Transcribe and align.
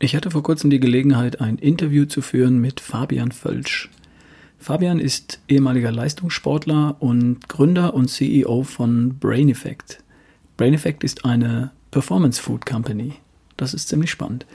Ich 0.00 0.14
hatte 0.14 0.30
vor 0.30 0.44
kurzem 0.44 0.70
die 0.70 0.78
Gelegenheit, 0.78 1.40
ein 1.40 1.58
Interview 1.58 2.04
zu 2.04 2.22
führen 2.22 2.60
mit 2.60 2.78
Fabian 2.78 3.32
Völsch. 3.32 3.90
Fabian 4.58 5.00
ist 5.00 5.40
ehemaliger 5.48 5.90
Leistungssportler 5.90 6.96
und 7.00 7.48
Gründer 7.48 7.94
und 7.94 8.08
CEO 8.08 8.62
von 8.62 9.18
Brain 9.18 9.48
Effect. 9.48 10.02
Brain 10.56 10.74
Effect 10.74 11.02
ist 11.02 11.24
eine 11.24 11.72
Performance 11.90 12.40
Food 12.40 12.64
Company. 12.64 13.14
Das 13.56 13.74
ist 13.74 13.88
ziemlich 13.88 14.10
spannend. 14.10 14.46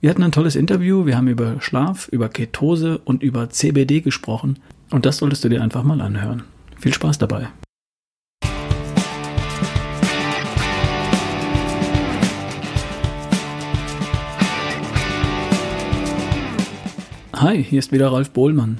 Wir 0.00 0.10
hatten 0.10 0.22
ein 0.22 0.32
tolles 0.32 0.54
Interview, 0.54 1.06
wir 1.06 1.16
haben 1.16 1.28
über 1.28 1.60
Schlaf, 1.60 2.08
über 2.08 2.28
Ketose 2.28 2.98
und 2.98 3.22
über 3.22 3.50
CBD 3.50 4.00
gesprochen 4.00 4.58
und 4.90 5.06
das 5.06 5.16
solltest 5.16 5.42
du 5.42 5.48
dir 5.48 5.62
einfach 5.62 5.82
mal 5.82 6.00
anhören. 6.00 6.44
Viel 6.78 6.94
Spaß 6.94 7.18
dabei. 7.18 7.48
Hi, 17.44 17.62
hier 17.62 17.78
ist 17.78 17.92
wieder 17.92 18.10
Ralf 18.10 18.30
Bohlmann 18.30 18.78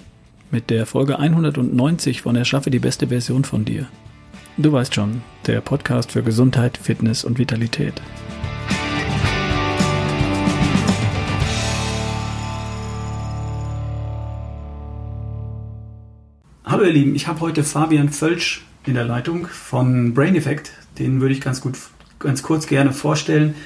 mit 0.50 0.70
der 0.70 0.86
Folge 0.86 1.18
190 1.18 2.22
von 2.22 2.34
Erschaffe 2.34 2.70
die 2.70 2.78
beste 2.78 3.08
Version 3.08 3.44
von 3.44 3.66
dir. 3.66 3.88
Du 4.56 4.72
weißt 4.72 4.94
schon, 4.94 5.20
der 5.46 5.60
Podcast 5.60 6.12
für 6.12 6.22
Gesundheit, 6.22 6.78
Fitness 6.78 7.24
und 7.24 7.38
Vitalität. 7.38 8.00
Hallo 16.64 16.84
ihr 16.84 16.92
Lieben, 16.92 17.14
ich 17.14 17.26
habe 17.26 17.40
heute 17.40 17.64
Fabian 17.64 18.08
Völsch 18.08 18.64
in 18.86 18.94
der 18.94 19.04
Leitung 19.04 19.46
von 19.46 20.14
Brain 20.14 20.36
Effect. 20.36 20.72
Den 20.98 21.20
würde 21.20 21.34
ich 21.34 21.42
ganz 21.42 21.60
gut, 21.60 21.76
ganz 22.18 22.42
kurz 22.42 22.66
gerne 22.66 22.94
vorstellen 22.94 23.56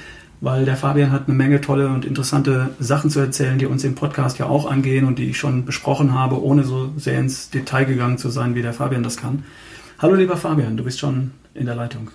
weil 0.41 0.65
der 0.65 0.77
Fabian 0.77 1.11
hat 1.11 1.27
eine 1.27 1.35
Menge 1.35 1.61
tolle 1.61 1.89
und 1.89 2.05
interessante 2.05 2.69
Sachen 2.79 3.09
zu 3.09 3.19
erzählen, 3.19 3.57
die 3.57 3.65
uns 3.65 3.83
im 3.83 3.95
Podcast 3.95 4.39
ja 4.39 4.45
auch 4.45 4.69
angehen 4.69 5.05
und 5.05 5.19
die 5.19 5.29
ich 5.29 5.37
schon 5.37 5.65
besprochen 5.65 6.13
habe, 6.13 6.41
ohne 6.41 6.63
so 6.63 6.91
sehr 6.97 7.19
ins 7.19 7.49
Detail 7.49 7.85
gegangen 7.85 8.17
zu 8.17 8.29
sein, 8.29 8.55
wie 8.55 8.61
der 8.61 8.73
Fabian 8.73 9.03
das 9.03 9.17
kann. 9.17 9.43
Hallo 9.99 10.15
lieber 10.15 10.37
Fabian, 10.37 10.77
du 10.77 10.83
bist 10.83 10.99
schon 10.99 11.31
in 11.53 11.65
der 11.65 11.75
Leitung. 11.75 12.11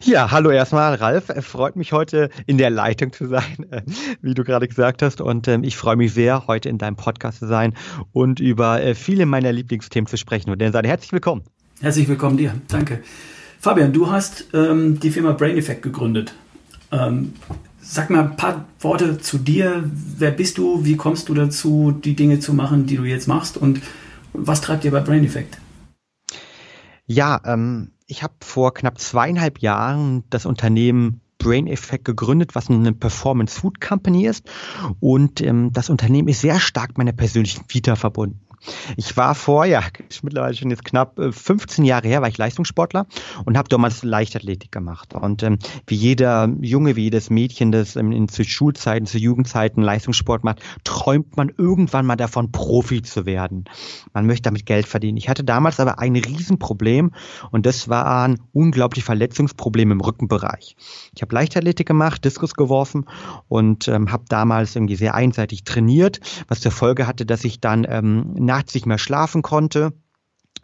Ja, 0.00 0.30
hallo 0.30 0.50
erstmal, 0.50 0.94
Ralf. 0.94 1.28
Es 1.28 1.44
freut 1.44 1.76
mich 1.76 1.92
heute 1.92 2.30
in 2.46 2.58
der 2.58 2.70
Leitung 2.70 3.12
zu 3.12 3.26
sein, 3.26 3.66
äh, 3.70 3.82
wie 4.22 4.34
du 4.34 4.44
gerade 4.44 4.68
gesagt 4.68 5.02
hast. 5.02 5.20
Und 5.20 5.48
ähm, 5.48 5.64
ich 5.64 5.76
freue 5.76 5.96
mich 5.96 6.14
sehr, 6.14 6.46
heute 6.46 6.68
in 6.68 6.78
deinem 6.78 6.96
Podcast 6.96 7.40
zu 7.40 7.46
sein 7.46 7.74
und 8.12 8.40
über 8.40 8.82
äh, 8.82 8.94
viele 8.94 9.26
meiner 9.26 9.52
Lieblingsthemen 9.52 10.06
zu 10.06 10.16
sprechen. 10.16 10.50
Und 10.50 10.62
dann 10.62 10.72
sei 10.72 10.82
herzlich 10.84 11.12
willkommen. 11.12 11.42
Herzlich 11.80 12.08
willkommen 12.08 12.36
dir. 12.36 12.54
Danke. 12.68 13.00
Fabian, 13.58 13.92
du 13.92 14.10
hast 14.10 14.46
ähm, 14.54 15.00
die 15.00 15.10
Firma 15.10 15.32
Brain 15.32 15.56
Effect 15.58 15.82
gegründet. 15.82 16.34
Ähm, 16.94 17.34
sag 17.80 18.08
mal 18.10 18.22
ein 18.24 18.36
paar 18.36 18.66
Worte 18.80 19.18
zu 19.18 19.38
dir. 19.38 19.82
Wer 19.92 20.30
bist 20.30 20.58
du? 20.58 20.84
Wie 20.84 20.96
kommst 20.96 21.28
du 21.28 21.34
dazu, 21.34 21.90
die 21.92 22.14
Dinge 22.14 22.38
zu 22.38 22.54
machen, 22.54 22.86
die 22.86 22.96
du 22.96 23.04
jetzt 23.04 23.26
machst? 23.26 23.56
Und 23.56 23.82
was 24.32 24.60
treibt 24.60 24.84
dir 24.84 24.92
bei 24.92 25.00
Brain 25.00 25.24
Effect? 25.24 25.58
Ja, 27.06 27.40
ähm, 27.44 27.90
ich 28.06 28.22
habe 28.22 28.34
vor 28.40 28.74
knapp 28.74 29.00
zweieinhalb 29.00 29.58
Jahren 29.58 30.24
das 30.30 30.46
Unternehmen 30.46 31.20
Brain 31.38 31.66
Effect 31.66 32.04
gegründet, 32.04 32.54
was 32.54 32.70
eine 32.70 32.92
Performance 32.92 33.60
Food 33.60 33.80
Company 33.80 34.26
ist. 34.26 34.48
Und 35.00 35.40
ähm, 35.40 35.72
das 35.72 35.90
Unternehmen 35.90 36.28
ist 36.28 36.40
sehr 36.40 36.60
stark 36.60 36.96
meiner 36.96 37.12
persönlichen 37.12 37.64
Vita 37.68 37.96
verbunden. 37.96 38.40
Ich 38.96 39.16
war 39.16 39.34
vor, 39.34 39.64
ja, 39.64 39.82
mittlerweile 40.22 40.54
schon 40.54 40.70
jetzt 40.70 40.84
knapp 40.84 41.18
15 41.18 41.84
äh, 41.84 41.88
Jahre 41.88 42.08
her, 42.08 42.22
war 42.22 42.28
ich 42.28 42.38
Leistungssportler 42.38 43.06
und 43.44 43.56
habe 43.56 43.68
damals 43.68 44.02
Leichtathletik 44.02 44.72
gemacht. 44.72 45.14
Und 45.14 45.42
ähm, 45.42 45.58
wie 45.86 45.94
jeder 45.94 46.48
Junge, 46.60 46.96
wie 46.96 47.04
jedes 47.04 47.30
Mädchen, 47.30 47.72
das 47.72 47.96
ähm, 47.96 48.12
in, 48.12 48.28
zu 48.28 48.44
Schulzeiten, 48.44 49.06
zu 49.06 49.18
Jugendzeiten 49.18 49.82
Leistungssport 49.82 50.44
macht, 50.44 50.60
träumt 50.84 51.36
man 51.36 51.52
irgendwann 51.56 52.06
mal 52.06 52.16
davon, 52.16 52.52
Profi 52.52 53.02
zu 53.02 53.26
werden. 53.26 53.64
Man 54.12 54.26
möchte 54.26 54.42
damit 54.42 54.66
Geld 54.66 54.86
verdienen. 54.86 55.16
Ich 55.16 55.28
hatte 55.28 55.44
damals 55.44 55.80
aber 55.80 55.98
ein 55.98 56.16
Riesenproblem 56.16 57.12
und 57.50 57.66
das 57.66 57.88
waren 57.88 58.40
unglaubliche 58.52 59.04
Verletzungsprobleme 59.04 59.92
im 59.92 60.00
Rückenbereich. 60.00 60.76
Ich 61.14 61.22
habe 61.22 61.34
Leichtathletik 61.34 61.86
gemacht, 61.86 62.24
Diskus 62.24 62.54
geworfen 62.54 63.06
und 63.48 63.88
ähm, 63.88 64.10
habe 64.12 64.24
damals 64.28 64.76
irgendwie 64.76 64.96
sehr 64.96 65.14
einseitig 65.14 65.64
trainiert, 65.64 66.20
was 66.48 66.60
zur 66.60 66.72
Folge 66.72 67.06
hatte, 67.06 67.26
dass 67.26 67.44
ich 67.44 67.60
dann 67.60 67.86
ähm, 67.88 68.32
nachts 68.54 68.74
nicht 68.74 68.86
mehr 68.86 68.98
schlafen 68.98 69.42
konnte 69.42 69.92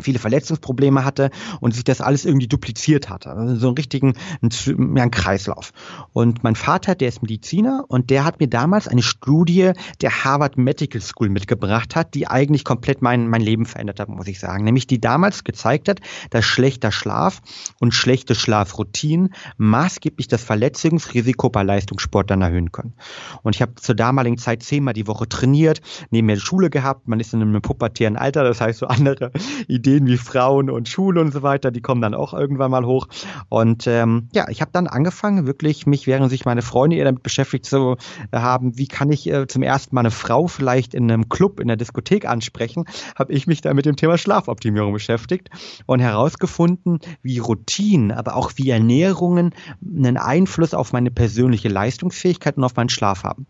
viele 0.03 0.19
Verletzungsprobleme 0.19 1.05
hatte 1.05 1.31
und 1.61 1.75
sich 1.75 1.85
das 1.85 2.01
alles 2.01 2.25
irgendwie 2.25 2.49
dupliziert 2.49 3.09
hatte. 3.09 3.31
Also 3.31 3.57
so 3.57 3.67
einen 3.69 3.77
richtigen 3.77 4.15
ja, 4.41 5.03
einen 5.03 5.11
Kreislauf. 5.11 5.73
Und 6.13 6.43
mein 6.45 6.57
Vater, 6.57 6.95
der 6.95 7.09
ist 7.09 7.23
Mediziner 7.23 7.85
und 7.89 8.11
der 8.11 8.25
hat 8.25 8.41
mir 8.41 8.49
damals 8.49 8.89
eine 8.89 9.03
Studie 9.03 9.73
der 10.01 10.25
Harvard 10.25 10.59
Medical 10.59 11.01
School 11.01 11.29
mitgebracht 11.29 11.97
hat, 11.97 12.15
die 12.15 12.27
eigentlich 12.27 12.65
komplett 12.65 13.03
mein, 13.03 13.29
mein 13.29 13.41
Leben 13.41 13.67
verändert 13.67 14.01
hat, 14.01 14.09
muss 14.09 14.29
ich 14.29 14.41
sagen. 14.41 14.65
Nämlich 14.65 14.87
die 14.87 15.01
damals 15.01 15.45
gezeigt 15.45 15.89
hat, 15.89 16.01
dass 16.31 16.45
schlechter 16.45 16.93
Schlaf 16.93 17.41
und 17.79 17.95
schlechte 17.95 18.35
Schlafroutinen 18.35 19.35
maßgeblich 19.57 20.29
das 20.29 20.43
Verletzungsrisiko 20.43 21.51
bei 21.51 21.63
Leistungssportlern 21.63 22.43
erhöhen 22.43 22.73
können. 22.73 22.95
Und 23.43 23.55
ich 23.55 23.63
habe 23.63 23.75
zur 23.77 23.95
damaligen 23.95 24.39
Zeit 24.39 24.63
zehnmal 24.63 24.95
die 24.95 25.07
Woche 25.07 25.29
trainiert, 25.29 25.81
neben 26.11 26.27
mir 26.27 26.39
Schule 26.39 26.71
gehabt, 26.71 27.09
man 27.09 27.21
ist 27.21 27.35
in 27.35 27.43
einem 27.43 27.63
pubertären 27.63 28.17
Alter, 28.17 28.45
das 28.45 28.61
heißt 28.61 28.79
so 28.79 28.87
andere 28.87 29.31
Ideen 29.69 29.90
Ideen 29.91 30.07
wie 30.07 30.17
Frauen 30.17 30.71
und 30.71 30.89
Schule 30.89 31.21
und 31.21 31.33
so 31.33 31.43
weiter, 31.43 31.71
die 31.71 31.81
kommen 31.81 32.01
dann 32.01 32.15
auch 32.15 32.33
irgendwann 32.33 32.71
mal 32.71 32.87
hoch. 32.87 33.09
Und 33.49 33.87
ähm, 33.87 34.29
ja, 34.33 34.49
ich 34.49 34.61
habe 34.61 34.71
dann 34.73 34.87
angefangen, 34.87 35.47
wirklich 35.47 35.87
mich, 35.87 36.07
während 36.07 36.31
sich 36.31 36.45
meine 36.45 36.63
Freunde 36.63 36.97
eher 36.97 37.05
damit 37.05 37.23
beschäftigt 37.23 37.67
zu 37.67 37.97
äh, 38.31 38.39
haben, 38.39 38.79
wie 38.79 38.87
kann 38.87 39.11
ich 39.11 39.29
äh, 39.29 39.47
zum 39.47 39.63
ersten 39.63 39.95
Mal 39.95 40.03
eine 40.03 40.11
Frau 40.11 40.47
vielleicht 40.47 40.95
in 40.95 41.11
einem 41.11 41.29
Club, 41.29 41.61
in 41.61 41.69
der 41.69 41.77
Diskothek 41.77 42.27
ansprechen, 42.27 42.85
habe 43.17 43.33
ich 43.33 43.47
mich 43.47 43.61
da 43.61 43.75
mit 43.75 43.87
dem 43.87 43.97
Thema 43.97 44.19
Schlafoptimierung 44.19 44.93
beschäftigt 44.93 45.51
und 45.87 46.01
herausgefunden, 46.01 47.01
wie 47.23 47.39
Routinen, 47.39 48.13
aber 48.13 48.37
auch 48.37 48.53
wie 48.57 48.71
Ernährungen 48.71 49.55
einen 49.83 50.17
Einfluss 50.17 50.75
auf 50.75 50.93
meine 50.93 51.11
persönliche 51.11 51.69
Leistungsfähigkeit 51.69 52.57
und 52.57 52.65
auf 52.65 52.77
meinen 52.77 52.89
Schlaf 52.89 53.25
haben. 53.25 53.47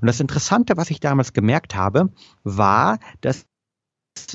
Und 0.00 0.06
das 0.06 0.20
Interessante, 0.20 0.76
was 0.76 0.90
ich 0.90 1.00
damals 1.00 1.32
gemerkt 1.32 1.74
habe, 1.74 2.10
war, 2.42 2.98
dass 3.20 3.46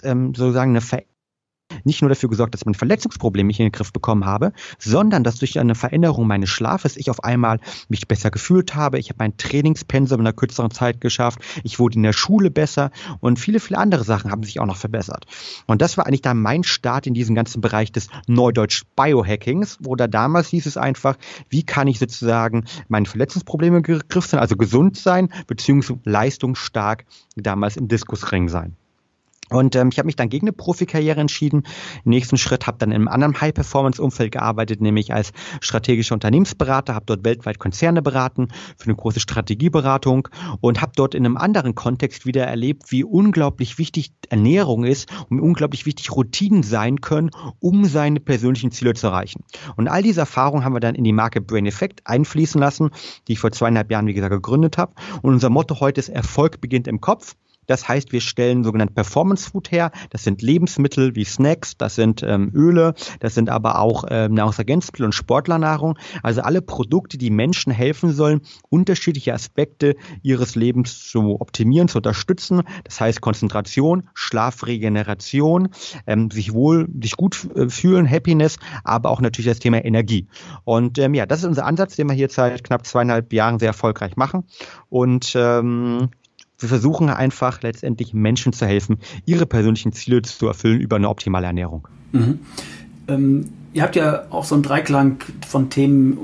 ähm, 0.04 0.34
sozusagen 0.36 0.72
eine 0.72 0.82
Veränderung 0.82 1.19
nicht 1.84 2.02
nur 2.02 2.10
dafür 2.10 2.30
gesorgt, 2.30 2.54
dass 2.54 2.66
mein 2.66 2.76
Verletzungsproblem 2.76 3.48
mich 3.48 3.60
in 3.60 3.66
den 3.66 3.72
Griff 3.72 3.94
bekommen 3.94 4.26
habe, 4.26 4.54
sondern 4.78 5.24
dass 5.24 5.36
durch 5.36 5.60
eine 5.60 5.76
Veränderung 5.76 6.28
meines 6.28 6.50
Schlafes 6.50 6.98
ich 6.98 7.10
auf 7.10 7.24
einmal 7.24 7.60
mich 7.88 8.08
besser 8.08 8.32
gefühlt 8.32 8.76
habe. 8.76 9.00
Ich 9.00 9.10
habe 9.10 9.18
mein 9.20 9.38
Trainingspensum 9.38 10.20
in 10.20 10.28
einer 10.28 10.34
kürzeren 10.34 10.72
Zeit 10.72 11.02
geschafft. 11.02 11.40
Ich 11.64 11.80
wurde 11.80 11.96
in 11.96 12.04
der 12.04 12.14
Schule 12.14 12.52
besser 12.52 12.92
und 13.20 13.40
viele, 13.40 13.60
viele 13.60 13.80
andere 13.80 14.04
Sachen 14.04 14.32
haben 14.32 14.44
sich 14.44 14.60
auch 14.60 14.66
noch 14.66 14.78
verbessert. 14.78 15.26
Und 15.66 15.82
das 15.82 15.98
war 15.98 16.08
eigentlich 16.08 16.22
dann 16.22 16.42
mein 16.42 16.64
Start 16.64 17.08
in 17.08 17.14
diesem 17.14 17.36
ganzen 17.36 17.62
Bereich 17.62 17.92
des 17.92 18.08
Neudeutsch 18.28 18.84
Biohackings, 18.96 19.78
wo 19.82 19.96
da 19.96 20.08
damals 20.08 20.50
hieß 20.50 20.66
es 20.66 20.78
einfach, 20.78 21.18
wie 21.50 21.64
kann 21.64 21.88
ich 21.88 22.00
sozusagen 22.00 22.66
meine 22.88 23.06
Verletzungsprobleme 23.06 23.78
im 23.78 23.84
Griff 23.84 24.26
sein, 24.26 24.40
also 24.40 24.56
gesund 24.56 24.98
sein, 24.98 25.30
beziehungsweise 25.48 26.00
leistungsstark 26.04 27.06
damals 27.36 27.78
im 27.78 27.88
Diskusring 27.88 28.50
sein. 28.50 28.76
Und 29.50 29.76
ähm, 29.76 29.90
ich 29.92 29.98
habe 29.98 30.06
mich 30.06 30.16
dann 30.16 30.30
gegen 30.30 30.48
eine 30.48 30.54
Profikarriere 30.54 31.20
entschieden. 31.20 31.64
Nächsten 32.04 32.38
Schritt 32.38 32.68
habe 32.68 32.78
dann 32.78 32.92
in 32.92 32.96
einem 32.96 33.08
anderen 33.08 33.42
High-Performance-Umfeld 33.42 34.32
gearbeitet, 34.32 34.82
nämlich 34.82 35.14
als 35.14 35.32
strategischer 35.62 36.14
Unternehmensberater, 36.14 36.96
habe 36.96 37.06
dort 37.06 37.24
weltweit 37.24 37.60
Konzerne 37.60 38.02
beraten 38.02 38.50
für 38.78 38.86
eine 38.86 38.96
große 38.96 39.20
Strategieberatung 39.20 40.28
und 40.62 40.82
habe 40.82 40.92
dort 40.96 41.16
in 41.16 41.26
einem 41.26 41.38
anderen 41.38 41.76
Kontext 41.76 42.26
wieder 42.26 42.46
erlebt, 42.46 42.92
wie 42.92 43.04
unglaublich 43.04 43.78
wichtig 43.78 44.12
Ernährung 44.30 44.84
ist 44.84 45.10
und 45.30 45.38
wie 45.38 45.42
unglaublich 45.42 45.86
wichtig 45.86 46.12
Routinen 46.16 46.64
sein 46.64 47.02
können, 47.02 47.32
um 47.60 47.86
seine 47.86 48.20
persönlichen 48.20 48.72
Ziele 48.72 48.94
zu 48.94 49.08
erreichen. 49.08 49.44
Und 49.76 49.88
all 49.88 50.04
diese 50.04 50.22
Erfahrungen 50.22 50.64
haben 50.64 50.74
wir 50.74 50.80
dann 50.80 50.96
in 50.96 51.04
die 51.04 51.14
Marke 51.14 51.42
Brain 51.42 51.66
Effect 51.66 52.02
einfließen 52.06 52.60
lassen, 52.60 52.90
die 53.28 53.34
ich 53.34 53.40
vor 53.40 53.52
zweieinhalb 53.52 53.92
Jahren, 53.92 54.08
wie 54.08 54.14
gesagt, 54.14 54.32
gegründet 54.32 54.78
habe. 54.78 54.94
Und 55.22 55.34
unser 55.34 55.50
Motto 55.50 55.80
heute 55.80 56.00
ist 56.00 56.10
Erfolg 56.10 56.62
beginnt 56.62 56.88
im 56.88 57.02
Kopf. 57.02 57.36
Das 57.70 57.88
heißt, 57.88 58.12
wir 58.12 58.20
stellen 58.20 58.64
sogenannte 58.64 58.96
Performance 58.96 59.48
Food 59.52 59.72
her. 59.72 59.92
Das 60.10 60.24
sind 60.24 60.42
Lebensmittel 60.42 61.16
wie 61.16 61.24
Snacks, 61.24 61.78
das 61.78 61.94
sind 61.94 62.24
ähm, 62.24 62.52
Öle, 62.56 62.96
das 63.20 63.36
sind 63.36 63.50
aber 63.50 63.80
auch 63.80 64.06
ähm, 64.10 64.34
Nahrungsergänzungsmittel 64.34 65.06
und 65.06 65.14
Sportlernahrung. 65.14 65.96
Also 66.24 66.42
alle 66.42 66.64
Produkte, 66.64 67.20
die 67.20 67.30
Menschen 67.30 67.72
helfen 67.72 68.12
sollen, 68.12 68.42
unterschiedliche 68.70 69.36
Aspekte 69.36 69.96
ihres 70.24 70.56
Lebens 70.56 71.08
zu 71.10 71.40
optimieren, 71.40 71.88
zu 71.88 72.00
unterstützen. 72.00 72.64
Das 72.86 73.00
heißt 73.00 73.22
Konzentration, 73.22 74.10
Schlafregeneration, 74.16 75.70
ähm, 76.08 76.32
sich 76.32 76.54
wohl, 76.54 76.88
sich 77.00 77.18
gut 77.18 77.48
äh, 77.56 77.70
fühlen, 77.70 78.10
Happiness, 78.10 78.58
aber 78.84 79.12
auch 79.12 79.22
natürlich 79.22 79.52
das 79.52 79.60
Thema 79.60 79.86
Energie. 79.86 80.28
Und 80.64 80.98
ähm, 80.98 81.14
ja, 81.14 81.28
das 81.28 81.40
ist 81.42 81.46
unser 81.46 81.68
Ansatz, 81.68 81.96
den 81.96 82.08
wir 82.08 82.16
hier 82.16 82.30
seit 82.30 82.64
knapp 82.64 82.88
zweieinhalb 82.88 83.32
Jahren 83.32 83.60
sehr 83.60 83.68
erfolgreich 83.68 84.16
machen. 84.16 84.46
Und 84.90 85.34
ähm, 85.36 86.10
wir 86.60 86.70
versuchen 86.70 87.10
einfach 87.10 87.62
letztendlich 87.62 88.14
Menschen 88.14 88.54
zu 88.54 88.66
helfen, 88.66 88.98
ihre 89.26 89.46
persönlichen 89.46 89.94
Ziele 89.94 90.22
zu 90.22 90.48
erfüllen 90.48 90.80
über 90.80 90.98
eine 90.98 91.10
optimale 91.10 91.48
Ernährung. 91.48 91.88
Mhm. 92.12 92.40
Ähm, 93.08 93.46
ihr 93.74 93.84
habt 93.84 93.96
ja 93.96 94.24
auch 94.30 94.44
so 94.44 94.56
einen 94.56 94.64
Dreiklang 94.64 95.24
von 95.48 95.70
Themen, 95.70 96.18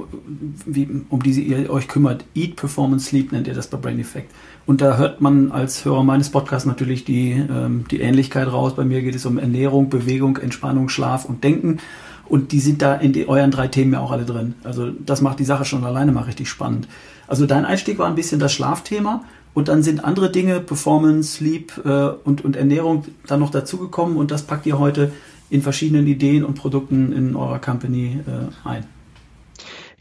wie, 0.66 0.88
um 1.10 1.24
die 1.24 1.42
ihr 1.42 1.70
euch 1.70 1.88
kümmert. 1.88 2.26
Eat, 2.36 2.56
Performance, 2.56 3.08
Sleep 3.08 3.32
nennt 3.32 3.48
ihr 3.48 3.54
das 3.54 3.68
bei 3.68 3.78
Brain 3.78 4.00
Effect. 4.00 4.32
Und 4.66 4.82
da 4.82 4.98
hört 4.98 5.22
man 5.22 5.52
als 5.52 5.86
Hörer 5.86 6.04
meines 6.04 6.30
Podcasts 6.30 6.66
natürlich 6.66 7.06
die, 7.06 7.32
ähm, 7.32 7.86
die 7.90 8.02
Ähnlichkeit 8.02 8.52
raus. 8.52 8.76
Bei 8.76 8.84
mir 8.84 9.02
geht 9.02 9.16
es 9.16 9.26
um 9.26 9.38
Ernährung, 9.38 9.90
Bewegung, 9.90 10.38
Entspannung, 10.38 10.90
Schlaf 10.90 11.26
und 11.26 11.44
Denken. 11.44 11.78
Und 12.28 12.52
die 12.52 12.60
sind 12.60 12.82
da 12.82 12.96
in 12.96 13.14
die, 13.14 13.28
euren 13.28 13.52
drei 13.52 13.68
Themen 13.68 13.94
ja 13.94 14.00
auch 14.00 14.12
alle 14.12 14.26
drin. 14.26 14.56
Also 14.64 14.90
das 14.90 15.22
macht 15.22 15.40
die 15.40 15.46
Sache 15.46 15.66
schon 15.66 15.84
alleine 15.84 16.12
mal 16.12 16.24
richtig 16.24 16.50
spannend. 16.50 16.88
Also 17.28 17.46
dein 17.46 17.66
Einstieg 17.66 18.00
war 18.00 18.08
ein 18.08 18.16
bisschen 18.16 18.40
das 18.40 18.54
Schlafthema 18.54 19.24
und 19.56 19.70
dann 19.70 19.82
sind 19.82 20.04
andere 20.04 20.30
Dinge, 20.30 20.60
Performance, 20.60 21.38
Sleep 21.38 21.82
äh, 21.84 22.10
und, 22.24 22.46
und 22.46 22.56
Ernährung 22.56 23.06
dann 23.26 23.40
noch 23.40 23.50
dazugekommen 23.50 24.18
und 24.18 24.30
das 24.30 24.44
packt 24.44 24.68
ihr 24.68 24.78
heute 24.78 25.12
in 25.50 25.62
verschiedenen 25.64 26.06
Ideen 26.06 26.44
und 26.44 26.56
Produkten 26.56 27.12
in 27.14 27.36
eurer 27.36 27.60
Company 27.60 28.20
äh, 28.28 28.68
ein. 28.68 28.86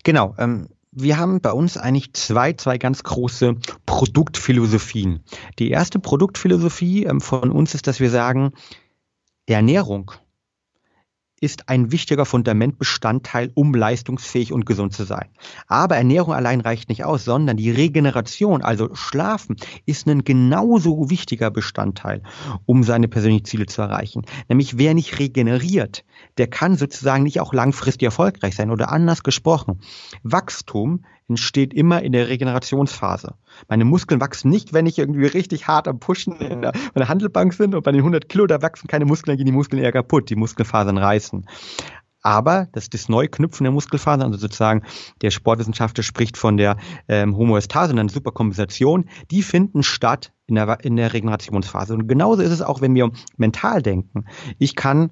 Genau. 0.02 0.34
Ähm, 0.38 0.68
wir 0.90 1.18
haben 1.18 1.40
bei 1.40 1.52
uns 1.52 1.76
eigentlich 1.76 2.12
zwei, 2.14 2.52
zwei 2.52 2.78
ganz 2.78 3.02
große 3.02 3.56
Produktphilosophien. 3.86 5.20
Die 5.58 5.70
erste 5.70 5.98
Produktphilosophie 5.98 7.04
ähm, 7.04 7.20
von 7.20 7.50
uns 7.50 7.74
ist, 7.74 7.86
dass 7.86 8.00
wir 8.00 8.10
sagen, 8.10 8.52
Ernährung 9.46 10.12
ist 11.44 11.68
ein 11.68 11.92
wichtiger 11.92 12.24
Fundamentbestandteil, 12.24 13.52
um 13.54 13.74
leistungsfähig 13.74 14.50
und 14.50 14.64
gesund 14.64 14.94
zu 14.94 15.04
sein. 15.04 15.28
Aber 15.68 15.96
Ernährung 15.96 16.32
allein 16.32 16.62
reicht 16.62 16.88
nicht 16.88 17.04
aus, 17.04 17.24
sondern 17.26 17.58
die 17.58 17.70
Regeneration, 17.70 18.62
also 18.62 18.94
Schlafen, 18.94 19.56
ist 19.84 20.06
ein 20.06 20.24
genauso 20.24 21.10
wichtiger 21.10 21.50
Bestandteil, 21.50 22.22
um 22.64 22.82
seine 22.82 23.08
persönlichen 23.08 23.44
Ziele 23.44 23.66
zu 23.66 23.82
erreichen. 23.82 24.22
Nämlich 24.48 24.78
wer 24.78 24.94
nicht 24.94 25.18
regeneriert, 25.18 26.04
der 26.38 26.46
kann 26.46 26.78
sozusagen 26.78 27.24
nicht 27.24 27.40
auch 27.40 27.52
langfristig 27.52 28.06
erfolgreich 28.06 28.56
sein. 28.56 28.70
Oder 28.70 28.90
anders 28.90 29.22
gesprochen, 29.22 29.80
Wachstum 30.22 31.04
entsteht 31.28 31.72
immer 31.72 32.02
in 32.02 32.12
der 32.12 32.28
Regenerationsphase. 32.28 33.34
Meine 33.68 33.84
Muskeln 33.84 34.20
wachsen 34.20 34.50
nicht, 34.50 34.72
wenn 34.72 34.86
ich 34.86 34.98
irgendwie 34.98 35.26
richtig 35.26 35.66
hart 35.66 35.88
am 35.88 35.98
Pushen 35.98 36.36
in 36.36 36.62
der, 36.62 36.74
in 36.74 36.98
der 36.98 37.08
Handelbank 37.08 37.56
bin 37.56 37.74
und 37.74 37.82
bei 37.82 37.92
den 37.92 38.00
100 38.00 38.28
Kilo, 38.28 38.46
da 38.46 38.60
wachsen 38.62 38.88
keine 38.88 39.06
Muskeln, 39.06 39.32
dann 39.32 39.36
gehen 39.38 39.46
die 39.46 39.52
Muskeln 39.52 39.82
eher 39.82 39.92
kaputt, 39.92 40.28
die 40.30 40.36
Muskelfasern 40.36 40.98
reißen. 40.98 41.46
Aber 42.24 42.68
das 42.72 42.88
das 42.88 43.10
Neuknüpfen 43.10 43.64
der 43.64 43.72
Muskelfasern, 43.72 44.22
also 44.22 44.38
sozusagen 44.38 44.82
der 45.20 45.30
Sportwissenschaftler 45.30 46.02
spricht 46.02 46.38
von 46.38 46.56
der 46.56 46.78
ähm, 47.06 47.36
Homöostase 47.36 47.92
und 47.92 47.98
einer 47.98 48.08
Superkompensation, 48.08 49.10
die 49.30 49.42
finden 49.42 49.82
statt 49.82 50.32
in 50.46 50.54
der, 50.54 50.82
in 50.82 50.96
der 50.96 51.12
Regenerationsphase. 51.12 51.92
Und 51.92 52.08
genauso 52.08 52.40
ist 52.40 52.50
es 52.50 52.62
auch, 52.62 52.80
wenn 52.80 52.94
wir 52.94 53.10
mental 53.36 53.82
denken. 53.82 54.24
Ich 54.58 54.74
kann 54.74 55.10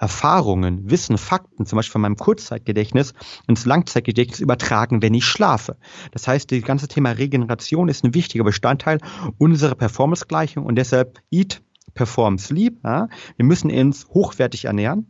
Erfahrungen, 0.00 0.90
Wissen, 0.90 1.18
Fakten, 1.18 1.66
zum 1.66 1.76
Beispiel 1.76 1.92
von 1.92 2.00
meinem 2.00 2.16
Kurzzeitgedächtnis, 2.16 3.12
ins 3.46 3.66
Langzeitgedächtnis 3.66 4.40
übertragen, 4.40 5.02
wenn 5.02 5.12
ich 5.12 5.26
schlafe. 5.26 5.76
Das 6.10 6.26
heißt, 6.26 6.50
das 6.50 6.62
ganze 6.62 6.88
Thema 6.88 7.10
Regeneration 7.10 7.88
ist 7.88 8.02
ein 8.02 8.14
wichtiger 8.14 8.44
Bestandteil 8.44 8.98
unserer 9.36 9.74
Performance-Gleichung 9.74 10.64
und 10.64 10.76
deshalb 10.76 11.20
Eat, 11.30 11.62
Perform, 11.92 12.38
Sleep. 12.38 12.78
Ja. 12.82 13.08
Wir 13.36 13.44
müssen 13.44 13.70
uns 13.70 14.08
hochwertig 14.08 14.64
ernähren. 14.64 15.09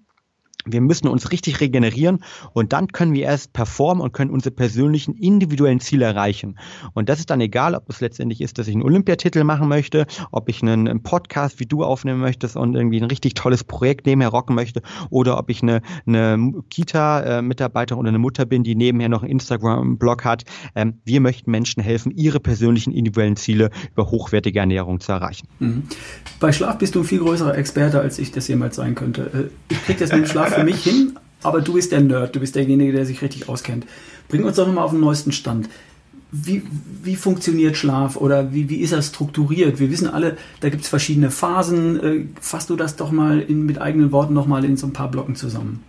Wir 0.67 0.81
müssen 0.81 1.09
uns 1.09 1.31
richtig 1.33 1.61
regenerieren 1.61 2.23
und 2.53 2.73
dann 2.73 2.89
können 2.89 3.15
wir 3.15 3.25
erst 3.25 3.53
performen 3.53 4.03
und 4.03 4.13
können 4.13 4.31
unsere 4.31 4.55
persönlichen 4.55 5.15
individuellen 5.15 5.81
Ziele 5.81 6.05
erreichen. 6.05 6.59
Und 6.95 7.09
das 7.09 7.19
ist 7.19 7.31
dann 7.31 7.41
egal, 7.41 7.75
ob 7.75 7.89
es 7.89 8.01
letztendlich 8.01 8.41
ist, 8.41 8.59
dass 8.59 8.69
ich 8.69 8.75
einen 8.75 8.83
Olympiatitel 8.83 9.45
machen 9.45 9.69
möchte, 9.69 10.07
ob 10.31 10.49
ich 10.49 10.63
einen 10.63 11.03
Podcast 11.03 11.61
wie 11.61 11.67
du 11.67 11.85
aufnehmen 11.85 12.21
möchtest 12.21 12.57
und 12.57 12.75
irgendwie 12.75 13.01
ein 13.01 13.05
richtig 13.05 13.35
tolles 13.35 13.65
Projekt 13.65 14.07
nebenher 14.07 14.29
rocken 14.29 14.55
möchte 14.55 14.83
oder 15.09 15.39
ob 15.39 15.51
ich 15.51 15.63
eine, 15.63 15.81
eine 16.07 16.53
Kita-Mitarbeiterin 16.69 18.01
oder 18.01 18.09
eine 18.09 18.19
Mutter 18.19 18.45
bin, 18.45 18.63
die 18.63 18.75
nebenher 18.75 19.09
noch 19.09 19.23
einen 19.23 19.33
Instagram-Blog 19.33 20.25
hat. 20.25 20.45
Ähm, 20.75 21.01
wir 21.05 21.21
möchten 21.21 21.51
Menschen 21.51 21.83
helfen, 21.83 22.13
ihre 22.13 22.41
persönlichen 22.41 22.93
individuellen 22.93 23.37
Ziele 23.37 23.71
über 23.93 24.11
hochwertige 24.11 24.61
Ernährung 24.61 25.01
zu 25.01 25.13
erreichen. 25.13 25.49
Mhm. 25.59 25.85
Bei 26.39 26.53
Schlaf 26.53 26.79
bist 26.79 26.95
du 26.95 27.01
ein 27.01 27.05
viel 27.05 27.21
größerer 27.21 27.57
Experte, 27.57 28.01
als 28.01 28.19
ich 28.19 28.33
das 28.33 28.49
jemals 28.49 28.77
sein 28.77 28.95
könnte. 28.95 29.51
Äh, 29.51 29.73
ich 29.73 29.85
kriege 29.85 30.01
das 30.01 30.13
mit 30.13 30.23
dem 30.23 30.27
Schlaf 30.27 30.50
für 30.51 30.65
mich 30.65 30.83
hin, 30.83 31.19
aber 31.43 31.61
du 31.61 31.75
bist 31.75 31.93
der 31.93 32.01
Nerd, 32.01 32.37
du 32.37 32.41
bist 32.41 32.55
derjenige, 32.55 32.93
der 32.93 33.07
sich 33.07 33.23
richtig 33.23 33.49
auskennt. 33.49 33.87
Bring 34.29 34.45
uns 34.45 34.57
doch 34.57 34.67
nochmal 34.67 34.85
auf 34.85 34.93
den 34.93 35.01
neuesten 35.01 35.33
Stand. 35.33 35.69
Wie, 36.33 36.63
wie 37.03 37.17
funktioniert 37.17 37.77
Schlaf 37.77 38.17
oder 38.17 38.53
wie, 38.53 38.69
wie 38.69 38.77
ist 38.77 38.93
er 38.93 39.03
strukturiert? 39.03 39.81
Wir 39.81 39.91
wissen 39.91 40.07
alle, 40.09 40.37
da 40.61 40.69
gibt 40.69 40.85
es 40.85 40.89
verschiedene 40.89 41.31
Phasen. 41.31 42.01
Äh, 42.01 42.25
fass 42.41 42.67
du 42.67 42.77
das 42.77 42.95
doch 42.95 43.11
mal 43.11 43.41
in, 43.41 43.67
mit 43.67 43.81
eigenen 43.81 44.13
Worten 44.13 44.35
nochmal 44.35 44.65
in 44.65 44.77
so 44.77 44.87
ein 44.87 44.93
paar 44.93 45.11
Blocken 45.11 45.35
zusammen. 45.35 45.83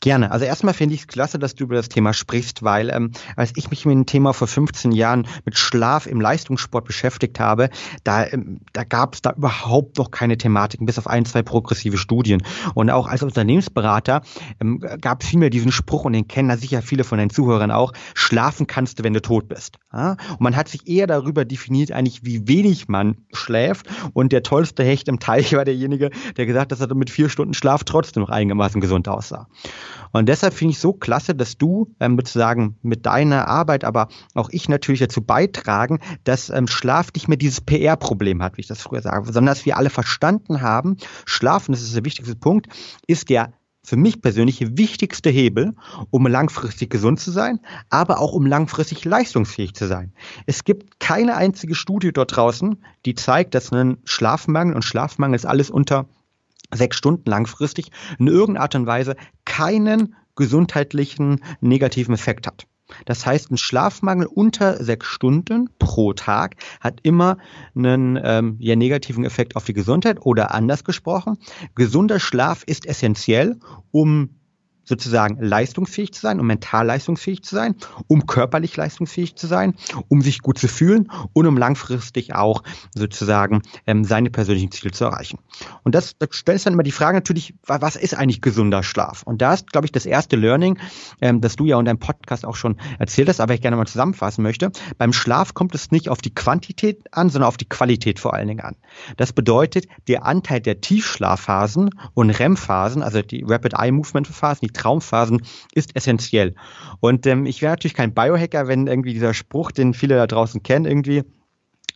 Gerne. 0.00 0.30
Also 0.30 0.44
erstmal 0.44 0.74
finde 0.74 0.94
ich 0.94 1.00
es 1.02 1.06
klasse, 1.08 1.40
dass 1.40 1.56
du 1.56 1.64
über 1.64 1.74
das 1.74 1.88
Thema 1.88 2.12
sprichst, 2.12 2.62
weil 2.62 2.90
ähm, 2.90 3.10
als 3.34 3.52
ich 3.56 3.68
mich 3.70 3.84
mit 3.84 3.94
dem 3.94 4.06
Thema 4.06 4.32
vor 4.32 4.46
15 4.46 4.92
Jahren 4.92 5.26
mit 5.44 5.58
Schlaf 5.58 6.06
im 6.06 6.20
Leistungssport 6.20 6.84
beschäftigt 6.84 7.40
habe, 7.40 7.68
da, 8.04 8.24
ähm, 8.24 8.60
da 8.72 8.84
gab 8.84 9.14
es 9.14 9.22
da 9.22 9.32
überhaupt 9.32 9.98
noch 9.98 10.12
keine 10.12 10.38
Thematiken, 10.38 10.86
bis 10.86 10.98
auf 10.98 11.08
ein, 11.08 11.24
zwei 11.24 11.42
progressive 11.42 11.98
Studien. 11.98 12.44
Und 12.74 12.90
auch 12.90 13.08
als 13.08 13.24
Unternehmensberater 13.24 14.22
ähm, 14.60 14.78
gab 15.00 15.22
es 15.22 15.28
vielmehr 15.28 15.50
diesen 15.50 15.72
Spruch, 15.72 16.04
und 16.04 16.12
den 16.12 16.28
kennen 16.28 16.48
da 16.48 16.56
sicher 16.56 16.80
viele 16.80 17.02
von 17.02 17.18
den 17.18 17.30
Zuhörern 17.30 17.72
auch, 17.72 17.92
schlafen 18.14 18.68
kannst 18.68 19.00
du, 19.00 19.02
wenn 19.02 19.14
du 19.14 19.20
tot 19.20 19.48
bist. 19.48 19.78
Ja? 19.92 20.16
Und 20.32 20.40
man 20.40 20.56
hat 20.56 20.68
sich 20.68 20.86
eher 20.86 21.06
darüber 21.06 21.44
definiert, 21.44 21.92
eigentlich, 21.92 22.24
wie 22.24 22.46
wenig 22.46 22.88
man 22.88 23.16
schläft. 23.32 23.86
Und 24.12 24.32
der 24.32 24.42
tollste 24.42 24.84
Hecht 24.84 25.08
im 25.08 25.18
Teich 25.18 25.54
war 25.54 25.64
derjenige, 25.64 26.10
der 26.36 26.46
gesagt 26.46 26.72
hat, 26.72 26.72
dass 26.72 26.80
er 26.80 26.94
mit 26.94 27.10
vier 27.10 27.28
Stunden 27.28 27.54
Schlaf 27.54 27.84
trotzdem 27.84 28.22
noch 28.22 28.30
einigermaßen 28.30 28.80
gesund 28.80 29.08
aussah. 29.08 29.48
Und 30.12 30.28
deshalb 30.28 30.54
finde 30.54 30.72
ich 30.72 30.78
so 30.78 30.92
klasse, 30.92 31.34
dass 31.34 31.58
du 31.58 31.94
ähm, 32.00 32.16
sozusagen 32.16 32.76
mit 32.82 33.06
deiner 33.06 33.48
Arbeit, 33.48 33.84
aber 33.84 34.08
auch 34.34 34.48
ich 34.50 34.68
natürlich 34.68 35.00
dazu 35.00 35.22
beitragen, 35.22 36.00
dass 36.24 36.50
ähm, 36.50 36.66
Schlaf 36.66 37.12
nicht 37.14 37.28
mehr 37.28 37.36
dieses 37.36 37.60
PR-Problem 37.60 38.42
hat, 38.42 38.56
wie 38.56 38.62
ich 38.62 38.66
das 38.66 38.82
früher 38.82 39.02
sage, 39.02 39.26
sondern 39.26 39.54
dass 39.54 39.66
wir 39.66 39.76
alle 39.76 39.90
verstanden 39.90 40.60
haben, 40.60 40.96
Schlafen, 41.24 41.72
das 41.72 41.82
ist 41.82 41.94
der 41.94 42.04
wichtigste 42.04 42.36
Punkt, 42.36 42.68
ist 43.06 43.28
der 43.28 43.52
für 43.88 43.96
mich 43.96 44.20
persönlich 44.20 44.76
wichtigste 44.76 45.30
Hebel, 45.30 45.74
um 46.10 46.26
langfristig 46.26 46.90
gesund 46.90 47.20
zu 47.20 47.30
sein, 47.30 47.60
aber 47.88 48.20
auch 48.20 48.32
um 48.32 48.46
langfristig 48.46 49.04
leistungsfähig 49.04 49.74
zu 49.74 49.86
sein. 49.86 50.12
Es 50.46 50.64
gibt 50.64 51.00
keine 51.00 51.36
einzige 51.36 51.74
Studie 51.74 52.12
dort 52.12 52.36
draußen, 52.36 52.84
die 53.06 53.14
zeigt, 53.14 53.54
dass 53.54 53.72
ein 53.72 53.98
Schlafmangel 54.04 54.74
und 54.74 54.84
Schlafmangel 54.84 55.36
ist 55.36 55.46
alles 55.46 55.70
unter 55.70 56.06
sechs 56.72 56.98
Stunden 56.98 57.28
langfristig 57.28 57.90
in 58.18 58.26
irgendeiner 58.26 58.64
Art 58.64 58.74
und 58.74 58.86
Weise 58.86 59.16
keinen 59.46 60.14
gesundheitlichen 60.36 61.40
negativen 61.60 62.14
Effekt 62.14 62.46
hat. 62.46 62.66
Das 63.04 63.26
heißt, 63.26 63.50
ein 63.50 63.56
Schlafmangel 63.56 64.26
unter 64.26 64.82
sechs 64.82 65.06
Stunden 65.06 65.70
pro 65.78 66.12
Tag 66.12 66.56
hat 66.80 67.00
immer 67.02 67.38
einen 67.74 68.18
ähm, 68.22 68.56
ja, 68.58 68.76
negativen 68.76 69.24
Effekt 69.24 69.56
auf 69.56 69.64
die 69.64 69.74
Gesundheit 69.74 70.18
oder 70.24 70.54
anders 70.54 70.84
gesprochen, 70.84 71.38
gesunder 71.74 72.20
Schlaf 72.20 72.62
ist 72.64 72.86
essentiell, 72.86 73.56
um 73.90 74.37
sozusagen 74.88 75.40
leistungsfähig 75.40 76.12
zu 76.12 76.20
sein, 76.20 76.40
um 76.40 76.46
mental 76.46 76.86
leistungsfähig 76.86 77.42
zu 77.42 77.54
sein, 77.54 77.76
um 78.06 78.26
körperlich 78.26 78.76
leistungsfähig 78.76 79.36
zu 79.36 79.46
sein, 79.46 79.74
um 80.08 80.22
sich 80.22 80.40
gut 80.40 80.58
zu 80.58 80.68
fühlen 80.68 81.10
und 81.32 81.46
um 81.46 81.56
langfristig 81.56 82.34
auch 82.34 82.62
sozusagen 82.94 83.62
ähm, 83.86 84.04
seine 84.04 84.30
persönlichen 84.30 84.70
Ziele 84.70 84.92
zu 84.92 85.04
erreichen. 85.04 85.38
Und 85.84 85.94
das, 85.94 86.16
das 86.18 86.30
stellt 86.32 86.64
dann 86.64 86.72
immer 86.72 86.82
die 86.82 86.92
Frage 86.92 87.16
natürlich, 87.16 87.54
was 87.66 87.96
ist 87.96 88.14
eigentlich 88.14 88.40
gesunder 88.40 88.82
Schlaf? 88.82 89.22
Und 89.22 89.42
da 89.42 89.54
ist, 89.54 89.70
glaube 89.70 89.86
ich, 89.86 89.92
das 89.92 90.06
erste 90.06 90.36
Learning, 90.36 90.78
ähm, 91.20 91.40
das 91.40 91.56
du 91.56 91.66
ja 91.66 91.78
in 91.78 91.84
deinem 91.84 91.98
Podcast 91.98 92.44
auch 92.44 92.56
schon 92.56 92.76
erzählt 92.98 93.28
hast, 93.28 93.40
aber 93.40 93.54
ich 93.54 93.60
gerne 93.60 93.76
mal 93.76 93.86
zusammenfassen 93.86 94.42
möchte. 94.42 94.70
Beim 94.96 95.12
Schlaf 95.12 95.54
kommt 95.54 95.74
es 95.74 95.90
nicht 95.90 96.08
auf 96.08 96.18
die 96.18 96.34
Quantität 96.34 97.02
an, 97.12 97.30
sondern 97.30 97.48
auf 97.48 97.56
die 97.56 97.68
Qualität 97.68 98.18
vor 98.18 98.34
allen 98.34 98.48
Dingen 98.48 98.60
an. 98.60 98.76
Das 99.16 99.32
bedeutet, 99.32 99.86
der 100.08 100.24
Anteil 100.24 100.60
der 100.60 100.80
Tiefschlafphasen 100.80 101.90
und 102.14 102.30
REM-Phasen, 102.30 103.02
also 103.02 103.22
die 103.22 103.44
Rapid 103.46 103.74
Eye 103.74 103.92
Movement 103.92 104.26
Phasen, 104.26 104.66
die 104.66 104.72
Traumphasen 104.78 105.42
ist 105.74 105.94
essentiell. 105.94 106.54
Und 107.00 107.26
ähm, 107.26 107.44
ich 107.46 107.60
wäre 107.60 107.72
natürlich 107.72 107.94
kein 107.94 108.14
Biohacker, 108.14 108.68
wenn 108.68 108.86
irgendwie 108.86 109.12
dieser 109.12 109.34
Spruch, 109.34 109.70
den 109.72 109.92
viele 109.92 110.16
da 110.16 110.26
draußen 110.26 110.62
kennen, 110.62 110.86
irgendwie 110.86 111.24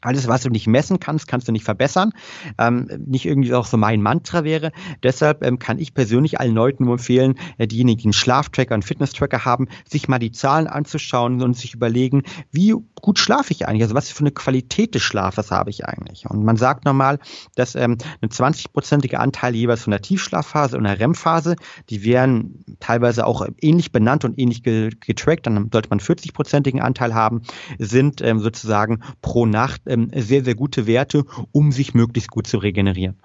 alles, 0.03 0.29
was 0.29 0.43
du 0.43 0.51
nicht 0.51 0.67
messen 0.67 1.01
kannst, 1.01 1.29
kannst 1.29 1.49
du 1.49 1.53
nicht 1.53 1.65
verbessern. 1.65 2.13
Ähm, 2.59 2.89
nicht 3.07 3.25
irgendwie 3.25 3.55
auch 3.55 3.67
so 3.67 3.77
mein 3.77 4.03
Mantra 4.03 4.45
wäre. 4.45 4.73
Deshalb 5.03 5.45
ähm, 5.45 5.59
kann 5.59 5.79
ich 5.79 5.95
persönlich 5.95 6.41
allen 6.41 6.55
Leuten 6.55 6.85
nur 6.85 6.95
empfehlen, 6.95 7.37
äh, 7.59 7.67
diejenigen, 7.67 7.99
die 7.99 8.07
einen 8.07 8.13
Schlaftracker, 8.13 8.75
einen 8.75 8.83
Fitnesstracker 8.83 9.45
haben, 9.45 9.69
sich 9.89 10.09
mal 10.09 10.19
die 10.19 10.33
Zahlen 10.33 10.67
anzuschauen 10.67 11.41
und 11.43 11.57
sich 11.57 11.75
überlegen, 11.75 12.23
wie 12.51 12.75
gut 13.01 13.19
schlafe 13.19 13.53
ich 13.53 13.67
eigentlich? 13.67 13.83
Also 13.83 13.95
was 13.95 14.11
für 14.11 14.21
eine 14.21 14.33
Qualität 14.33 14.95
des 14.95 15.03
Schlafes 15.03 15.51
habe 15.51 15.71
ich 15.71 15.87
eigentlich? 15.87 16.29
Und 16.29 16.45
man 16.45 16.57
sagt 16.57 16.85
nochmal, 16.85 17.19
dass 17.55 17.75
ähm, 17.75 17.99
ein 18.21 18.29
20-prozentiger 18.29 19.19
Anteil 19.19 19.55
jeweils 19.55 19.83
von 19.83 19.93
der 19.93 20.03
Tiefschlafphase 20.03 20.77
und 20.77 20.85
der 20.85 20.99
REM-Phase, 20.99 21.57
die 21.91 22.05
wären 22.05 22.65
teilweise 22.81 23.27
auch 23.27 23.47
ähnlich 23.61 23.93
benannt 23.93 24.25
und 24.25 24.39
ähnlich 24.39 24.63
getrackt, 24.63 25.47
dann 25.47 25.71
sollte 25.73 25.89
man 25.91 26.01
40-prozentigen 26.01 26.81
Anteil 26.81 27.15
haben, 27.15 27.43
sind 27.79 28.21
ähm, 28.21 28.41
sozusagen 28.41 29.03
pro 29.21 29.47
Nacht 29.47 29.83
ähm, 29.93 30.11
sehr, 30.15 30.45
sehr 30.45 30.55
gute 30.55 30.87
Werte, 30.87 31.25
um 31.53 31.73
sich 31.73 31.95
möglichst 31.95 32.31
gut 32.31 32.47
zu 32.47 32.59
regenerieren. 32.59 33.17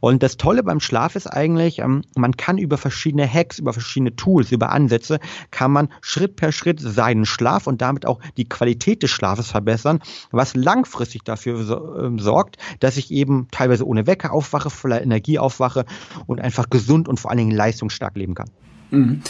Und 0.00 0.22
das 0.22 0.36
Tolle 0.36 0.62
beim 0.62 0.80
Schlaf 0.80 1.16
ist 1.16 1.26
eigentlich, 1.26 1.78
ähm, 1.78 2.02
man 2.16 2.36
kann 2.36 2.58
über 2.58 2.76
verschiedene 2.76 3.32
Hacks, 3.32 3.58
über 3.58 3.72
verschiedene 3.72 4.16
Tools, 4.16 4.52
über 4.52 4.72
Ansätze, 4.72 5.20
kann 5.50 5.72
man 5.72 5.88
Schritt 6.00 6.36
per 6.36 6.52
Schritt 6.52 6.80
seinen 6.80 7.24
Schlaf 7.24 7.66
und 7.66 7.80
damit 7.80 8.06
auch 8.06 8.20
die 8.36 8.48
Qualität 8.48 9.02
des 9.02 9.10
Schlafes 9.10 9.48
verbessern, 9.48 10.00
was 10.30 10.54
langfristig 10.54 11.24
dafür 11.24 11.62
so, 11.62 11.96
äh, 11.96 12.20
sorgt, 12.20 12.56
dass 12.80 12.96
ich 12.96 13.10
eben 13.10 13.48
teilweise 13.50 13.86
ohne 13.86 14.06
Wecker 14.06 14.32
aufwache, 14.32 14.70
voller 14.70 15.02
Energie 15.02 15.38
aufwache 15.38 15.84
und 16.26 16.40
einfach 16.40 16.68
gesund 16.70 17.08
und 17.08 17.20
vor 17.20 17.30
allen 17.30 17.38
Dingen 17.38 17.50
leistungsstark 17.52 18.16
leben 18.16 18.34
kann. 18.34 18.50
Mhm. 18.90 19.22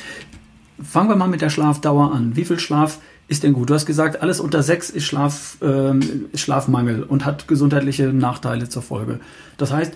Fangen 0.82 1.08
wir 1.08 1.16
mal 1.16 1.28
mit 1.28 1.40
der 1.40 1.48
Schlafdauer 1.48 2.12
an. 2.12 2.36
Wie 2.36 2.44
viel 2.44 2.58
Schlaf 2.58 2.98
ist 3.28 3.42
denn 3.42 3.52
gut? 3.52 3.70
Du 3.70 3.74
hast 3.74 3.86
gesagt, 3.86 4.22
alles 4.22 4.40
unter 4.40 4.62
sechs 4.62 4.90
ist 4.90 5.04
Schlaf, 5.04 5.58
äh, 5.60 5.94
Schlafmangel 6.36 7.02
und 7.02 7.24
hat 7.24 7.48
gesundheitliche 7.48 8.12
Nachteile 8.12 8.68
zur 8.68 8.82
Folge. 8.82 9.20
Das 9.56 9.72
heißt, 9.72 9.92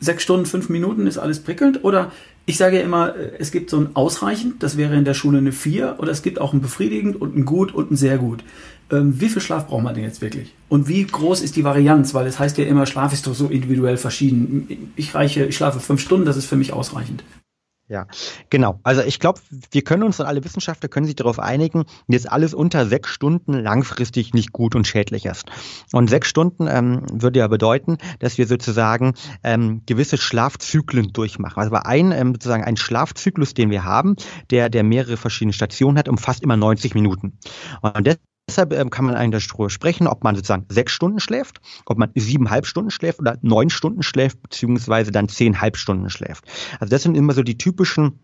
sechs 0.00 0.22
Stunden, 0.22 0.46
fünf 0.46 0.68
Minuten 0.68 1.06
ist 1.06 1.18
alles 1.18 1.40
prickelnd? 1.40 1.84
Oder 1.84 2.10
ich 2.44 2.56
sage 2.56 2.78
ja 2.78 2.82
immer, 2.82 3.14
es 3.38 3.52
gibt 3.52 3.70
so 3.70 3.78
ein 3.78 3.94
ausreichend, 3.94 4.62
das 4.62 4.76
wäre 4.76 4.96
in 4.96 5.04
der 5.04 5.14
Schule 5.14 5.38
eine 5.38 5.52
vier, 5.52 5.96
oder 5.98 6.10
es 6.10 6.22
gibt 6.22 6.40
auch 6.40 6.52
ein 6.52 6.60
befriedigend 6.60 7.20
und 7.20 7.36
ein 7.36 7.44
gut 7.44 7.72
und 7.72 7.92
ein 7.92 7.96
sehr 7.96 8.18
gut. 8.18 8.42
Ähm, 8.90 9.20
wie 9.20 9.28
viel 9.28 9.40
Schlaf 9.40 9.68
braucht 9.68 9.84
man 9.84 9.94
denn 9.94 10.02
jetzt 10.04 10.20
wirklich? 10.20 10.52
Und 10.68 10.88
wie 10.88 11.04
groß 11.04 11.40
ist 11.40 11.54
die 11.54 11.64
Varianz? 11.64 12.14
Weil 12.14 12.26
es 12.26 12.40
heißt 12.40 12.58
ja 12.58 12.64
immer, 12.64 12.86
Schlaf 12.86 13.12
ist 13.12 13.28
doch 13.28 13.34
so 13.34 13.46
individuell 13.46 13.96
verschieden. 13.96 14.92
Ich 14.96 15.14
reiche, 15.14 15.44
ich 15.44 15.56
schlafe 15.56 15.78
fünf 15.78 16.00
Stunden, 16.00 16.26
das 16.26 16.36
ist 16.36 16.46
für 16.46 16.56
mich 16.56 16.72
ausreichend. 16.72 17.22
Ja, 17.92 18.06
genau. 18.48 18.80
Also 18.84 19.02
ich 19.02 19.20
glaube, 19.20 19.38
wir 19.70 19.82
können 19.82 20.02
uns 20.02 20.18
und 20.18 20.24
alle 20.24 20.42
Wissenschaftler 20.42 20.88
können 20.88 21.04
sich 21.04 21.14
darauf 21.14 21.38
einigen, 21.38 21.84
dass 22.08 22.24
alles 22.24 22.54
unter 22.54 22.86
sechs 22.86 23.10
Stunden 23.10 23.52
langfristig 23.52 24.32
nicht 24.32 24.50
gut 24.50 24.74
und 24.74 24.86
schädlich 24.86 25.26
ist. 25.26 25.50
Und 25.92 26.08
sechs 26.08 26.26
Stunden 26.26 26.68
ähm, 26.68 27.02
würde 27.12 27.40
ja 27.40 27.48
bedeuten, 27.48 27.98
dass 28.18 28.38
wir 28.38 28.46
sozusagen 28.46 29.12
ähm, 29.44 29.82
gewisse 29.84 30.16
Schlafzyklen 30.16 31.12
durchmachen. 31.12 31.58
Also 31.58 31.70
bei 31.70 31.84
einem 31.84 32.12
ähm, 32.12 32.32
sozusagen 32.32 32.64
ein 32.64 32.78
Schlafzyklus, 32.78 33.52
den 33.52 33.68
wir 33.68 33.84
haben, 33.84 34.16
der 34.48 34.70
der 34.70 34.84
mehrere 34.84 35.18
verschiedene 35.18 35.52
Stationen 35.52 35.98
hat, 35.98 36.08
umfasst 36.08 36.42
immer 36.42 36.56
90 36.56 36.94
Minuten. 36.94 37.36
Und 37.82 38.08
Deshalb 38.52 38.74
ähm, 38.74 38.90
kann 38.90 39.06
man 39.06 39.14
eigentlich 39.14 39.48
darüber 39.48 39.70
sprechen, 39.70 40.06
ob 40.06 40.24
man 40.24 40.34
sozusagen 40.34 40.66
sechs 40.68 40.92
Stunden 40.92 41.20
schläft, 41.20 41.62
ob 41.86 41.96
man 41.96 42.10
siebeneinhalb 42.14 42.66
Stunden 42.66 42.90
schläft 42.90 43.18
oder 43.18 43.38
neun 43.40 43.70
Stunden 43.70 44.02
schläft, 44.02 44.42
beziehungsweise 44.42 45.10
dann 45.10 45.30
zehnhalb 45.30 45.78
Stunden 45.78 46.10
schläft. 46.10 46.44
Also 46.78 46.90
das 46.90 47.02
sind 47.02 47.16
immer 47.16 47.32
so 47.32 47.42
die 47.42 47.56
typischen 47.56 48.18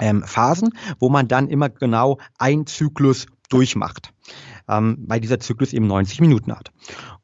ähm, 0.00 0.22
Phasen, 0.22 0.74
wo 0.98 1.08
man 1.08 1.28
dann 1.28 1.48
immer 1.48 1.70
genau 1.70 2.18
ein 2.36 2.66
Zyklus 2.66 3.24
durchmacht, 3.48 4.12
ähm, 4.68 4.98
weil 5.06 5.20
dieser 5.20 5.40
Zyklus 5.40 5.72
eben 5.72 5.86
90 5.86 6.20
Minuten 6.20 6.52
hat. 6.52 6.70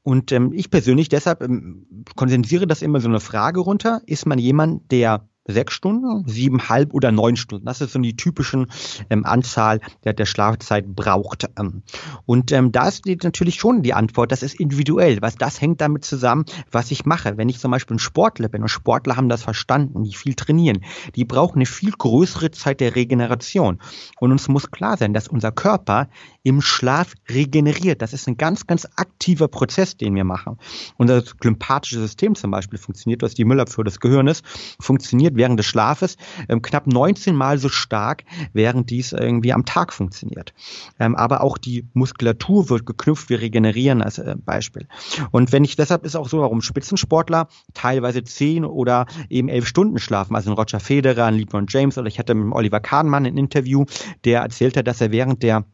Und 0.02 0.32
ähm, 0.32 0.54
ich 0.54 0.70
persönlich 0.70 1.10
deshalb 1.10 1.42
ähm, 1.42 2.06
kondensiere 2.16 2.66
das 2.66 2.80
immer 2.80 3.00
so 3.00 3.08
eine 3.08 3.20
Frage 3.20 3.60
runter, 3.60 4.00
ist 4.06 4.24
man 4.24 4.38
jemand, 4.38 4.90
der 4.90 5.28
sechs 5.52 5.74
Stunden, 5.74 6.26
siebenhalb 6.26 6.94
oder 6.94 7.12
neun 7.12 7.36
Stunden. 7.36 7.66
Das 7.66 7.80
ist 7.80 7.92
so 7.92 7.98
die 7.98 8.16
typischen 8.16 8.66
ähm, 9.10 9.24
Anzahl 9.24 9.80
der, 10.04 10.12
der 10.12 10.26
Schlafzeit 10.26 10.94
braucht. 10.94 11.48
Ähm. 11.58 11.82
Und 12.26 12.52
ähm, 12.52 12.72
da 12.72 12.88
ist 12.88 13.06
natürlich 13.06 13.56
schon 13.56 13.82
die 13.82 13.94
Antwort, 13.94 14.32
das 14.32 14.42
ist 14.42 14.58
individuell. 14.58 15.20
Was 15.20 15.36
das 15.36 15.60
hängt 15.60 15.80
damit 15.80 16.04
zusammen, 16.04 16.44
was 16.70 16.90
ich 16.90 17.04
mache. 17.04 17.36
Wenn 17.36 17.48
ich 17.48 17.58
zum 17.58 17.70
Beispiel 17.70 17.96
ein 17.96 18.00
Sportler 18.00 18.48
bin 18.48 18.62
und 18.62 18.68
Sportler 18.68 19.16
haben 19.16 19.28
das 19.28 19.42
verstanden, 19.42 20.04
die 20.04 20.14
viel 20.14 20.34
trainieren, 20.34 20.84
die 21.16 21.24
brauchen 21.24 21.56
eine 21.56 21.66
viel 21.66 21.90
größere 21.90 22.50
Zeit 22.50 22.80
der 22.80 22.96
Regeneration. 22.96 23.78
Und 24.18 24.32
uns 24.32 24.48
muss 24.48 24.70
klar 24.70 24.96
sein, 24.96 25.14
dass 25.14 25.28
unser 25.28 25.52
Körper 25.52 26.08
im 26.42 26.60
Schlaf 26.60 27.14
regeneriert. 27.28 28.02
Das 28.02 28.12
ist 28.12 28.26
ein 28.26 28.36
ganz, 28.36 28.66
ganz 28.66 28.86
aktiver 28.96 29.48
Prozess, 29.48 29.96
den 29.96 30.14
wir 30.14 30.24
machen. 30.24 30.58
Unser 30.96 31.22
lymphatische 31.42 32.00
System 32.00 32.34
zum 32.34 32.50
Beispiel 32.50 32.78
funktioniert, 32.78 33.22
was 33.22 33.34
die 33.34 33.44
Müllabfuhr 33.44 33.84
des 33.84 34.00
Gehirnes 34.00 34.42
funktioniert 34.80 35.36
während 35.40 35.58
des 35.58 35.64
Schlafes 35.64 36.18
ähm, 36.50 36.60
knapp 36.60 36.86
19 36.86 37.34
Mal 37.34 37.56
so 37.56 37.70
stark, 37.70 38.24
während 38.52 38.90
dies 38.90 39.12
irgendwie 39.12 39.54
am 39.54 39.64
Tag 39.64 39.94
funktioniert. 39.94 40.52
Ähm, 40.98 41.16
aber 41.16 41.40
auch 41.42 41.56
die 41.56 41.86
Muskulatur 41.94 42.68
wird 42.68 42.84
geknüpft, 42.84 43.30
wir 43.30 43.40
regenerieren 43.40 44.02
als 44.02 44.18
äh, 44.18 44.36
Beispiel. 44.36 44.86
Und 45.30 45.50
wenn 45.52 45.64
ich, 45.64 45.76
deshalb 45.76 46.04
ist 46.04 46.14
auch 46.14 46.28
so, 46.28 46.40
warum 46.40 46.60
Spitzensportler 46.60 47.48
teilweise 47.72 48.22
10 48.22 48.66
oder 48.66 49.06
eben 49.30 49.48
11 49.48 49.66
Stunden 49.66 49.98
schlafen, 49.98 50.36
also 50.36 50.50
ein 50.50 50.56
Roger 50.56 50.78
Federer, 50.78 51.24
ein 51.24 51.38
LeBron 51.38 51.66
James 51.70 51.96
oder 51.96 52.08
ich 52.08 52.18
hatte 52.18 52.34
mit 52.34 52.54
Oliver 52.54 52.80
Kahnmann 52.80 53.24
ein 53.24 53.38
Interview, 53.38 53.86
der 54.24 54.42
erzählte, 54.42 54.84
dass 54.84 55.00
er 55.00 55.10
während 55.10 55.42
der 55.42 55.64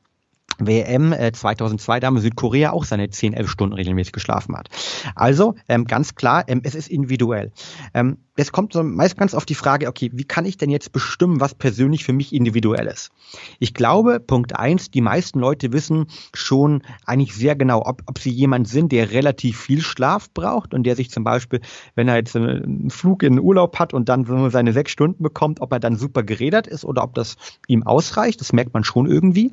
WM 0.58 1.12
äh, 1.12 1.32
2002 1.32 2.00
Dame 2.00 2.20
Südkorea 2.20 2.70
auch 2.70 2.84
seine 2.84 3.10
10, 3.10 3.34
11 3.34 3.50
Stunden 3.50 3.74
regelmäßig 3.74 4.12
geschlafen 4.12 4.56
hat. 4.56 4.68
Also 5.14 5.54
ähm, 5.68 5.86
ganz 5.86 6.14
klar, 6.14 6.44
ähm, 6.48 6.60
es 6.64 6.74
ist 6.74 6.88
individuell. 6.88 7.52
Ähm, 7.94 8.18
es 8.36 8.52
kommt 8.52 8.74
so 8.74 8.82
meist 8.82 9.16
ganz 9.16 9.34
auf 9.34 9.46
die 9.46 9.54
Frage, 9.54 9.88
okay, 9.88 10.10
wie 10.12 10.24
kann 10.24 10.44
ich 10.44 10.58
denn 10.58 10.70
jetzt 10.70 10.92
bestimmen, 10.92 11.40
was 11.40 11.54
persönlich 11.54 12.04
für 12.04 12.12
mich 12.12 12.34
individuell 12.34 12.86
ist? 12.86 13.10
Ich 13.58 13.72
glaube, 13.72 14.20
Punkt 14.20 14.54
eins, 14.56 14.90
die 14.90 15.00
meisten 15.00 15.40
Leute 15.40 15.72
wissen 15.72 16.06
schon 16.34 16.82
eigentlich 17.06 17.34
sehr 17.34 17.56
genau, 17.56 17.82
ob, 17.84 18.02
ob 18.06 18.18
sie 18.18 18.30
jemand 18.30 18.68
sind, 18.68 18.92
der 18.92 19.10
relativ 19.10 19.58
viel 19.58 19.80
Schlaf 19.80 20.30
braucht 20.30 20.74
und 20.74 20.84
der 20.84 20.96
sich 20.96 21.10
zum 21.10 21.24
Beispiel, 21.24 21.60
wenn 21.94 22.08
er 22.08 22.16
jetzt 22.16 22.36
einen 22.36 22.90
Flug 22.90 23.22
in 23.22 23.34
den 23.34 23.40
Urlaub 23.40 23.78
hat 23.78 23.94
und 23.94 24.08
dann 24.08 24.50
seine 24.50 24.72
sechs 24.72 24.92
Stunden 24.92 25.22
bekommt, 25.22 25.60
ob 25.60 25.72
er 25.72 25.80
dann 25.80 25.96
super 25.96 26.22
gerädert 26.22 26.66
ist 26.66 26.84
oder 26.84 27.02
ob 27.04 27.14
das 27.14 27.36
ihm 27.66 27.84
ausreicht. 27.84 28.40
Das 28.40 28.52
merkt 28.52 28.74
man 28.74 28.84
schon 28.84 29.06
irgendwie. 29.06 29.52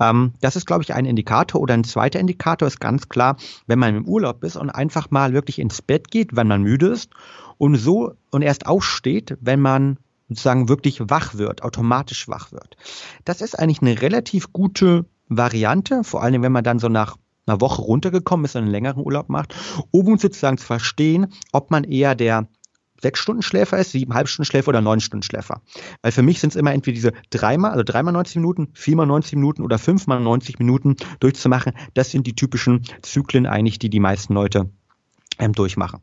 Ähm, 0.00 0.32
das 0.42 0.56
ist, 0.56 0.66
glaube 0.66 0.82
ich, 0.82 0.92
ein 0.92 1.06
Indikator 1.06 1.60
oder 1.60 1.74
ein 1.74 1.84
zweiter 1.84 2.20
Indikator 2.20 2.68
ist 2.68 2.80
ganz 2.80 3.08
klar, 3.08 3.36
wenn 3.66 3.78
man 3.78 3.96
im 3.96 4.06
Urlaub 4.06 4.44
ist 4.44 4.56
und 4.56 4.70
einfach 4.70 5.10
mal 5.10 5.32
wirklich 5.32 5.58
ins 5.58 5.80
Bett 5.80 6.10
geht, 6.10 6.36
wenn 6.36 6.48
man 6.48 6.62
müde 6.62 6.88
ist 6.88 7.10
und 7.58 7.76
so 7.76 8.14
und 8.30 8.42
erst 8.42 8.66
aufsteht, 8.66 9.38
wenn 9.40 9.60
man 9.60 9.98
sozusagen 10.28 10.68
wirklich 10.68 11.00
wach 11.08 11.34
wird, 11.34 11.62
automatisch 11.62 12.28
wach 12.28 12.52
wird. 12.52 12.76
Das 13.24 13.40
ist 13.40 13.58
eigentlich 13.58 13.82
eine 13.82 14.02
relativ 14.02 14.52
gute 14.52 15.06
Variante, 15.28 16.04
vor 16.04 16.22
allem 16.22 16.42
wenn 16.42 16.52
man 16.52 16.64
dann 16.64 16.78
so 16.78 16.88
nach 16.88 17.16
einer 17.46 17.60
Woche 17.60 17.82
runtergekommen 17.82 18.44
ist 18.44 18.56
und 18.56 18.62
einen 18.62 18.70
längeren 18.70 19.04
Urlaub 19.04 19.28
macht, 19.28 19.54
um 19.90 20.18
sozusagen 20.18 20.58
zu 20.58 20.66
verstehen, 20.66 21.32
ob 21.52 21.70
man 21.70 21.84
eher 21.84 22.14
der 22.14 22.48
sechs 23.02 23.20
Stunden 23.20 23.42
Schläfer 23.42 23.78
ist, 23.78 23.92
siebeneinhalb 23.92 24.28
Stunden 24.28 24.46
Schläfer 24.46 24.68
oder 24.68 24.80
neun 24.80 25.00
Stunden 25.00 25.22
Schläfer. 25.22 25.60
Weil 26.02 26.12
für 26.12 26.22
mich 26.22 26.40
sind 26.40 26.50
es 26.50 26.56
immer 26.56 26.72
entweder 26.72 26.94
diese 26.94 27.12
dreimal, 27.30 27.72
also 27.72 27.82
dreimal 27.84 28.12
90 28.12 28.36
Minuten, 28.36 28.68
viermal 28.72 29.06
90 29.06 29.34
Minuten 29.34 29.62
oder 29.62 29.78
fünfmal 29.78 30.20
90 30.20 30.58
Minuten 30.58 30.96
durchzumachen. 31.20 31.72
Das 31.94 32.10
sind 32.10 32.26
die 32.26 32.34
typischen 32.34 32.82
Zyklen 33.02 33.46
eigentlich, 33.46 33.78
die 33.78 33.90
die 33.90 34.00
meisten 34.00 34.34
Leute 34.34 34.70
ähm, 35.38 35.52
durchmachen. 35.52 36.00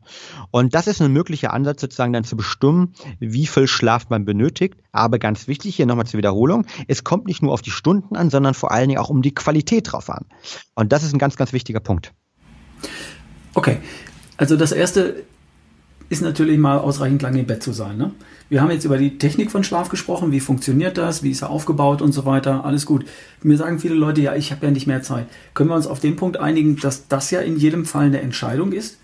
Und 0.50 0.74
das 0.74 0.86
ist 0.86 1.00
ein 1.00 1.12
möglicher 1.12 1.52
Ansatz, 1.52 1.80
sozusagen 1.80 2.12
dann 2.12 2.24
zu 2.24 2.36
bestimmen, 2.36 2.94
wie 3.18 3.46
viel 3.46 3.66
Schlaf 3.66 4.10
man 4.10 4.24
benötigt. 4.24 4.74
Aber 4.92 5.18
ganz 5.18 5.48
wichtig 5.48 5.76
hier 5.76 5.86
nochmal 5.86 6.06
zur 6.06 6.18
Wiederholung, 6.18 6.66
es 6.88 7.04
kommt 7.04 7.26
nicht 7.26 7.42
nur 7.42 7.52
auf 7.52 7.62
die 7.62 7.70
Stunden 7.70 8.16
an, 8.16 8.30
sondern 8.30 8.54
vor 8.54 8.72
allen 8.72 8.88
Dingen 8.88 9.00
auch 9.00 9.10
um 9.10 9.22
die 9.22 9.34
Qualität 9.34 9.92
drauf 9.92 10.10
an. 10.10 10.26
Und 10.74 10.92
das 10.92 11.02
ist 11.02 11.12
ein 11.14 11.18
ganz, 11.18 11.36
ganz 11.36 11.52
wichtiger 11.52 11.80
Punkt. 11.80 12.12
Okay, 13.54 13.78
also 14.36 14.56
das 14.56 14.72
erste 14.72 15.24
ist 16.10 16.20
natürlich 16.20 16.58
mal 16.58 16.76
ausreichend 16.76 17.22
lange 17.22 17.40
im 17.40 17.46
Bett 17.46 17.62
zu 17.62 17.72
sein. 17.72 17.96
Ne? 17.96 18.10
Wir 18.50 18.60
haben 18.60 18.70
jetzt 18.70 18.84
über 18.84 18.98
die 18.98 19.16
Technik 19.16 19.50
von 19.50 19.64
Schlaf 19.64 19.88
gesprochen, 19.88 20.32
wie 20.32 20.40
funktioniert 20.40 20.98
das, 20.98 21.22
wie 21.22 21.30
ist 21.30 21.42
er 21.42 21.50
aufgebaut 21.50 22.02
und 22.02 22.12
so 22.12 22.26
weiter, 22.26 22.64
alles 22.64 22.84
gut. 22.84 23.06
Mir 23.42 23.56
sagen 23.56 23.78
viele 23.78 23.94
Leute, 23.94 24.20
ja, 24.20 24.34
ich 24.34 24.50
habe 24.50 24.66
ja 24.66 24.72
nicht 24.72 24.86
mehr 24.86 25.02
Zeit. 25.02 25.26
Können 25.54 25.70
wir 25.70 25.76
uns 25.76 25.86
auf 25.86 26.00
den 26.00 26.16
Punkt 26.16 26.38
einigen, 26.38 26.76
dass 26.76 27.08
das 27.08 27.30
ja 27.30 27.40
in 27.40 27.56
jedem 27.56 27.86
Fall 27.86 28.06
eine 28.06 28.20
Entscheidung 28.20 28.72
ist? 28.72 28.98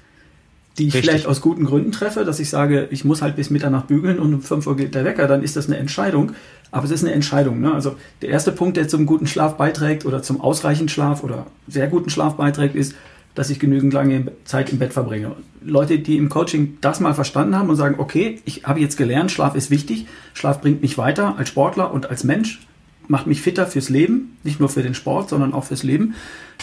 die 0.79 0.89
ich 0.89 0.95
Richtig. 0.95 1.11
vielleicht 1.11 1.27
aus 1.27 1.41
guten 1.41 1.65
Gründen 1.65 1.91
treffe, 1.91 2.25
dass 2.25 2.39
ich 2.39 2.51
sage, 2.51 2.89
ich 2.91 3.05
muss 3.05 3.23
halt 3.23 3.37
bis 3.37 3.49
Mitternacht 3.49 3.87
bügeln 3.87 4.19
und 4.19 4.35
um 4.35 4.43
5 4.43 4.67
Uhr 4.67 4.77
geht 4.77 4.95
der 4.95 5.05
Wecker, 5.05 5.27
dann 5.27 5.43
ist 5.43 5.57
das 5.57 5.69
eine 5.69 5.79
Entscheidung. 5.79 6.33
Aber 6.71 6.85
es 6.85 6.91
ist 6.91 7.05
eine 7.05 7.15
Entscheidung. 7.15 7.61
Ne? 7.61 7.73
Also 7.73 7.97
der 8.21 8.29
erste 8.29 8.53
Punkt, 8.53 8.77
der 8.77 8.89
zum 8.89 9.07
guten 9.07 9.27
Schlaf 9.27 9.57
beiträgt 9.57 10.05
oder 10.05 10.23
zum 10.23 10.41
ausreichenden 10.41 10.89
Schlaf 10.89 11.23
oder 11.23 11.47
sehr 11.67 11.87
guten 11.87 12.11
Schlaf 12.11 12.35
beiträgt, 12.35 12.75
ist, 12.75 12.95
dass 13.37 13.51
ich 13.51 13.61
genügend 13.61 13.93
lange 13.93 14.33
Zeit 14.45 14.73
im 14.73 14.79
Bett 14.81 14.93
verbringe. 14.93 15.37
Leute, 15.63 16.01
die 16.01 16.17
im 16.17 16.29
Coaching 16.29 16.79
das 16.81 16.99
mal 16.99 17.15
verstanden 17.15 17.57
haben 17.57 17.71
und 17.71 17.77
sagen, 17.77 17.97
okay, 17.99 18.41
ich 18.45 18.65
habe 18.65 18.81
jetzt 18.81 18.97
gelernt, 18.97 19.31
Schlaf 19.31 19.55
ist 19.55 19.71
wichtig, 19.71 20.07
Schlaf 20.35 20.61
bringt 20.61 20.83
mich 20.83 20.99
weiter 20.99 21.37
als 21.39 21.51
Sportler 21.51 21.93
und 21.93 22.11
als 22.11 22.25
Mensch, 22.25 22.67
macht 23.09 23.27
mich 23.27 23.41
fitter 23.41 23.67
fürs 23.67 23.89
Leben, 23.89 24.37
nicht 24.43 24.59
nur 24.59 24.69
für 24.69 24.83
den 24.83 24.95
Sport, 24.95 25.29
sondern 25.29 25.53
auch 25.53 25.65
fürs 25.65 25.85
Leben. 25.85 26.15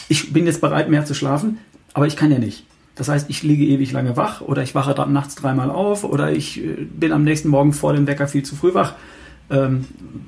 Ich 0.09 0.33
bin 0.33 0.45
jetzt 0.45 0.59
bereit, 0.59 0.89
mehr 0.89 1.05
zu 1.05 1.13
schlafen, 1.13 1.59
aber 1.93 2.07
ich 2.07 2.17
kann 2.17 2.31
ja 2.31 2.39
nicht. 2.39 2.65
Das 2.95 3.07
heißt, 3.07 3.29
ich 3.29 3.43
liege 3.43 3.65
ewig 3.65 3.91
lange 3.91 4.17
wach 4.17 4.41
oder 4.41 4.61
ich 4.61 4.75
wache 4.75 4.93
dann 4.93 5.13
nachts 5.13 5.35
dreimal 5.35 5.69
auf 5.69 6.03
oder 6.03 6.31
ich 6.31 6.63
äh, 6.63 6.85
bin 6.85 7.11
am 7.11 7.23
nächsten 7.23 7.49
Morgen 7.49 7.73
vor 7.73 7.93
dem 7.93 8.07
Wecker 8.07 8.27
viel 8.27 8.43
zu 8.43 8.55
früh 8.55 8.73
wach. 8.73 8.93
Ähm, 9.49 9.85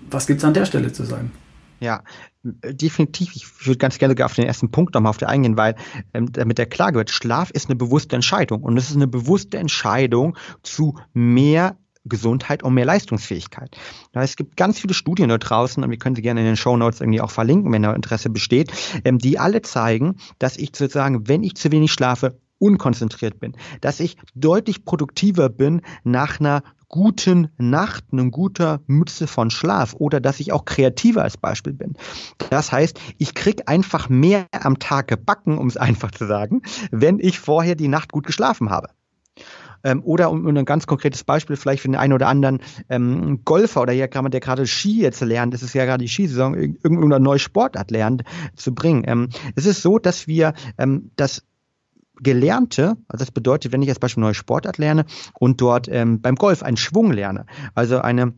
was 0.09 0.25
gibt 0.25 0.39
es 0.39 0.45
an 0.45 0.53
der 0.53 0.65
Stelle 0.65 0.91
zu 0.91 1.03
sagen? 1.03 1.31
Ja, 1.79 2.01
definitiv. 2.45 3.35
Ich 3.35 3.65
würde 3.65 3.77
ganz 3.77 3.97
gerne 3.97 4.23
auf 4.23 4.35
den 4.35 4.45
ersten 4.45 4.71
Punkt 4.71 4.93
nochmal 4.93 5.09
auf 5.09 5.17
der 5.17 5.29
eingehen, 5.29 5.57
weil 5.57 5.75
ähm, 6.13 6.31
damit 6.31 6.57
der 6.57 6.67
klar 6.67 6.93
wird, 6.93 7.09
Schlaf 7.09 7.49
ist 7.51 7.69
eine 7.69 7.75
bewusste 7.75 8.15
Entscheidung 8.15 8.61
und 8.61 8.77
es 8.77 8.89
ist 8.89 8.95
eine 8.95 9.07
bewusste 9.07 9.57
Entscheidung 9.57 10.37
zu 10.61 10.97
mehr 11.13 11.77
Gesundheit 12.05 12.61
und 12.61 12.75
mehr 12.75 12.85
Leistungsfähigkeit. 12.85 13.75
Es 14.13 14.35
gibt 14.35 14.57
ganz 14.57 14.79
viele 14.79 14.93
Studien 14.93 15.29
da 15.29 15.39
draußen 15.39 15.83
und 15.83 15.89
wir 15.89 15.97
können 15.97 16.15
sie 16.15 16.21
gerne 16.21 16.41
in 16.41 16.45
den 16.45 16.55
Show 16.55 16.77
Notes 16.77 17.01
irgendwie 17.01 17.21
auch 17.21 17.31
verlinken, 17.31 17.71
wenn 17.71 17.81
da 17.81 17.93
Interesse 17.93 18.29
besteht, 18.29 18.71
ähm, 19.03 19.17
die 19.17 19.39
alle 19.39 19.63
zeigen, 19.63 20.17
dass 20.37 20.57
ich 20.57 20.75
sozusagen, 20.75 21.27
wenn 21.27 21.43
ich 21.43 21.55
zu 21.55 21.71
wenig 21.71 21.91
schlafe, 21.91 22.37
unkonzentriert 22.59 23.39
bin, 23.39 23.57
dass 23.81 23.99
ich 23.99 24.17
deutlich 24.33 24.85
produktiver 24.85 25.49
bin 25.49 25.81
nach 26.03 26.39
einer 26.39 26.63
guten 26.89 27.49
Nacht, 27.57 28.05
einer 28.11 28.29
guter 28.29 28.81
Mütze 28.87 29.27
von 29.27 29.49
Schlaf 29.49 29.93
oder 29.97 30.19
dass 30.19 30.39
ich 30.39 30.51
auch 30.51 30.65
kreativer 30.65 31.23
als 31.23 31.37
Beispiel 31.37 31.73
bin. 31.73 31.93
Das 32.49 32.71
heißt, 32.71 32.99
ich 33.17 33.33
krieg 33.33 33.63
einfach 33.67 34.09
mehr 34.09 34.47
am 34.51 34.79
Tag 34.79 35.07
gebacken, 35.07 35.57
um 35.57 35.67
es 35.67 35.77
einfach 35.85 36.11
zu 36.11 36.25
sagen, 36.25 36.61
wenn 36.91 37.19
ich 37.19 37.39
vorher 37.39 37.75
die 37.75 37.87
Nacht 37.87 38.11
gut 38.11 38.25
geschlafen 38.25 38.69
habe 38.69 38.89
ähm, 39.85 40.01
oder 40.03 40.31
um, 40.31 40.45
um, 40.45 40.57
ein 40.57 40.65
ganz 40.65 40.87
konkretes 40.87 41.23
Beispiel 41.23 41.55
vielleicht 41.55 41.81
für 41.81 41.87
den 41.87 41.95
einen 41.95 42.13
oder 42.13 42.27
anderen 42.27 42.59
ähm, 42.89 43.41
Golfer 43.45 43.81
oder 43.81 43.93
jemand, 43.93 44.33
der 44.33 44.41
gerade 44.41 44.67
Ski 44.67 45.01
jetzt 45.01 45.21
lernt, 45.21 45.53
das 45.53 45.63
ist 45.63 45.73
ja 45.73 45.85
gerade 45.85 46.03
die 46.03 46.09
Skisaison, 46.09 46.55
irgendeine 46.55 47.19
neue 47.19 47.39
Sportart 47.39 47.91
lernt, 47.91 48.23
zu 48.55 48.73
bringen. 48.73 49.03
Ähm, 49.07 49.29
es 49.55 49.65
ist 49.65 49.81
so, 49.81 49.99
dass 49.99 50.27
wir 50.27 50.53
ähm, 50.77 51.11
das 51.15 51.43
Gelernte, 52.21 52.97
also 53.07 53.23
das 53.23 53.31
bedeutet, 53.31 53.71
wenn 53.71 53.81
ich 53.81 53.89
als 53.89 53.99
Beispiel 53.99 54.21
neue 54.21 54.33
Sportart 54.33 54.77
lerne 54.77 55.05
und 55.33 55.61
dort 55.61 55.87
ähm, 55.89 56.21
beim 56.21 56.35
Golf 56.35 56.63
einen 56.63 56.77
Schwung 56.77 57.11
lerne, 57.11 57.45
also 57.73 57.99
eine 57.99 58.33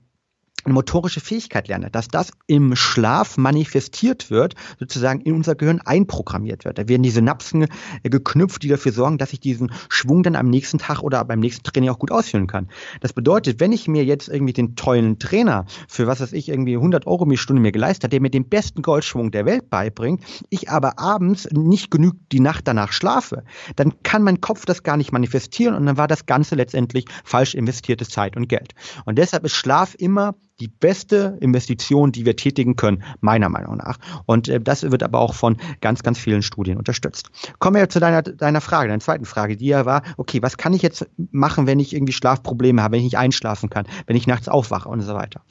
eine 0.64 0.74
motorische 0.74 1.22
Fähigkeit 1.22 1.68
lerne, 1.68 1.90
dass 1.90 2.08
das 2.08 2.32
im 2.46 2.76
Schlaf 2.76 3.38
manifestiert 3.38 4.30
wird, 4.30 4.56
sozusagen 4.80 5.22
in 5.22 5.34
unser 5.34 5.56
Gehirn 5.56 5.80
einprogrammiert 5.80 6.66
wird. 6.66 6.78
Da 6.78 6.88
werden 6.90 7.04
die 7.04 7.10
Synapsen 7.10 7.68
äh, 8.04 8.10
geknüpft, 8.10 8.64
die 8.64 8.68
dafür 8.68 8.92
sorgen, 8.92 9.18
dass 9.18 9.34
ich 9.34 9.40
diesen 9.40 9.72
Schwung 9.90 10.24
dann 10.24 10.36
am 10.36 10.50
nächsten 10.50 10.78
Tag 10.78 11.04
oder 11.04 11.24
beim 11.24 11.40
nächsten 11.40 11.64
Training 11.64 11.90
auch 11.90 12.00
gut 12.00 12.12
ausführen 12.12 12.48
kann. 12.48 12.68
Das 13.00 13.14
bedeutet, 13.14 13.60
wenn 13.60 13.72
ich 13.72 13.88
mir 13.88 14.04
jetzt 14.04 14.28
irgendwie 14.28 14.54
den 14.54 14.76
tollen 14.76 15.20
Trainer 15.20 15.66
für 15.88 16.08
was 16.08 16.20
weiß 16.20 16.34
ich 16.34 16.50
irgendwie 16.50 16.76
100 16.76 17.08
Euro 17.08 17.26
die 17.26 17.38
Stunde 17.38 17.62
mir 17.62 17.72
geleistet 17.72 18.06
hat, 18.06 18.14
der 18.14 18.22
mir 18.22 18.30
den 18.30 18.50
besten 18.50 18.82
Goldschwung 18.82 19.32
der 19.32 19.46
Welt 19.46 19.70
beibringt, 19.70 20.24
ich 20.50 20.70
aber 20.70 21.00
abends 21.00 21.48
nicht 21.52 21.92
genug 21.92 22.16
die 22.32 22.40
Nacht 22.40 22.68
danach 22.68 22.92
schlafe, 22.92 23.44
dann 23.76 23.94
kann 24.04 24.24
mein 24.24 24.42
Kopf 24.42 24.66
das 24.66 24.84
gar 24.84 24.98
nicht 24.98 25.12
manifestieren 25.12 25.76
und 25.76 25.86
dann 25.86 25.98
war 25.98 26.08
das 26.08 26.26
Ganze 26.26 26.56
letztendlich 26.56 27.06
falsch 27.24 27.56
investierte 27.56 28.08
Zeit 28.08 28.36
und 28.36 28.50
Geld. 28.50 28.74
Und 29.06 29.18
deshalb 29.18 29.46
ist 29.46 29.54
Schlaf 29.54 29.96
immer 29.98 30.36
die 30.60 30.68
beste 30.68 31.38
Investition, 31.40 32.12
die 32.12 32.26
wir 32.26 32.36
tätigen 32.36 32.76
können, 32.76 33.04
meiner 33.22 33.50
Meinung 33.50 33.78
nach. 33.78 33.98
Und 34.26 34.48
äh, 34.48 34.60
das 34.60 34.84
wird 34.84 35.04
aber 35.04 35.20
auch 35.20 35.34
von 35.34 35.58
ganz, 35.82 36.04
ganz 36.04 36.18
vielen 36.18 36.42
Studien 36.42 36.78
unterstützt. 36.78 37.30
Kommen 37.60 37.76
wir 37.76 37.90
zu 37.90 38.00
deiner, 38.00 38.22
deiner 38.22 38.62
Frage, 38.62 38.90
deiner 38.90 39.00
zweiten 39.00 39.26
Frage, 39.26 39.58
die 39.58 39.68
ja 39.68 39.86
war, 39.86 40.04
okay, 40.18 40.42
was 40.42 40.58
kann 40.58 40.74
ich 40.74 40.82
jetzt 40.82 41.08
machen, 41.32 41.68
wenn 41.68 41.80
ich 41.80 41.94
irgendwie 41.94 42.14
Schlafprobleme 42.14 42.82
habe, 42.82 42.94
wenn 42.94 43.00
ich 43.00 43.06
nicht 43.06 43.18
einschlafen 43.18 43.70
kann, 43.70 43.86
wenn 44.06 44.16
ich 44.16 44.28
nachts 44.28 44.48
aufwache 44.48 44.90
und 44.90 45.02
so 45.02 45.14
weiter. 45.14 45.42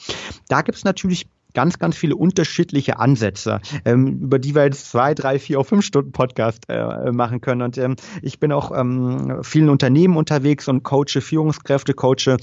Da 0.49 0.63
gibt 0.63 0.79
es 0.79 0.85
natürlich 0.85 1.29
ganz, 1.57 1.79
ganz 1.79 1.97
viele 1.97 2.17
unterschiedliche 2.17 2.99
Ansätze, 2.99 3.61
ähm, 3.87 4.21
über 4.25 4.39
die 4.39 4.55
wir 4.55 4.65
jetzt 4.65 4.91
zwei, 4.91 5.15
drei, 5.15 5.39
vier, 5.39 5.65
fünf 5.65 5.87
Stunden 5.87 6.13
Podcast 6.13 6.65
äh, 6.69 7.11
machen 7.13 7.41
können. 7.41 7.63
Und 7.63 7.79
ähm, 7.79 7.97
ich 8.21 8.39
bin 8.39 8.53
auch 8.53 8.77
ähm, 8.77 9.39
vielen 9.43 9.71
Unternehmen 9.71 10.19
unterwegs 10.19 10.69
und 10.69 10.83
coache 10.83 11.23
Führungskräfte, 11.23 11.95
coache 11.95 12.37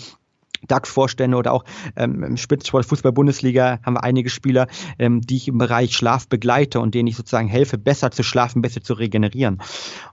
DAX-Vorstände 0.68 1.38
oder 1.38 1.54
auch 1.54 1.64
ähm, 1.96 2.24
im 2.24 2.38
Spitzensport 2.38 2.86
Fußball-Bundesliga 2.86 3.80
haben 3.84 3.96
wir 3.96 4.04
einige 4.04 4.30
Spieler, 4.30 4.68
ähm, 5.00 5.22
die 5.22 5.38
ich 5.38 5.48
im 5.48 5.58
Bereich 5.58 5.96
Schlaf 5.96 6.28
begleite 6.28 6.80
und 6.80 6.96
denen 6.96 7.08
ich 7.08 7.16
sozusagen 7.16 7.48
helfe, 7.48 7.78
besser 7.78 8.12
zu 8.12 8.24
schlafen, 8.24 8.62
besser 8.62 8.82
zu 8.82 8.94
regenerieren. 8.94 9.62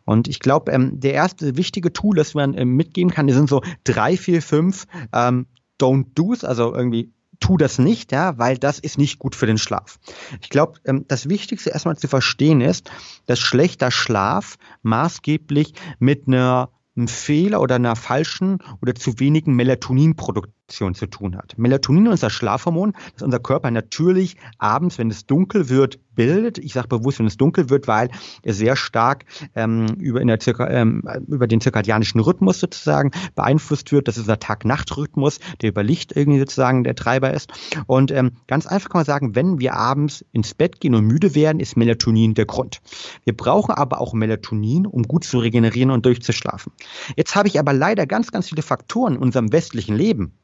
Und 0.04 0.28
ich 0.28 0.40
glaube, 0.40 0.72
ähm, 0.72 1.00
der 1.00 1.14
erste 1.14 1.56
wichtige 1.56 1.92
Tool, 1.92 2.16
das 2.16 2.34
man 2.34 2.56
ähm, 2.56 2.76
mitgeben 2.76 3.12
kann, 3.12 3.26
die 3.26 3.32
sind 3.32 3.48
so 3.48 3.62
drei, 3.84 4.16
vier, 4.16 4.42
fünf 4.42 4.86
ähm, 5.12 5.46
Don't 5.80 6.06
Do's, 6.14 6.44
also 6.44 6.74
irgendwie 6.74 7.12
tu 7.40 7.56
das 7.56 7.78
nicht, 7.78 8.12
ja, 8.12 8.38
weil 8.38 8.58
das 8.58 8.78
ist 8.78 8.98
nicht 8.98 9.18
gut 9.18 9.34
für 9.34 9.46
den 9.46 9.58
Schlaf. 9.58 9.98
Ich 10.42 10.50
glaube, 10.50 10.78
ähm, 10.84 11.06
das 11.08 11.28
Wichtigste 11.28 11.70
erstmal 11.70 11.96
zu 11.96 12.06
verstehen 12.06 12.60
ist, 12.60 12.90
dass 13.26 13.38
schlechter 13.38 13.90
Schlaf 13.90 14.56
maßgeblich 14.82 15.72
mit 15.98 16.28
einer 16.28 16.68
einem 17.00 17.08
Fehler 17.08 17.60
oder 17.60 17.76
einer 17.76 17.96
falschen 17.96 18.58
oder 18.80 18.94
zu 18.94 19.18
wenigen 19.18 19.54
Melatoninproduktion 19.54 20.59
Produktion 20.70 20.94
zu 20.94 21.06
tun 21.06 21.36
hat. 21.36 21.58
Melatonin, 21.58 22.06
unser 22.06 22.30
Schlafhormon, 22.30 22.92
das 23.14 23.22
unser 23.22 23.40
Körper 23.40 23.70
natürlich 23.70 24.36
abends, 24.58 24.98
wenn 24.98 25.10
es 25.10 25.26
dunkel 25.26 25.68
wird, 25.68 25.98
bildet. 26.14 26.58
Ich 26.58 26.74
sage 26.74 26.86
bewusst, 26.86 27.18
wenn 27.18 27.26
es 27.26 27.36
dunkel 27.36 27.70
wird, 27.70 27.88
weil 27.88 28.10
er 28.42 28.54
sehr 28.54 28.76
stark 28.76 29.24
ähm, 29.54 29.86
über, 29.98 30.20
Zirka, 30.38 30.68
ähm, 30.68 31.02
über 31.26 31.46
den 31.46 31.60
zirkadianischen 31.60 32.20
Rhythmus 32.20 32.60
sozusagen 32.60 33.10
beeinflusst 33.34 33.90
wird. 33.90 34.06
Das 34.06 34.16
ist 34.16 34.28
der 34.28 34.38
Tag-Nacht-Rhythmus, 34.38 35.40
der 35.60 35.70
über 35.70 35.82
Licht 35.82 36.14
irgendwie 36.14 36.38
sozusagen 36.38 36.84
der 36.84 36.94
Treiber 36.94 37.32
ist. 37.32 37.50
Und 37.86 38.12
ähm, 38.12 38.32
ganz 38.46 38.66
einfach 38.66 38.90
kann 38.90 39.00
man 39.00 39.06
sagen, 39.06 39.34
wenn 39.34 39.58
wir 39.58 39.74
abends 39.74 40.24
ins 40.32 40.54
Bett 40.54 40.80
gehen 40.80 40.94
und 40.94 41.04
müde 41.04 41.34
werden, 41.34 41.58
ist 41.58 41.76
Melatonin 41.76 42.34
der 42.34 42.46
Grund. 42.46 42.80
Wir 43.24 43.36
brauchen 43.36 43.72
aber 43.74 44.00
auch 44.00 44.12
Melatonin, 44.12 44.86
um 44.86 45.02
gut 45.04 45.24
zu 45.24 45.38
regenerieren 45.38 45.90
und 45.90 46.06
durchzuschlafen. 46.06 46.72
Jetzt 47.16 47.34
habe 47.34 47.48
ich 47.48 47.58
aber 47.58 47.72
leider 47.72 48.06
ganz, 48.06 48.30
ganz 48.30 48.48
viele 48.48 48.62
Faktoren 48.62 49.14
in 49.14 49.20
unserem 49.22 49.52
westlichen 49.52 49.96
Leben, 49.96 50.34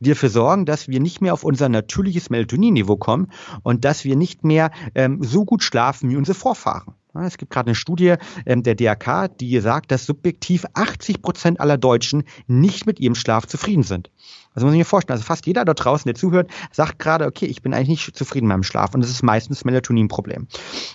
die 0.00 0.10
dafür 0.10 0.28
sorgen, 0.28 0.66
dass 0.66 0.88
wir 0.88 1.00
nicht 1.00 1.20
mehr 1.20 1.32
auf 1.32 1.44
unser 1.44 1.68
natürliches 1.68 2.30
Melatoninniveau 2.30 2.96
kommen 2.96 3.32
und 3.62 3.84
dass 3.84 4.04
wir 4.04 4.16
nicht 4.16 4.44
mehr 4.44 4.70
ähm, 4.94 5.22
so 5.22 5.44
gut 5.44 5.62
schlafen 5.62 6.10
wie 6.10 6.16
unsere 6.16 6.36
Vorfahren. 6.36 6.94
Es 7.24 7.38
gibt 7.38 7.50
gerade 7.50 7.68
eine 7.68 7.74
Studie 7.74 8.16
ähm, 8.44 8.62
der 8.62 8.74
DRK, 8.74 9.28
die 9.28 9.58
sagt, 9.60 9.90
dass 9.90 10.04
subjektiv 10.04 10.66
80 10.74 11.22
Prozent 11.22 11.60
aller 11.60 11.78
Deutschen 11.78 12.24
nicht 12.46 12.86
mit 12.86 13.00
ihrem 13.00 13.14
Schlaf 13.14 13.46
zufrieden 13.46 13.84
sind. 13.84 14.10
Also 14.56 14.66
muss 14.66 14.74
ich 14.74 14.78
mir 14.78 14.84
vorstellen, 14.86 15.16
also 15.16 15.24
fast 15.24 15.46
jeder 15.46 15.66
da 15.66 15.74
draußen, 15.74 16.08
der 16.08 16.14
zuhört, 16.14 16.50
sagt 16.72 16.98
gerade, 16.98 17.26
okay, 17.26 17.44
ich 17.44 17.60
bin 17.60 17.74
eigentlich 17.74 17.88
nicht 17.88 18.16
zufrieden 18.16 18.46
mit 18.46 18.54
meinem 18.54 18.62
Schlaf 18.62 18.94
und 18.94 19.02
das 19.02 19.10
ist 19.10 19.22
meistens 19.22 19.66
Melatoninproblem. 19.66 20.48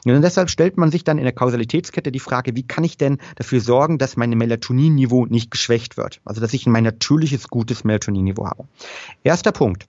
Und 0.04 0.22
deshalb 0.24 0.50
stellt 0.50 0.78
man 0.78 0.90
sich 0.90 1.04
dann 1.04 1.20
in 1.20 1.24
der 1.24 1.34
Kausalitätskette 1.34 2.12
die 2.12 2.20
Frage, 2.20 2.56
wie 2.56 2.64
kann 2.64 2.84
ich 2.84 2.98
denn 2.98 3.20
dafür 3.36 3.62
sorgen, 3.62 4.00
dass 4.00 4.18
mein 4.18 4.32
Melatoninniveau 4.32 5.28
nicht 5.28 5.52
geschwächt 5.52 5.96
wird? 5.96 6.22
Also 6.26 6.42
dass 6.42 6.54
ich 6.54 6.66
mein 6.66 6.84
natürliches, 6.84 7.50
gutes 7.50 7.84
Melatoninniveau 7.84 8.48
habe. 8.48 8.68
Erster 9.24 9.52
Punkt. 9.52 9.88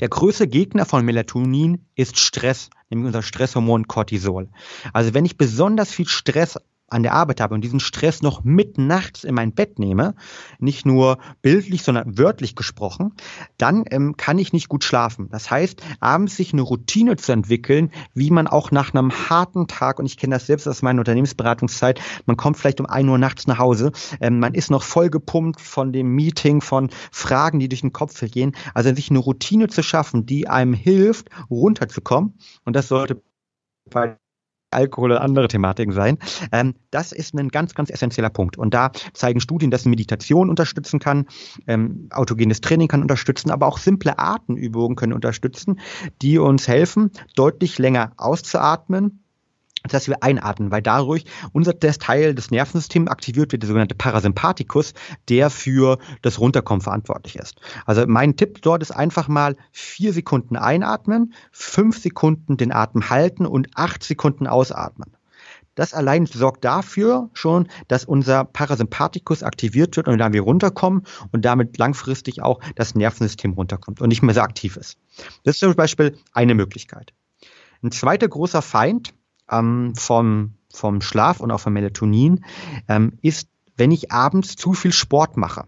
Der 0.00 0.08
größte 0.08 0.48
Gegner 0.48 0.86
von 0.86 1.04
Melatonin 1.04 1.84
ist 1.94 2.18
Stress, 2.18 2.70
nämlich 2.88 3.06
unser 3.06 3.22
Stresshormon 3.22 3.86
Cortisol. 3.86 4.48
Also 4.94 5.12
wenn 5.12 5.26
ich 5.26 5.36
besonders 5.36 5.90
viel 5.90 6.08
Stress 6.08 6.58
an 6.92 7.02
der 7.02 7.14
Arbeit 7.14 7.40
habe 7.40 7.54
und 7.54 7.62
diesen 7.62 7.80
Stress 7.80 8.22
noch 8.22 8.44
mit 8.44 8.78
nachts 8.78 9.24
in 9.24 9.34
mein 9.34 9.52
Bett 9.52 9.78
nehme, 9.78 10.14
nicht 10.58 10.86
nur 10.86 11.18
bildlich, 11.42 11.82
sondern 11.82 12.18
wörtlich 12.18 12.54
gesprochen, 12.54 13.14
dann 13.58 13.84
ähm, 13.90 14.16
kann 14.16 14.38
ich 14.38 14.52
nicht 14.52 14.68
gut 14.68 14.84
schlafen. 14.84 15.28
Das 15.30 15.50
heißt, 15.50 15.82
abends 16.00 16.36
sich 16.36 16.52
eine 16.52 16.62
Routine 16.62 17.16
zu 17.16 17.32
entwickeln, 17.32 17.90
wie 18.14 18.30
man 18.30 18.46
auch 18.46 18.70
nach 18.70 18.94
einem 18.94 19.12
harten 19.12 19.66
Tag, 19.66 19.98
und 19.98 20.06
ich 20.06 20.16
kenne 20.16 20.34
das 20.36 20.46
selbst 20.46 20.66
aus 20.66 20.82
meiner 20.82 21.00
Unternehmensberatungszeit, 21.00 22.00
man 22.26 22.36
kommt 22.36 22.56
vielleicht 22.56 22.80
um 22.80 22.86
ein 22.86 23.08
Uhr 23.08 23.18
nachts 23.18 23.46
nach 23.46 23.58
Hause, 23.58 23.92
ähm, 24.20 24.38
man 24.38 24.54
ist 24.54 24.70
noch 24.70 24.82
voll 24.82 25.10
gepumpt 25.10 25.60
von 25.60 25.92
dem 25.92 26.08
Meeting, 26.14 26.60
von 26.60 26.90
Fragen, 27.10 27.58
die 27.58 27.68
durch 27.68 27.80
den 27.80 27.92
Kopf 27.92 28.22
gehen. 28.30 28.54
Also 28.74 28.94
sich 28.94 29.10
eine 29.10 29.18
Routine 29.18 29.68
zu 29.68 29.82
schaffen, 29.82 30.26
die 30.26 30.48
einem 30.48 30.74
hilft, 30.74 31.28
runterzukommen. 31.50 32.34
Und 32.64 32.76
das 32.76 32.88
sollte 32.88 33.22
bei 33.90 34.16
Alkohol 34.72 35.12
oder 35.12 35.22
andere 35.22 35.48
Thematiken 35.48 35.92
sein. 35.92 36.18
Ähm, 36.52 36.74
das 36.90 37.12
ist 37.12 37.34
ein 37.34 37.48
ganz, 37.48 37.74
ganz 37.74 37.90
essentieller 37.90 38.30
Punkt. 38.30 38.58
Und 38.58 38.74
da 38.74 38.92
zeigen 39.14 39.40
Studien, 39.40 39.70
dass 39.70 39.84
Meditation 39.84 40.50
unterstützen 40.50 41.00
kann, 41.00 41.26
ähm, 41.66 42.08
autogenes 42.10 42.60
Training 42.60 42.88
kann 42.88 43.02
unterstützen, 43.02 43.50
aber 43.50 43.66
auch 43.66 43.78
simple 43.78 44.18
Atemübungen 44.18 44.96
können 44.96 45.12
unterstützen, 45.12 45.80
die 46.20 46.38
uns 46.38 46.68
helfen, 46.68 47.10
deutlich 47.34 47.78
länger 47.78 48.12
auszuatmen, 48.16 49.21
dass 49.88 50.08
wir 50.08 50.22
einatmen, 50.22 50.70
weil 50.70 50.82
dadurch 50.82 51.24
unser 51.52 51.72
das 51.72 51.98
Teil 51.98 52.34
des 52.34 52.50
Nervensystems 52.50 53.10
aktiviert 53.10 53.52
wird, 53.52 53.62
der 53.62 53.68
sogenannte 53.68 53.94
Parasympathikus, 53.94 54.94
der 55.28 55.50
für 55.50 55.98
das 56.22 56.38
Runterkommen 56.38 56.80
verantwortlich 56.80 57.36
ist. 57.36 57.60
Also 57.86 58.06
mein 58.06 58.36
Tipp 58.36 58.62
dort 58.62 58.82
ist 58.82 58.92
einfach 58.92 59.28
mal 59.28 59.56
vier 59.72 60.12
Sekunden 60.12 60.56
einatmen, 60.56 61.34
fünf 61.50 61.98
Sekunden 61.98 62.56
den 62.56 62.72
Atem 62.72 63.10
halten 63.10 63.46
und 63.46 63.68
acht 63.74 64.02
Sekunden 64.04 64.46
ausatmen. 64.46 65.12
Das 65.74 65.94
allein 65.94 66.26
sorgt 66.26 66.64
dafür 66.64 67.30
schon, 67.32 67.68
dass 67.88 68.04
unser 68.04 68.44
Parasympathikus 68.44 69.42
aktiviert 69.42 69.96
wird 69.96 70.06
und 70.06 70.18
dann 70.18 70.34
wir 70.34 70.42
runterkommen 70.42 71.04
und 71.32 71.44
damit 71.46 71.78
langfristig 71.78 72.42
auch 72.42 72.60
das 72.76 72.94
Nervensystem 72.94 73.54
runterkommt 73.54 74.02
und 74.02 74.08
nicht 74.08 74.22
mehr 74.22 74.34
so 74.34 74.42
aktiv 74.42 74.76
ist. 74.76 74.98
Das 75.44 75.54
ist 75.54 75.60
zum 75.60 75.74
Beispiel 75.74 76.18
eine 76.32 76.54
Möglichkeit. 76.54 77.14
Ein 77.82 77.90
zweiter 77.90 78.28
großer 78.28 78.60
Feind 78.60 79.14
ähm, 79.52 79.94
vom, 79.96 80.54
vom 80.72 81.00
Schlaf 81.00 81.40
und 81.40 81.50
auch 81.50 81.60
vom 81.60 81.72
Melatonin, 81.72 82.44
ähm, 82.88 83.18
ist, 83.22 83.48
wenn 83.76 83.90
ich 83.90 84.12
abends 84.12 84.56
zu 84.56 84.72
viel 84.72 84.92
Sport 84.92 85.36
mache. 85.36 85.64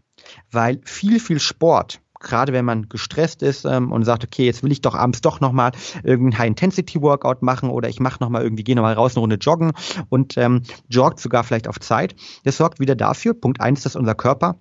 Weil 0.50 0.80
viel, 0.84 1.20
viel 1.20 1.38
Sport, 1.38 2.00
gerade 2.20 2.52
wenn 2.52 2.64
man 2.64 2.88
gestresst 2.88 3.42
ist 3.42 3.64
ähm, 3.64 3.92
und 3.92 4.04
sagt, 4.04 4.24
okay, 4.24 4.46
jetzt 4.46 4.62
will 4.62 4.72
ich 4.72 4.80
doch 4.80 4.94
abends 4.94 5.20
doch 5.20 5.40
nochmal 5.40 5.72
irgendein 6.02 6.38
High-Intensity-Workout 6.38 7.42
machen 7.42 7.70
oder 7.70 7.88
ich 7.88 8.00
mache 8.00 8.22
nochmal 8.22 8.42
irgendwie, 8.42 8.64
gehe 8.64 8.74
nochmal 8.76 8.94
raus 8.94 9.12
eine 9.14 9.20
Runde 9.20 9.36
joggen 9.36 9.72
und 10.08 10.36
ähm, 10.38 10.62
joggt 10.88 11.20
sogar 11.20 11.44
vielleicht 11.44 11.68
auf 11.68 11.78
Zeit. 11.80 12.16
Das 12.44 12.56
sorgt 12.56 12.80
wieder 12.80 12.96
dafür, 12.96 13.34
Punkt 13.34 13.60
eins, 13.60 13.82
dass 13.82 13.96
unser 13.96 14.14
Körper 14.14 14.56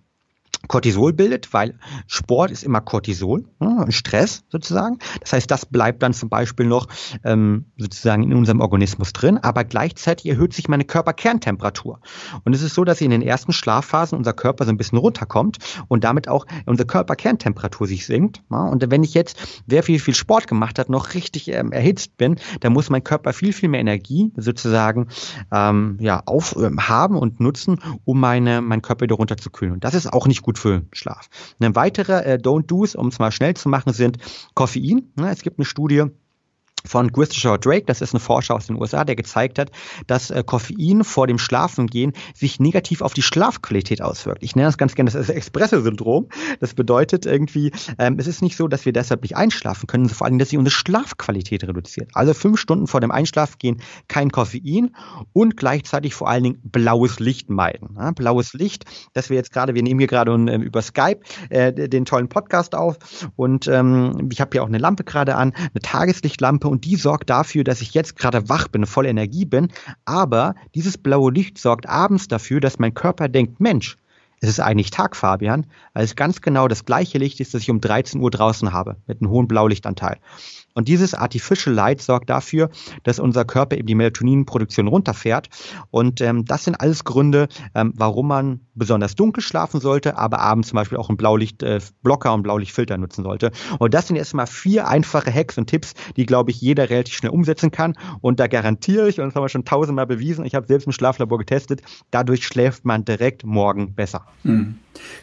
Cortisol 0.68 1.14
bildet, 1.14 1.54
weil 1.54 1.78
Sport 2.08 2.52
ist 2.52 2.64
immer 2.64 2.82
Cortisol, 2.82 3.46
ne, 3.60 3.86
Stress 3.90 4.44
sozusagen. 4.50 5.00
Das 5.22 5.34
heißt, 5.34 5.52
das 5.52 5.66
bleibt 5.66 6.02
dann 6.02 6.14
zum 6.14 6.30
Beispiel 6.30 6.66
noch 6.66 6.88
ähm, 7.24 7.66
sozusagen 7.78 8.24
in 8.24 8.34
unserem 8.34 8.62
Organismus 8.62 9.14
drin, 9.14 9.38
aber 9.38 9.66
gleichzeitig 9.66 10.26
erhöht 10.28 10.54
sich 10.54 10.70
meine 10.70 10.86
Körperkerntemperatur. 10.86 12.00
Und 12.46 12.54
es 12.54 12.62
ist 12.62 12.76
so, 12.76 12.84
dass 12.84 13.02
in 13.02 13.12
den 13.12 13.22
ersten 13.22 13.52
Schlafphasen 13.52 14.18
unser 14.18 14.34
Körper 14.34 14.66
so 14.66 14.72
ein 14.72 14.78
bisschen 14.78 14.98
runterkommt 14.98 15.58
und 15.90 16.04
damit 16.04 16.28
auch 16.28 16.46
unsere 16.66 16.88
Körperkerntemperatur 16.88 17.88
sich 17.88 18.06
sinkt. 18.06 18.42
Ja, 18.50 18.64
und 18.68 18.90
wenn 18.90 19.04
ich 19.04 19.14
jetzt, 19.14 19.64
wer 19.68 19.84
viel, 19.84 20.00
viel 20.00 20.16
Sport 20.16 20.48
gemacht 20.48 20.80
hat, 20.80 20.90
noch 20.90 21.14
richtig 21.14 21.50
ähm, 21.50 21.72
erhitzt 21.72 22.18
bin, 22.18 22.38
dann 22.62 22.74
muss 22.74 22.90
mein 22.90 23.04
Körper 23.04 23.34
viel, 23.34 23.54
viel 23.54 23.70
mehr 23.70 23.82
Energie 23.82 24.32
sozusagen 24.38 25.08
ähm, 25.52 25.98
ja, 26.00 26.24
auf, 26.26 26.56
ähm, 26.58 26.88
haben 26.88 27.18
und 27.18 27.40
nutzen, 27.40 27.80
um 28.06 28.20
meine, 28.20 28.62
meinen 28.62 28.82
Körper 28.82 29.04
wieder 29.04 29.16
runterzukühlen. 29.16 29.74
Und 29.74 29.84
das 29.84 29.94
ist 29.94 30.12
auch 30.12 30.28
nicht 30.28 30.42
gut 30.42 30.53
gut 30.54 30.60
für 30.60 30.84
Schlaf. 30.92 31.30
Eine 31.60 31.76
weitere 31.76 32.24
äh, 32.24 32.38
Don't-Dos, 32.38 32.96
um 32.96 33.08
es 33.08 33.20
mal 33.20 33.32
schnell 33.32 33.56
zu 33.56 33.70
machen, 33.70 33.94
sind 33.94 34.18
Koffein. 34.54 35.12
Ne, 35.16 35.32
es 35.32 35.42
gibt 35.42 35.58
eine 35.58 35.66
Studie, 35.66 36.06
von 36.86 37.12
Christopher 37.12 37.58
Drake, 37.58 37.86
das 37.86 38.02
ist 38.02 38.14
ein 38.14 38.20
Forscher 38.20 38.56
aus 38.56 38.68
den 38.68 38.80
USA, 38.80 39.04
der 39.04 39.16
gezeigt 39.16 39.60
hat, 39.60 39.72
dass 40.08 40.32
äh, 40.32 40.44
Koffein 40.46 41.04
vor 41.04 41.28
dem 41.28 41.38
Schlafengehen 41.38 42.14
sich 42.34 42.60
negativ 42.60 43.02
auf 43.02 43.14
die 43.14 43.22
Schlafqualität 43.22 44.02
auswirkt. 44.02 44.44
Ich 44.44 44.56
nenne 44.56 44.68
das 44.68 44.78
ganz 44.78 44.96
gerne 44.96 45.12
das 45.12 45.30
Espresso-Syndrom. 45.30 46.28
Das 46.60 46.74
bedeutet 46.74 47.26
irgendwie, 47.26 47.72
ähm, 47.98 48.18
es 48.20 48.28
ist 48.28 48.42
nicht 48.42 48.58
so, 48.58 48.68
dass 48.68 48.86
wir 48.86 48.94
deshalb 48.94 49.22
nicht 49.22 49.36
einschlafen 49.38 49.88
können, 49.88 50.10
vor 50.10 50.26
allem, 50.26 50.40
dass 50.40 50.50
sie 50.50 50.58
unsere 50.58 50.74
Schlafqualität 50.74 51.64
reduziert. 51.64 52.10
Also 52.14 52.34
fünf 52.34 52.60
Stunden 52.60 52.88
vor 52.88 53.02
dem 53.02 53.12
Einschlafengehen 53.12 53.82
kein 54.08 54.32
Koffein 54.32 54.96
und 55.32 55.58
gleichzeitig 55.58 56.14
vor 56.14 56.30
allen 56.30 56.44
Dingen 56.44 56.62
blaues 56.64 57.20
Licht 57.20 57.50
meiden. 57.50 57.96
Ja, 57.98 58.12
blaues 58.12 58.54
Licht, 58.54 58.86
das 59.14 59.30
wir 59.30 59.38
jetzt 59.38 59.52
gerade, 59.52 59.76
wir 59.76 59.84
nehmen 59.84 60.00
hier 60.00 60.08
gerade 60.08 60.32
ähm, 60.32 60.62
über 60.62 60.82
Skype 60.82 61.20
äh, 61.50 61.72
den 61.74 62.06
tollen 62.06 62.30
Podcast 62.30 62.76
auf 62.76 62.98
und 63.36 63.68
ähm, 63.68 64.30
ich 64.32 64.42
habe 64.42 64.50
hier 64.54 64.64
auch 64.64 64.68
eine 64.68 64.78
Lampe 64.78 65.04
gerade 65.04 65.36
an, 65.36 65.54
eine 65.56 65.82
Tageslichtlampe 65.82 66.73
und 66.74 66.86
die 66.86 66.96
sorgt 66.96 67.30
dafür, 67.30 67.64
dass 67.64 67.82
ich 67.82 67.94
jetzt 67.94 68.18
gerade 68.18 68.50
wach 68.50 68.68
bin, 68.68 68.88
voll 68.88 69.06
Energie 69.06 69.46
bin. 69.46 69.68
Aber 70.06 70.56
dieses 70.74 70.98
blaue 70.98 71.32
Licht 71.32 71.60
sorgt 71.60 71.88
abends 71.88 72.28
dafür, 72.28 72.60
dass 72.60 72.80
mein 72.80 72.96
Körper 72.96 73.30
denkt, 73.30 73.60
Mensch, 73.60 73.96
es 74.44 74.50
ist 74.50 74.60
eigentlich 74.60 74.92
Tag, 74.92 75.16
Fabian, 75.16 75.66
weil 75.94 76.04
es 76.04 76.18
ganz 76.18 76.42
genau 76.42 76.68
das 76.68 76.84
gleiche 76.84 77.18
Licht 77.18 77.40
ist, 77.40 77.54
das 77.54 77.62
ich 77.62 77.72
um 77.72 77.80
13 77.80 78.20
Uhr 78.20 78.30
draußen 78.30 78.74
habe, 78.74 78.98
mit 79.08 79.22
einem 79.22 79.32
hohen 79.32 79.48
Blaulichtanteil. 79.48 80.18
Und 80.74 80.90
dieses 80.90 81.14
Artificial 81.14 81.74
Light 81.74 82.02
sorgt 82.02 82.30
dafür, 82.30 82.70
dass 83.04 83.20
unser 83.20 83.46
Körper 83.46 83.78
eben 83.78 83.88
die 83.88 83.96
Melatoninproduktion 83.96 84.88
runterfährt. 84.88 85.48
Und 85.92 86.20
ähm, 86.20 86.44
das 86.44 86.66
sind 86.66 86.76
alles 86.76 87.06
Gründe, 87.06 87.48
ähm, 87.74 87.94
warum 87.96 88.28
man 88.28 88.62
besonders 88.74 89.16
dunkel 89.16 89.42
schlafen 89.42 89.80
sollte, 89.80 90.18
aber 90.18 90.40
abends 90.40 90.70
zum 90.70 90.76
Beispiel 90.76 90.98
auch 90.98 91.08
einen 91.08 91.18
Blaulichtblocker 91.18 92.30
äh, 92.30 92.34
und 92.34 92.44
Blaulichtfilter 92.44 92.98
nutzen 92.98 93.24
sollte. 93.24 93.52
Und 93.80 93.94
das 93.94 94.08
sind 94.08 94.18
erstmal 94.18 94.48
vier 94.48 94.88
einfache 94.88 95.34
Hacks 95.34 95.58
und 95.58 95.68
Tipps, 95.68 95.94
die, 96.18 96.26
glaube 96.26 96.52
ich, 96.52 96.60
jeder 96.60 96.90
relativ 96.90 97.16
schnell 97.16 97.32
umsetzen 97.32 97.72
kann. 97.72 97.96
Und 98.20 98.42
da 98.42 98.48
garantiere 98.48 99.08
ich, 99.08 99.20
und 99.20 99.28
das 99.28 99.36
haben 99.36 99.44
wir 99.44 99.50
schon 99.50 99.66
tausendmal 99.66 100.08
bewiesen, 100.08 100.44
ich 100.44 100.56
habe 100.56 100.68
selbst 100.68 100.86
im 100.86 100.92
Schlaflabor 100.92 101.38
getestet, 101.38 101.82
dadurch 102.12 102.46
schläft 102.46 102.84
man 102.84 103.06
direkt 103.06 103.46
morgen 103.46 103.94
besser. 103.94 104.26
Hm, 104.44 104.76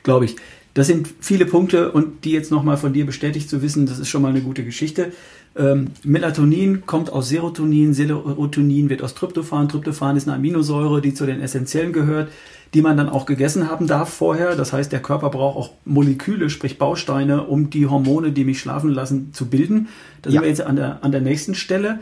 glaube 0.02 0.24
ich. 0.24 0.36
Das 0.74 0.86
sind 0.86 1.08
viele 1.20 1.46
Punkte 1.46 1.90
und 1.90 2.24
die 2.24 2.30
jetzt 2.30 2.52
nochmal 2.52 2.76
von 2.76 2.92
dir 2.92 3.04
bestätigt 3.04 3.50
zu 3.50 3.60
wissen, 3.60 3.86
das 3.86 3.98
ist 3.98 4.08
schon 4.08 4.22
mal 4.22 4.28
eine 4.28 4.40
gute 4.40 4.64
Geschichte. 4.64 5.12
Ähm, 5.56 5.88
Melatonin 6.04 6.86
kommt 6.86 7.12
aus 7.12 7.28
Serotonin, 7.28 7.92
Serotonin 7.92 8.88
wird 8.88 9.02
aus 9.02 9.14
Tryptophan. 9.14 9.68
Tryptophan 9.68 10.16
ist 10.16 10.28
eine 10.28 10.36
Aminosäure, 10.36 11.00
die 11.00 11.12
zu 11.12 11.26
den 11.26 11.40
essentiellen 11.40 11.92
gehört, 11.92 12.30
die 12.72 12.82
man 12.82 12.96
dann 12.96 13.08
auch 13.08 13.26
gegessen 13.26 13.68
haben 13.68 13.88
darf 13.88 14.10
vorher. 14.10 14.54
Das 14.54 14.72
heißt, 14.72 14.92
der 14.92 15.02
Körper 15.02 15.30
braucht 15.30 15.56
auch 15.56 15.70
Moleküle, 15.84 16.50
sprich 16.50 16.78
Bausteine, 16.78 17.42
um 17.44 17.68
die 17.68 17.88
Hormone, 17.88 18.30
die 18.30 18.44
mich 18.44 18.60
schlafen 18.60 18.90
lassen, 18.90 19.32
zu 19.32 19.46
bilden. 19.46 19.88
Da 20.22 20.30
ja. 20.30 20.34
sind 20.34 20.42
wir 20.42 20.48
jetzt 20.48 20.62
an 20.62 20.76
der, 20.76 21.02
an 21.02 21.10
der 21.10 21.20
nächsten 21.20 21.56
Stelle. 21.56 21.98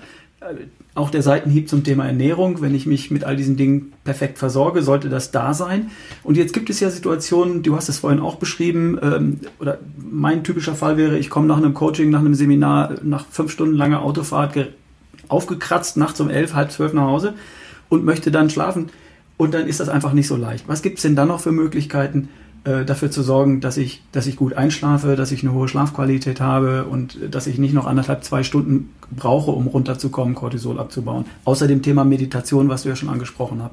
Auch 0.95 1.11
der 1.11 1.23
Seitenhieb 1.23 1.69
zum 1.69 1.83
Thema 1.83 2.07
Ernährung. 2.07 2.61
Wenn 2.61 2.75
ich 2.75 2.87
mich 2.87 3.11
mit 3.11 3.25
all 3.25 3.37
diesen 3.37 3.57
Dingen 3.57 3.93
perfekt 4.05 4.39
versorge, 4.39 4.83
sollte 4.83 5.09
das 5.09 5.33
da 5.33 5.53
sein. 5.53 5.91
Und 6.23 6.37
jetzt 6.37 6.53
gibt 6.53 6.71
es 6.71 6.79
ja 6.79 6.91
Situationen, 6.91 7.63
du 7.63 7.75
hast 7.75 7.89
es 7.89 7.99
vorhin 7.99 8.21
auch 8.21 8.37
beschrieben, 8.37 8.99
ähm, 9.03 9.41
oder 9.59 9.79
mein 9.99 10.45
typischer 10.45 10.75
Fall 10.75 10.97
wäre, 10.97 11.19
ich 11.19 11.29
komme 11.29 11.49
nach 11.49 11.57
einem 11.57 11.75
Coaching, 11.75 12.11
nach 12.11 12.21
einem 12.21 12.35
Seminar, 12.35 12.95
nach 13.03 13.27
fünf 13.31 13.51
Stunden 13.51 13.75
langer 13.75 14.03
Autofahrt 14.03 14.57
aufgekratzt, 15.29 15.97
nachts 15.97 16.21
um 16.21 16.31
elf, 16.31 16.55
halb 16.55 16.71
zwölf 16.71 16.93
nach 16.93 17.07
Hause 17.07 17.35
und 17.89 18.05
möchte 18.05 18.31
dann 18.31 18.49
schlafen. 18.49 18.91
Und 19.37 19.55
dann 19.55 19.67
ist 19.67 19.81
das 19.81 19.89
einfach 19.89 20.13
nicht 20.13 20.29
so 20.29 20.37
leicht. 20.37 20.69
Was 20.69 20.83
gibt 20.83 20.99
es 20.99 21.03
denn 21.03 21.17
dann 21.17 21.29
noch 21.29 21.41
für 21.41 21.53
Möglichkeiten, 21.53 22.29
äh, 22.69 22.85
dafür 22.85 23.11
zu 23.11 23.23
sorgen, 23.23 23.61
dass 23.61 23.79
ich, 23.79 24.03
dass 24.13 24.27
ich 24.27 24.37
gut 24.37 24.53
einschlafe, 24.53 25.17
dass 25.17 25.33
ich 25.33 25.43
eine 25.43 25.55
hohe 25.55 25.69
Schlafqualität 25.69 26.41
habe 26.41 26.85
und 26.85 27.19
dass 27.31 27.47
ich 27.47 27.59
nicht 27.59 27.73
noch 27.73 27.87
anderthalb, 27.87 28.25
zwei 28.25 28.43
Stunden 28.43 28.93
brauche, 29.11 29.53
um 29.53 29.69
runterzukommen, 29.69 30.35
Cortisol 30.35 30.79
abzubauen. 30.79 31.25
Außer 31.45 31.67
dem 31.67 31.81
Thema 31.81 32.05
Meditation, 32.05 32.69
was 32.69 32.83
du 32.83 32.91
ja 32.91 32.97
schon 32.97 33.09
angesprochen 33.09 33.63
hast. 33.63 33.73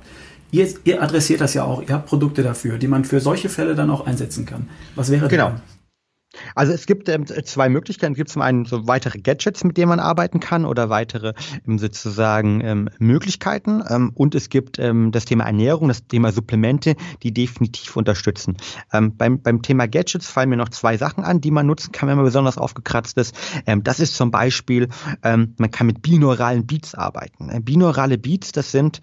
Ihr, 0.51 0.69
ihr 0.85 1.03
adressiert 1.03 1.41
das 1.41 1.53
ja 1.53 1.65
auch, 1.65 1.81
ihr 1.81 1.93
habt 1.93 2.05
Produkte 2.05 2.41
dafür, 2.41 2.77
die 2.77 2.87
man 2.87 3.03
für 3.03 3.19
solche 3.19 3.49
Fälle 3.49 3.75
dann 3.75 3.89
auch 3.89 4.05
einsetzen 4.05 4.45
kann. 4.45 4.69
Was 4.95 5.11
wäre 5.11 5.27
genau. 5.27 5.49
Dann? 5.49 5.61
Also 6.55 6.73
es 6.73 6.85
gibt 6.85 7.09
ähm, 7.09 7.25
zwei 7.27 7.69
Möglichkeiten. 7.69 8.13
Es 8.13 8.17
gibt 8.17 8.29
zum 8.29 8.41
einen 8.41 8.65
so 8.65 8.87
weitere 8.87 9.19
Gadgets, 9.19 9.63
mit 9.63 9.77
denen 9.77 9.89
man 9.89 9.99
arbeiten 9.99 10.39
kann 10.39 10.65
oder 10.65 10.89
weitere 10.89 11.33
ähm, 11.67 11.79
sozusagen 11.79 12.61
ähm, 12.61 12.89
Möglichkeiten. 12.99 13.83
Ähm, 13.87 14.11
und 14.13 14.35
es 14.35 14.49
gibt 14.49 14.79
ähm, 14.79 15.11
das 15.11 15.25
Thema 15.25 15.45
Ernährung, 15.45 15.87
das 15.87 16.07
Thema 16.07 16.31
Supplemente, 16.31 16.95
die 17.23 17.33
definitiv 17.33 17.95
unterstützen. 17.95 18.57
Ähm, 18.93 19.15
beim, 19.17 19.41
beim 19.41 19.61
Thema 19.61 19.87
Gadgets 19.87 20.27
fallen 20.27 20.49
mir 20.49 20.57
noch 20.57 20.69
zwei 20.69 20.97
Sachen 20.97 21.23
an, 21.23 21.41
die 21.41 21.51
man 21.51 21.67
nutzen 21.67 21.91
kann, 21.91 22.09
wenn 22.09 22.17
man 22.17 22.25
besonders 22.25 22.57
aufgekratzt 22.57 23.17
ist. 23.17 23.35
das 23.65 23.99
ist 23.99 24.15
zum 24.15 24.31
Beispiel, 24.31 24.89
man 25.21 25.71
kann 25.71 25.87
mit 25.87 26.01
binauralen 26.01 26.65
Beats 26.65 26.95
arbeiten. 26.95 27.49
Äh, 27.49 27.59
binaurale 27.59 28.17
Beats, 28.17 28.51
das 28.51 28.71
sind 28.71 28.99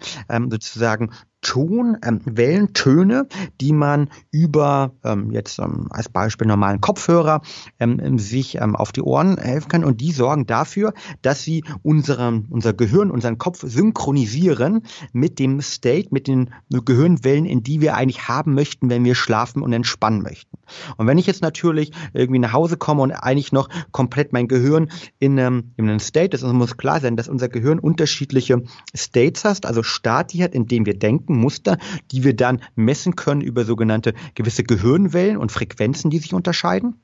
sozusagen 0.49 1.11
Ton, 1.43 1.97
ähm, 2.03 2.21
Wellentöne, 2.25 3.27
die 3.61 3.73
man 3.73 4.09
über 4.31 4.93
ähm, 5.03 5.31
jetzt 5.31 5.59
ähm, 5.59 5.87
als 5.91 6.09
Beispiel 6.09 6.47
normalen 6.47 6.81
Kopfhörer 6.81 7.41
ähm, 7.79 8.17
sich 8.17 8.55
ähm, 8.55 8.75
auf 8.75 8.91
die 8.91 9.01
Ohren 9.01 9.37
helfen 9.37 9.67
kann 9.67 9.83
und 9.83 10.01
die 10.01 10.11
sorgen 10.11 10.47
dafür, 10.47 10.93
dass 11.21 11.43
sie 11.43 11.63
unseren, 11.83 12.47
unser 12.49 12.73
Gehirn, 12.73 13.11
unseren 13.11 13.37
Kopf 13.37 13.63
synchronisieren 13.63 14.83
mit 15.11 15.37
dem 15.37 15.61
State, 15.61 16.09
mit 16.11 16.27
den 16.27 16.49
Gehirnwellen, 16.69 17.45
in 17.45 17.61
die 17.61 17.81
wir 17.81 17.95
eigentlich 17.95 18.27
haben 18.27 18.55
möchten, 18.55 18.89
wenn 18.89 19.03
wir 19.03 19.15
schlafen 19.15 19.61
und 19.61 19.73
entspannen 19.73 20.23
möchten. 20.23 20.57
Und 20.97 21.07
wenn 21.07 21.17
ich 21.17 21.27
jetzt 21.27 21.41
natürlich 21.41 21.91
irgendwie 22.13 22.39
nach 22.39 22.53
Hause 22.53 22.77
komme 22.77 23.01
und 23.01 23.11
eigentlich 23.11 23.51
noch 23.51 23.69
komplett 23.91 24.33
mein 24.33 24.47
Gehirn 24.47 24.89
in 25.19 25.39
einem, 25.39 25.73
in 25.77 25.89
einem 25.89 25.99
State 25.99 26.35
ist, 26.35 26.43
also 26.43 26.53
muss 26.53 26.77
klar 26.77 26.99
sein, 26.99 27.15
dass 27.15 27.27
unser 27.27 27.49
Gehirn 27.49 27.79
unterschiedliche 27.79 28.63
States 28.95 29.45
hat, 29.45 29.65
also 29.65 29.83
Stati 29.83 30.39
hat, 30.39 30.53
in 30.53 30.67
dem 30.67 30.85
wir 30.85 30.97
denken, 30.97 31.37
Muster, 31.37 31.77
die 32.11 32.23
wir 32.23 32.35
dann 32.35 32.61
messen 32.75 33.15
können 33.15 33.41
über 33.41 33.65
sogenannte 33.65 34.13
gewisse 34.35 34.63
Gehirnwellen 34.63 35.37
und 35.37 35.51
Frequenzen, 35.51 36.09
die 36.09 36.19
sich 36.19 36.33
unterscheiden. 36.33 36.95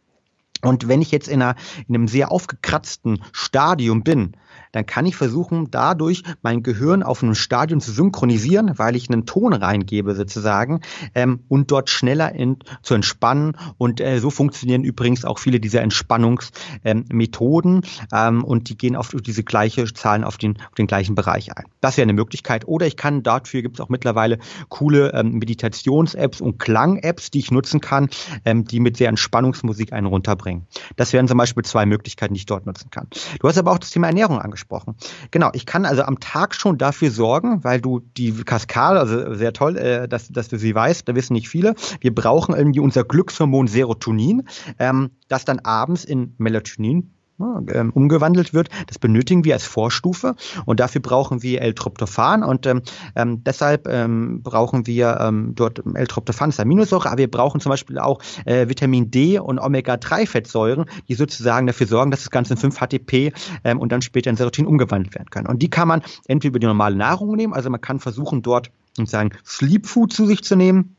Und 0.61 0.87
wenn 0.87 1.01
ich 1.01 1.11
jetzt 1.11 1.27
in, 1.27 1.41
einer, 1.41 1.55
in 1.87 1.95
einem 1.95 2.07
sehr 2.07 2.31
aufgekratzten 2.31 3.23
Stadium 3.31 4.03
bin, 4.03 4.33
dann 4.71 4.85
kann 4.85 5.05
ich 5.05 5.15
versuchen, 5.15 5.71
dadurch 5.71 6.23
mein 6.41 6.63
Gehirn 6.63 7.03
auf 7.03 7.23
einem 7.23 7.35
Stadium 7.35 7.79
zu 7.79 7.91
synchronisieren, 7.91 8.77
weil 8.77 8.95
ich 8.95 9.09
einen 9.09 9.25
Ton 9.25 9.53
reingebe 9.53 10.15
sozusagen 10.15 10.81
ähm, 11.15 11.43
und 11.47 11.71
dort 11.71 11.89
schneller 11.89 12.33
in, 12.33 12.57
zu 12.81 12.93
entspannen. 12.93 13.57
Und 13.77 14.01
äh, 14.01 14.19
so 14.19 14.29
funktionieren 14.29 14.83
übrigens 14.83 15.25
auch 15.25 15.39
viele 15.39 15.59
dieser 15.59 15.81
Entspannungsmethoden 15.81 17.81
ähm, 18.13 18.43
und 18.43 18.69
die 18.69 18.77
gehen 18.77 18.95
auf 18.95 19.09
diese 19.09 19.43
gleiche 19.43 19.85
Zahlen 19.93 20.23
auf 20.23 20.37
den, 20.37 20.57
auf 20.57 20.75
den 20.75 20.87
gleichen 20.87 21.15
Bereich 21.15 21.55
ein. 21.57 21.65
Das 21.81 21.97
wäre 21.97 22.03
eine 22.03 22.13
Möglichkeit. 22.13 22.67
Oder 22.67 22.87
ich 22.87 22.97
kann 22.97 23.23
dafür 23.23 23.61
gibt 23.61 23.77
es 23.77 23.81
auch 23.81 23.89
mittlerweile 23.89 24.39
coole 24.69 25.13
ähm, 25.13 25.39
Meditations-Apps 25.39 26.41
und 26.41 26.59
Klang-Apps, 26.59 27.31
die 27.31 27.39
ich 27.39 27.51
nutzen 27.51 27.81
kann, 27.81 28.09
ähm, 28.45 28.65
die 28.65 28.79
mit 28.79 28.97
sehr 28.97 29.09
Entspannungsmusik 29.09 29.93
einen 29.93 30.07
runterbringen. 30.07 30.67
Das 30.95 31.13
wären 31.13 31.27
zum 31.27 31.37
Beispiel 31.37 31.63
zwei 31.63 31.85
Möglichkeiten, 31.85 32.33
die 32.33 32.39
ich 32.39 32.45
dort 32.45 32.65
nutzen 32.65 32.89
kann. 32.91 33.07
Du 33.39 33.47
hast 33.47 33.57
aber 33.57 33.71
auch 33.71 33.79
das 33.79 33.89
Thema 33.89 34.07
Ernährung 34.07 34.39
angesprochen 34.39 34.48
angesprochen. 34.49 34.95
Genau, 35.31 35.49
ich 35.53 35.65
kann 35.65 35.85
also 35.85 36.03
am 36.03 36.19
Tag 36.19 36.55
schon 36.55 36.77
dafür 36.77 37.11
sorgen, 37.11 37.63
weil 37.63 37.79
du 37.79 38.01
die 38.17 38.33
Kaskade, 38.43 38.99
also 38.99 39.33
sehr 39.35 39.53
toll, 39.53 39.77
äh, 39.77 40.07
dass, 40.07 40.29
dass 40.29 40.49
du 40.49 40.57
sie 40.57 40.73
weißt, 40.73 41.07
da 41.07 41.15
wissen 41.15 41.33
nicht 41.33 41.49
viele. 41.49 41.75
Wir 42.01 42.13
brauchen 42.13 42.55
irgendwie 42.55 42.79
unser 42.79 43.03
Glückshormon 43.03 43.67
Serotonin, 43.67 44.47
ähm, 44.79 45.11
das 45.27 45.45
dann 45.45 45.59
abends 45.59 46.03
in 46.03 46.33
Melatonin 46.37 47.13
umgewandelt 47.39 48.53
wird. 48.53 48.69
Das 48.87 48.99
benötigen 48.99 49.43
wir 49.43 49.53
als 49.53 49.65
Vorstufe 49.65 50.35
und 50.65 50.79
dafür 50.79 51.01
brauchen 51.01 51.41
wir 51.41 51.61
L-Tryptophan 51.61 52.43
und 52.43 52.65
ähm, 52.65 52.81
ähm, 53.15 53.43
deshalb 53.43 53.87
ähm, 53.87 54.41
brauchen 54.43 54.87
wir 54.87 55.19
ähm, 55.21 55.53
dort 55.55 55.81
L-Tryptophan 55.85 56.49
ist 56.49 56.59
Aminosäure, 56.59 57.09
aber 57.09 57.19
wir 57.19 57.31
brauchen 57.31 57.61
zum 57.61 57.69
Beispiel 57.69 57.99
auch 57.99 58.21
äh, 58.45 58.67
Vitamin 58.67 59.11
D 59.11 59.39
und 59.39 59.59
Omega-3-Fettsäuren, 59.59 60.85
die 61.07 61.15
sozusagen 61.15 61.67
dafür 61.67 61.87
sorgen, 61.87 62.11
dass 62.11 62.21
das 62.21 62.31
Ganze 62.31 62.53
in 62.53 62.59
5-HTP 62.59 63.33
ähm, 63.63 63.79
und 63.79 63.91
dann 63.91 64.01
später 64.01 64.29
in 64.29 64.35
Serotin 64.35 64.65
umgewandelt 64.65 65.15
werden 65.15 65.29
können. 65.29 65.47
Und 65.47 65.61
die 65.61 65.69
kann 65.69 65.87
man 65.87 66.01
entweder 66.27 66.49
über 66.49 66.59
die 66.59 66.67
normale 66.67 66.95
Nahrung 66.95 67.35
nehmen, 67.35 67.53
also 67.53 67.69
man 67.69 67.81
kann 67.81 67.99
versuchen 67.99 68.41
dort 68.41 68.71
sozusagen 68.93 69.31
Sleep 69.45 69.85
Food 69.85 70.13
zu 70.13 70.25
sich 70.25 70.43
zu 70.43 70.55
nehmen, 70.55 70.95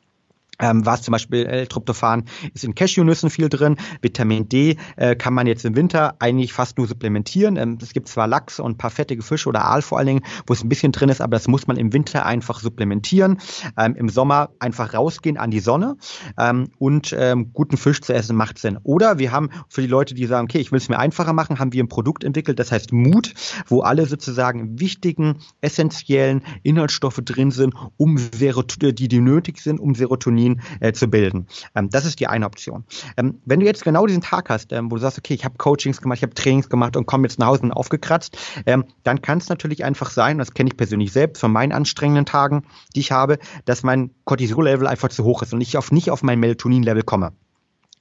ähm, 0.61 0.87
was 0.87 1.03
zum 1.03 1.12
Beispiel 1.12 1.46
L-Tryptophan 1.46 2.25
ist 2.55 2.64
in 2.64 2.75
Cashewnüssen 2.75 3.31
viel 3.31 3.49
drin. 3.49 3.77
Vitamin 4.03 4.49
D 4.49 4.77
äh, 4.96 5.16
kann 5.16 5.35
man 5.35 5.46
jetzt 5.46 5.64
im 5.64 5.77
Winter 5.77 6.16
eigentlich 6.18 6.53
fast 6.53 6.79
nur 6.79 6.87
supplementieren. 6.87 7.57
Ähm, 7.57 7.79
es 7.81 7.92
gibt 7.92 8.09
zwar 8.09 8.27
Lachs 8.27 8.61
und 8.61 8.73
ein 8.73 8.79
paar 8.79 8.90
fettige 8.90 9.23
Fische 9.23 9.49
oder 9.49 9.64
Aal 9.64 9.83
vor 9.83 9.99
allen 9.99 10.07
Dingen, 10.07 10.23
wo 10.46 10.53
es 10.53 10.62
ein 10.62 10.68
bisschen 10.68 10.92
drin 10.92 11.09
ist, 11.09 11.20
aber 11.20 11.37
das 11.37 11.49
muss 11.49 11.66
man 11.66 11.77
im 11.77 11.92
Winter 11.92 12.27
einfach 12.27 12.61
supplementieren. 12.61 13.38
Ähm, 13.77 13.94
Im 13.96 14.09
Sommer 14.09 14.51
einfach 14.59 14.94
rausgehen 14.94 15.37
an 15.37 15.51
die 15.51 15.61
Sonne 15.61 15.96
ähm, 16.38 16.68
und 16.79 17.14
ähm, 17.18 17.53
guten 17.53 17.77
Fisch 17.77 18.01
zu 18.01 18.12
essen 18.12 18.37
macht 18.37 18.59
Sinn. 18.59 18.79
Oder 18.83 19.18
wir 19.18 19.33
haben 19.33 19.51
für 19.68 19.81
die 19.81 19.87
Leute, 19.87 20.14
die 20.14 20.27
sagen, 20.27 20.44
okay, 20.44 20.59
ich 20.59 20.73
will 20.73 20.79
es 20.79 20.88
mir 20.88 20.99
einfacher 20.99 21.33
machen, 21.33 21.59
haben 21.59 21.73
wir 21.73 21.83
ein 21.83 21.88
Produkt 21.88 22.25
entwickelt, 22.25 22.59
das 22.59 22.73
heißt 22.73 22.92
Mut, 22.92 23.35
wo 23.66 23.81
alle 23.81 24.07
sozusagen 24.07 24.81
wichtigen, 24.81 25.37
essentiellen 25.61 26.42
Inhaltsstoffe 26.62 27.20
drin 27.25 27.51
sind, 27.51 27.75
um 27.96 28.18
Serotonin, 28.18 28.94
die, 28.94 29.09
die 29.09 29.20
nötig 29.20 29.59
sind, 29.59 29.81
um 29.81 29.94
Serotonin 29.94 30.49
Disziplin 30.56 30.60
äh, 30.80 30.92
zu 30.92 31.08
bilden. 31.08 31.46
Ähm, 31.74 31.90
das 31.90 32.04
ist 32.04 32.20
die 32.20 32.26
eine 32.26 32.46
Option. 32.46 32.84
Ähm, 33.16 33.40
wenn 33.44 33.60
du 33.60 33.66
jetzt 33.66 33.84
genau 33.84 34.06
diesen 34.06 34.22
Tag 34.22 34.50
hast, 34.50 34.72
ähm, 34.72 34.90
wo 34.90 34.96
du 34.96 35.00
sagst, 35.00 35.18
okay, 35.18 35.34
ich 35.34 35.44
habe 35.44 35.56
Coachings 35.58 36.00
gemacht, 36.00 36.18
ich 36.18 36.22
habe 36.22 36.34
Trainings 36.34 36.68
gemacht 36.68 36.96
und 36.96 37.06
komme 37.06 37.26
jetzt 37.26 37.38
nach 37.38 37.48
Hause 37.48 37.62
und 37.62 37.72
aufgekratzt, 37.72 38.36
ähm, 38.66 38.84
dann 39.04 39.22
kann 39.22 39.38
es 39.38 39.48
natürlich 39.48 39.84
einfach 39.84 40.10
sein, 40.10 40.38
das 40.38 40.54
kenne 40.54 40.70
ich 40.70 40.76
persönlich 40.76 41.12
selbst 41.12 41.40
von 41.40 41.52
meinen 41.52 41.72
anstrengenden 41.72 42.26
Tagen, 42.26 42.64
die 42.94 43.00
ich 43.00 43.12
habe, 43.12 43.38
dass 43.64 43.82
mein 43.82 44.10
Cortisol-Level 44.24 44.86
einfach 44.86 45.08
zu 45.08 45.24
hoch 45.24 45.42
ist 45.42 45.52
und 45.52 45.60
ich 45.60 45.76
auf, 45.76 45.92
nicht 45.92 46.10
auf 46.10 46.22
mein 46.22 46.40
Melatonin-Level 46.40 47.02
komme. 47.02 47.32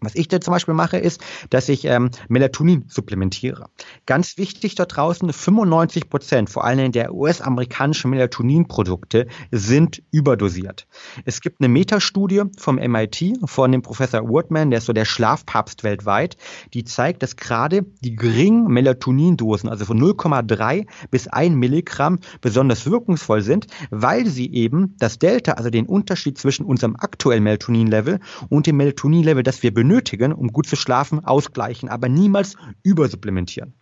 Was 0.02 0.16
ich 0.16 0.30
da 0.30 0.40
zum 0.40 0.54
Beispiel 0.54 0.74
mache, 0.74 0.98
ist, 0.98 1.20
dass 1.50 1.68
ich 1.68 1.84
ähm, 1.84 2.10
Melatonin 2.30 2.86
supplementiere. 2.88 3.66
Ganz 4.06 4.38
wichtig 4.38 4.76
dort 4.76 4.96
draußen, 4.96 5.32
95 5.34 6.10
Prozent, 6.10 6.50
vor 6.50 6.64
allem 6.64 6.94
der 6.94 7.14
US-amerikanischen 7.14 8.12
Melatonin-Produkte, 8.12 9.28
sind 9.52 10.02
überdosiert. 10.12 10.88
Es 11.26 11.42
gibt 11.42 11.60
eine 11.60 11.68
Metastudie 11.68 12.44
vom 12.58 12.78
MIT, 12.78 13.40
von 13.44 13.74
dem 13.74 13.82
Professor 13.82 14.22
Wortman, 14.30 14.70
der 14.70 14.78
ist 14.78 14.86
so 14.86 14.94
der 14.94 15.04
Schlafpapst 15.04 15.84
weltweit, 15.84 16.38
die 16.74 16.86
zeigt, 16.86 17.22
dass 17.22 17.36
gerade 17.36 17.86
die 18.00 18.16
geringen 18.16 18.68
Melatonindosen, 18.68 19.68
also 19.68 19.84
von 19.84 20.02
0,3 20.02 20.88
bis 21.12 21.28
1 21.28 21.58
Milligramm, 21.58 22.20
besonders 22.40 22.90
wirkungsvoll 22.90 23.42
sind, 23.42 23.68
weil 23.90 24.28
sie 24.28 24.54
eben 24.54 24.96
das 24.98 25.20
Delta, 25.20 25.54
also 25.54 25.70
den 25.70 25.88
Unterschied 25.88 26.38
zwischen 26.38 26.66
unserem 26.66 26.96
aktuellen 26.96 27.44
Melatonin-Level 27.44 28.22
und 28.48 28.66
dem 28.66 28.78
Melatonin-Level, 28.78 29.44
das 29.44 29.62
wir 29.62 29.74
benötigen, 29.74 29.89
benötigen, 29.90 30.34
um 30.34 30.50
gut 30.50 30.68
zu 30.68 30.76
schlafen, 30.76 31.26
ausgleichen, 31.26 31.90
aber 31.90 32.10
niemals 32.10 32.56
übersupplementieren. 32.84 33.74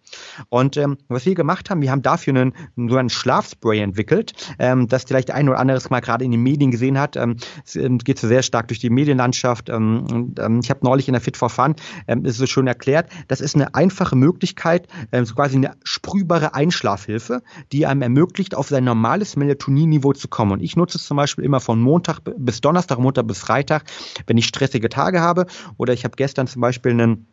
Und 0.50 0.78
ähm, 0.78 0.98
was 1.08 1.26
wir 1.26 1.36
gemacht 1.36 1.70
haben, 1.70 1.82
wir 1.82 1.92
haben 1.92 2.02
dafür 2.02 2.36
einen, 2.36 2.54
so 2.76 2.98
einen 2.98 3.10
Schlafspray 3.10 3.80
entwickelt, 3.80 4.34
ähm, 4.60 4.88
das 4.88 5.04
vielleicht 5.04 5.32
ein 5.32 5.50
oder 5.50 5.60
anderes 5.60 5.90
mal 5.90 6.00
gerade 6.00 6.26
in 6.26 6.32
den 6.32 6.42
Medien 6.42 6.72
gesehen 6.72 7.00
hat. 7.00 7.16
Ähm, 7.16 7.38
es 7.66 7.76
ähm, 7.76 7.98
geht 7.98 8.20
so 8.20 8.28
sehr 8.28 8.44
stark 8.44 8.68
durch 8.68 8.80
die 8.80 8.90
Medienlandschaft. 8.90 9.70
Ähm, 9.70 10.06
und, 10.12 10.40
ähm, 10.40 10.60
ich 10.64 10.70
habe 10.70 10.80
neulich 10.84 11.08
in 11.08 11.14
der 11.14 11.22
Fit 11.22 11.38
for 11.38 11.50
Fun, 11.50 11.76
ähm, 12.08 12.26
ist 12.26 12.40
es 12.40 12.50
schon 12.50 12.68
erklärt, 12.68 13.10
das 13.28 13.42
ist 13.42 13.56
eine 13.56 13.74
einfache 13.76 14.16
Möglichkeit, 14.16 14.88
ähm, 15.12 15.26
so 15.26 15.36
quasi 15.36 15.58
eine 15.58 15.76
sprühbare 15.84 16.54
Einschlafhilfe, 16.54 17.42
die 17.72 17.86
einem 17.86 18.02
ermöglicht, 18.02 18.56
auf 18.56 18.68
sein 18.68 18.84
normales 18.84 19.36
Melatoninniveau 19.36 20.14
zu 20.14 20.28
kommen. 20.28 20.54
Und 20.54 20.62
ich 20.62 20.76
nutze 20.76 20.98
es 20.98 21.06
zum 21.06 21.18
Beispiel 21.18 21.44
immer 21.44 21.60
von 21.60 21.82
Montag 21.82 22.22
bis 22.38 22.62
Donnerstag, 22.62 23.00
Montag 23.00 23.28
bis 23.28 23.40
Freitag, 23.40 23.84
wenn 24.26 24.38
ich 24.38 24.46
stressige 24.46 24.90
Tage 24.90 25.22
habe 25.22 25.46
oder 25.78 25.94
ich 25.94 26.04
habe 26.04 26.16
gestern 26.16 26.48
zum 26.48 26.62
Beispiel 26.62 26.92
einen 26.92 27.28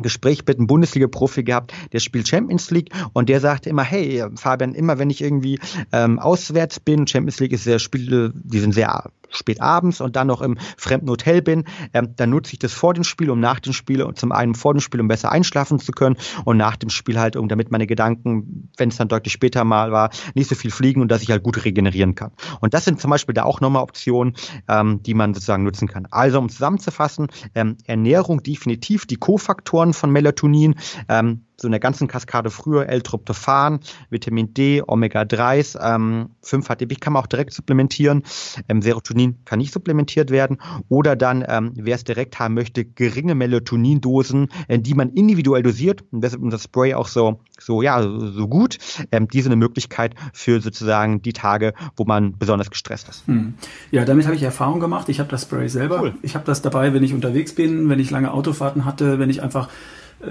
Gespräch 0.00 0.44
mit 0.46 0.58
einem 0.58 0.66
Bundesliga-Profi 0.66 1.42
gehabt, 1.44 1.72
der 1.92 2.00
spielt 2.00 2.26
Champions 2.26 2.70
League 2.70 2.90
und 3.12 3.28
der 3.28 3.40
sagte 3.40 3.68
immer, 3.68 3.82
hey 3.82 4.24
Fabian, 4.36 4.74
immer 4.74 4.98
wenn 4.98 5.10
ich 5.10 5.20
irgendwie 5.20 5.58
ähm, 5.92 6.18
auswärts 6.18 6.80
bin, 6.80 7.06
Champions 7.06 7.40
League 7.40 7.52
ist 7.52 7.64
sehr 7.64 7.78
Spiele, 7.78 8.32
die 8.34 8.60
sind 8.60 8.72
sehr 8.72 8.94
spät 9.32 9.60
abends 9.60 10.00
und 10.00 10.16
dann 10.16 10.26
noch 10.26 10.42
im 10.42 10.58
fremden 10.76 11.08
Hotel 11.08 11.42
bin, 11.42 11.64
ähm, 11.92 12.14
dann 12.16 12.30
nutze 12.30 12.52
ich 12.52 12.58
das 12.58 12.72
vor 12.72 12.94
dem 12.94 13.04
Spiel, 13.04 13.30
um 13.30 13.40
nach 13.40 13.60
dem 13.60 13.72
Spiel 13.72 14.02
und 14.02 14.18
zum 14.18 14.32
einen 14.32 14.54
vor 14.54 14.74
dem 14.74 14.80
Spiel, 14.80 15.00
um 15.00 15.08
besser 15.08 15.32
einschlafen 15.32 15.78
zu 15.78 15.92
können 15.92 16.16
und 16.44 16.56
nach 16.56 16.76
dem 16.76 16.90
Spiel 16.90 17.18
halt, 17.18 17.36
um 17.36 17.48
damit 17.48 17.70
meine 17.70 17.86
Gedanken, 17.86 18.70
wenn 18.76 18.88
es 18.88 18.96
dann 18.96 19.08
deutlich 19.08 19.32
später 19.32 19.64
mal 19.64 19.92
war, 19.92 20.10
nicht 20.34 20.48
so 20.48 20.54
viel 20.54 20.70
fliegen 20.70 21.00
und 21.00 21.08
dass 21.08 21.22
ich 21.22 21.30
halt 21.30 21.42
gut 21.42 21.64
regenerieren 21.64 22.14
kann. 22.14 22.32
Und 22.60 22.74
das 22.74 22.84
sind 22.84 23.00
zum 23.00 23.10
Beispiel 23.10 23.34
da 23.34 23.44
auch 23.44 23.60
nochmal 23.60 23.82
Optionen, 23.82 24.34
ähm, 24.68 25.02
die 25.02 25.14
man 25.14 25.34
sozusagen 25.34 25.64
nutzen 25.64 25.88
kann. 25.88 26.06
Also 26.10 26.38
um 26.38 26.48
zusammenzufassen, 26.48 27.28
ähm, 27.54 27.76
Ernährung 27.84 28.42
definitiv 28.42 29.06
die 29.06 29.16
Kofaktoren 29.16 29.92
von 29.92 30.10
Melatonin, 30.10 30.74
ähm, 31.08 31.44
so 31.62 31.68
in 31.68 31.72
der 31.72 31.80
ganzen 31.80 32.08
Kaskade 32.08 32.50
früher 32.50 32.88
L-Tryptophan, 32.88 33.80
Vitamin 34.10 34.52
D, 34.52 34.82
Omega-3s, 34.86 35.78
ähm, 35.80 36.30
5-HTP 36.44 37.00
kann 37.00 37.12
man 37.12 37.22
auch 37.22 37.28
direkt 37.28 37.54
supplementieren. 37.54 38.24
Ähm, 38.68 38.82
Serotonin 38.82 39.38
kann 39.44 39.60
nicht 39.60 39.72
supplementiert 39.72 40.30
werden. 40.30 40.58
Oder 40.88 41.14
dann, 41.14 41.44
ähm, 41.46 41.72
wer 41.76 41.94
es 41.94 42.04
direkt 42.04 42.38
haben 42.38 42.54
möchte, 42.54 42.84
geringe 42.84 43.36
Melatonindosen, 43.36 44.48
äh, 44.66 44.80
die 44.80 44.94
man 44.94 45.10
individuell 45.10 45.62
dosiert. 45.62 46.04
Und 46.10 46.22
deshalb 46.22 46.42
unser 46.42 46.58
Spray 46.58 46.94
auch 46.94 47.06
so, 47.06 47.40
so, 47.60 47.80
ja, 47.80 48.02
so 48.02 48.48
gut. 48.48 48.78
Ähm, 49.12 49.28
diese 49.28 49.48
eine 49.48 49.56
Möglichkeit 49.56 50.14
für 50.32 50.60
sozusagen 50.60 51.22
die 51.22 51.32
Tage, 51.32 51.74
wo 51.96 52.04
man 52.04 52.36
besonders 52.38 52.70
gestresst 52.70 53.08
ist. 53.08 53.26
Hm. 53.28 53.54
Ja, 53.92 54.04
damit 54.04 54.26
habe 54.26 54.34
ich 54.34 54.42
Erfahrung 54.42 54.80
gemacht. 54.80 55.08
Ich 55.08 55.20
habe 55.20 55.30
das 55.30 55.42
Spray 55.42 55.68
selber. 55.68 56.02
Cool. 56.02 56.14
Ich 56.22 56.34
habe 56.34 56.44
das 56.44 56.60
dabei, 56.60 56.92
wenn 56.92 57.04
ich 57.04 57.14
unterwegs 57.14 57.54
bin, 57.54 57.88
wenn 57.88 58.00
ich 58.00 58.10
lange 58.10 58.32
Autofahrten 58.32 58.84
hatte, 58.84 59.20
wenn 59.20 59.30
ich 59.30 59.42
einfach 59.42 59.68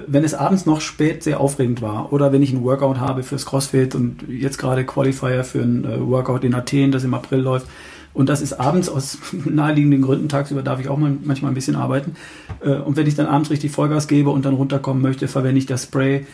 wenn 0.07 0.23
es 0.23 0.33
abends 0.33 0.65
noch 0.65 0.81
spät 0.81 1.23
sehr 1.23 1.39
aufregend 1.39 1.81
war 1.81 2.13
oder 2.13 2.31
wenn 2.31 2.41
ich 2.41 2.53
ein 2.53 2.63
Workout 2.63 2.99
habe 2.99 3.23
fürs 3.23 3.45
CrossFit 3.45 3.93
und 3.95 4.23
jetzt 4.29 4.57
gerade 4.57 4.85
Qualifier 4.85 5.43
für 5.43 5.61
ein 5.61 5.85
äh, 5.85 5.99
Workout 5.99 6.43
in 6.43 6.55
Athen, 6.55 6.91
das 6.91 7.03
im 7.03 7.13
April 7.13 7.39
läuft 7.39 7.67
und 8.13 8.29
das 8.29 8.41
ist 8.41 8.53
abends 8.53 8.89
aus 8.89 9.17
naheliegenden 9.45 10.01
Gründen, 10.01 10.29
tagsüber 10.29 10.63
darf 10.63 10.79
ich 10.79 10.87
auch 10.87 10.97
mal, 10.97 11.13
manchmal 11.23 11.51
ein 11.51 11.55
bisschen 11.55 11.75
arbeiten 11.75 12.15
äh, 12.61 12.75
und 12.75 12.95
wenn 12.95 13.07
ich 13.07 13.15
dann 13.15 13.27
abends 13.27 13.49
richtig 13.49 13.71
Vollgas 13.71 14.07
gebe 14.07 14.29
und 14.29 14.45
dann 14.45 14.53
runterkommen 14.53 15.01
möchte, 15.01 15.27
verwende 15.27 15.59
ich 15.59 15.65
das 15.65 15.83
Spray 15.83 16.25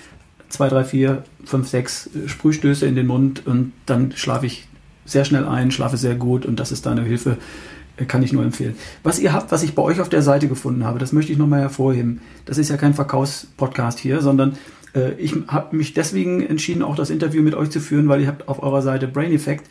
2, 0.49 0.69
3, 0.69 0.83
4, 0.83 1.23
5, 1.45 1.67
6 1.67 2.09
Sprühstöße 2.27 2.85
in 2.85 2.95
den 2.95 3.07
Mund 3.07 3.45
und 3.45 3.73
dann 3.85 4.13
schlafe 4.15 4.45
ich 4.45 4.67
sehr 5.05 5.25
schnell 5.25 5.45
ein, 5.45 5.71
schlafe 5.71 5.97
sehr 5.97 6.15
gut 6.15 6.45
und 6.45 6.59
das 6.59 6.71
ist 6.71 6.85
da 6.85 6.91
eine 6.91 7.03
Hilfe, 7.03 7.37
kann 8.05 8.21
ich 8.23 8.33
nur 8.33 8.43
empfehlen. 8.43 8.75
Was 9.03 9.19
ihr 9.19 9.33
habt, 9.33 9.51
was 9.51 9.63
ich 9.63 9.73
bei 9.73 9.81
euch 9.81 9.99
auf 9.99 10.09
der 10.09 10.21
Seite 10.21 10.47
gefunden 10.47 10.83
habe, 10.83 10.99
das 10.99 11.13
möchte 11.13 11.31
ich 11.31 11.37
nochmal 11.37 11.61
hervorheben. 11.61 12.21
Das 12.45 12.57
ist 12.57 12.69
ja 12.69 12.77
kein 12.77 12.93
Verkaufspodcast 12.93 13.99
hier, 13.99 14.21
sondern 14.21 14.57
äh, 14.93 15.13
ich 15.13 15.35
habe 15.47 15.75
mich 15.75 15.93
deswegen 15.93 16.41
entschieden, 16.41 16.83
auch 16.83 16.95
das 16.95 17.09
Interview 17.09 17.41
mit 17.41 17.55
euch 17.55 17.69
zu 17.69 17.79
führen, 17.79 18.07
weil 18.07 18.21
ihr 18.21 18.27
habt 18.27 18.47
auf 18.47 18.61
eurer 18.61 18.81
Seite 18.81 19.07
Brain 19.07 19.31
Effect 19.31 19.67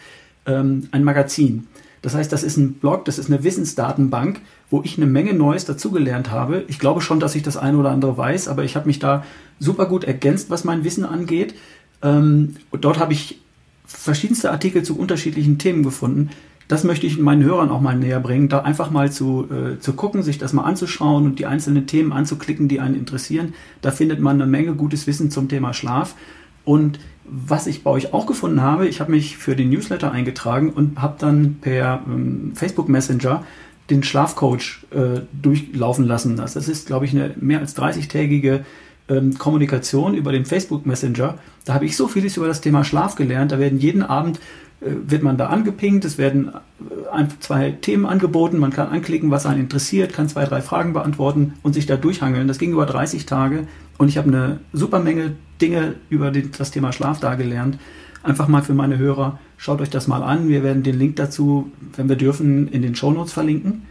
ähm, 0.46 0.88
ein 0.90 1.04
Magazin. 1.04 1.66
Das 2.02 2.14
heißt, 2.14 2.32
das 2.32 2.42
ist 2.42 2.56
ein 2.56 2.74
Blog, 2.74 3.04
das 3.04 3.18
ist 3.18 3.28
eine 3.28 3.42
Wissensdatenbank, 3.42 4.40
wo 4.70 4.82
ich 4.82 4.96
eine 4.96 5.06
Menge 5.06 5.34
Neues 5.34 5.64
dazugelernt 5.64 6.30
habe. 6.30 6.64
Ich 6.68 6.78
glaube 6.78 7.00
schon, 7.00 7.20
dass 7.20 7.34
ich 7.34 7.42
das 7.42 7.56
eine 7.56 7.78
oder 7.78 7.90
andere 7.90 8.16
weiß, 8.16 8.48
aber 8.48 8.64
ich 8.64 8.76
habe 8.76 8.86
mich 8.86 8.98
da 8.98 9.24
super 9.58 9.86
gut 9.86 10.04
ergänzt, 10.04 10.50
was 10.50 10.64
mein 10.64 10.84
Wissen 10.84 11.04
angeht. 11.04 11.54
Ähm, 12.02 12.56
dort 12.72 12.98
habe 12.98 13.12
ich 13.12 13.40
verschiedenste 13.86 14.50
Artikel 14.50 14.82
zu 14.82 14.98
unterschiedlichen 14.98 15.58
Themen 15.58 15.82
gefunden, 15.82 16.30
das 16.68 16.83
möchte 16.83 17.07
ich 17.07 17.18
meinen 17.18 17.44
Hörern 17.44 17.70
auch 17.70 17.81
mal 17.81 17.96
näher 17.96 18.20
bringen, 18.20 18.48
da 18.48 18.61
einfach 18.61 18.90
mal 18.90 19.11
zu, 19.12 19.46
äh, 19.50 19.79
zu 19.79 19.92
gucken, 19.92 20.22
sich 20.22 20.38
das 20.38 20.52
mal 20.52 20.64
anzuschauen 20.64 21.24
und 21.24 21.38
die 21.38 21.46
einzelnen 21.46 21.87
Themen 21.87 22.12
anzuklicken, 22.12 22.68
die 22.68 22.81
einen 22.81 22.96
interessieren. 22.96 23.55
Da 23.83 23.90
findet 23.90 24.20
man 24.20 24.40
eine 24.40 24.50
Menge 24.50 24.74
gutes 24.74 25.07
Wissen 25.07 25.31
zum 25.31 25.48
Thema 25.48 25.72
Schlaf. 25.72 26.16
Und 26.64 26.98
was 27.24 27.66
ich 27.66 27.85
bei 27.85 27.90
euch 27.90 28.12
auch 28.12 28.26
gefunden 28.26 28.62
habe, 28.62 28.88
ich 28.88 29.00
habe 29.00 29.12
mich 29.12 29.37
für 29.37 29.55
den 29.55 29.70
Newsletter 29.70 30.11
eingetragen 30.11 30.70
und 30.70 31.00
habe 31.00 31.16
dann 31.18 31.59
per 31.61 32.02
ähm, 32.07 32.52
Facebook 32.55 32.88
Messenger 32.88 33.44
den 33.90 34.02
Schlafcoach 34.02 34.85
äh, 34.90 35.20
durchlaufen 35.33 36.05
lassen. 36.05 36.37
Das 36.37 36.57
ist, 36.57 36.88
glaube 36.88 37.05
ich, 37.05 37.12
eine 37.12 37.35
mehr 37.40 37.61
als 37.61 37.76
30-tägige 37.76 38.64
ähm, 39.09 39.38
Kommunikation 39.38 40.14
über 40.14 40.33
den 40.33 40.44
Facebook 40.44 40.87
Messenger. 40.87 41.38
Da 41.64 41.74
habe 41.74 41.87
ich 41.87 41.96
so 41.96 42.09
vieles 42.09 42.37
über 42.37 42.48
das 42.48 42.61
Thema 42.61 42.83
Schlaf 42.83 43.14
gelernt. 43.14 43.52
Da 43.52 43.61
werden 43.61 43.79
jeden 43.79 44.02
Abend 44.02 44.40
wird 44.80 45.22
man 45.22 45.36
da 45.36 45.46
angepinkt, 45.46 46.04
es 46.04 46.18
werden 46.18 46.48
äh, 46.48 47.08
ein, 47.10 47.28
zwei 47.40 47.70
Themen 47.70 48.06
angeboten, 48.06 48.58
man 48.58 48.72
kann 48.72 48.88
anklicken, 48.88 49.30
was 49.30 49.46
einen 49.46 49.60
interessiert, 49.60 50.12
kann 50.12 50.28
zwei, 50.28 50.44
drei 50.44 50.60
Fragen 50.60 50.92
beantworten 50.92 51.54
und 51.62 51.72
sich 51.72 51.86
da 51.86 51.96
durchhangeln. 51.96 52.48
Das 52.48 52.58
ging 52.58 52.72
über 52.72 52.86
30 52.86 53.26
Tage 53.26 53.66
und 53.98 54.08
ich 54.08 54.18
habe 54.18 54.28
eine 54.28 54.60
super 54.72 55.00
Menge 55.00 55.32
Dinge 55.60 55.94
über 56.10 56.30
den, 56.30 56.50
das 56.56 56.70
Thema 56.70 56.92
Schlaf 56.92 57.20
da 57.20 57.34
gelernt. 57.34 57.78
Einfach 58.22 58.48
mal 58.48 58.62
für 58.62 58.74
meine 58.74 58.98
Hörer, 58.98 59.38
schaut 59.56 59.80
euch 59.80 59.90
das 59.90 60.08
mal 60.08 60.22
an. 60.22 60.48
Wir 60.48 60.62
werden 60.62 60.82
den 60.82 60.98
Link 60.98 61.16
dazu, 61.16 61.70
wenn 61.94 62.08
wir 62.08 62.16
dürfen, 62.16 62.68
in 62.68 62.82
den 62.82 62.94
Show 62.94 63.12
Notes 63.12 63.32
verlinken. 63.32 63.82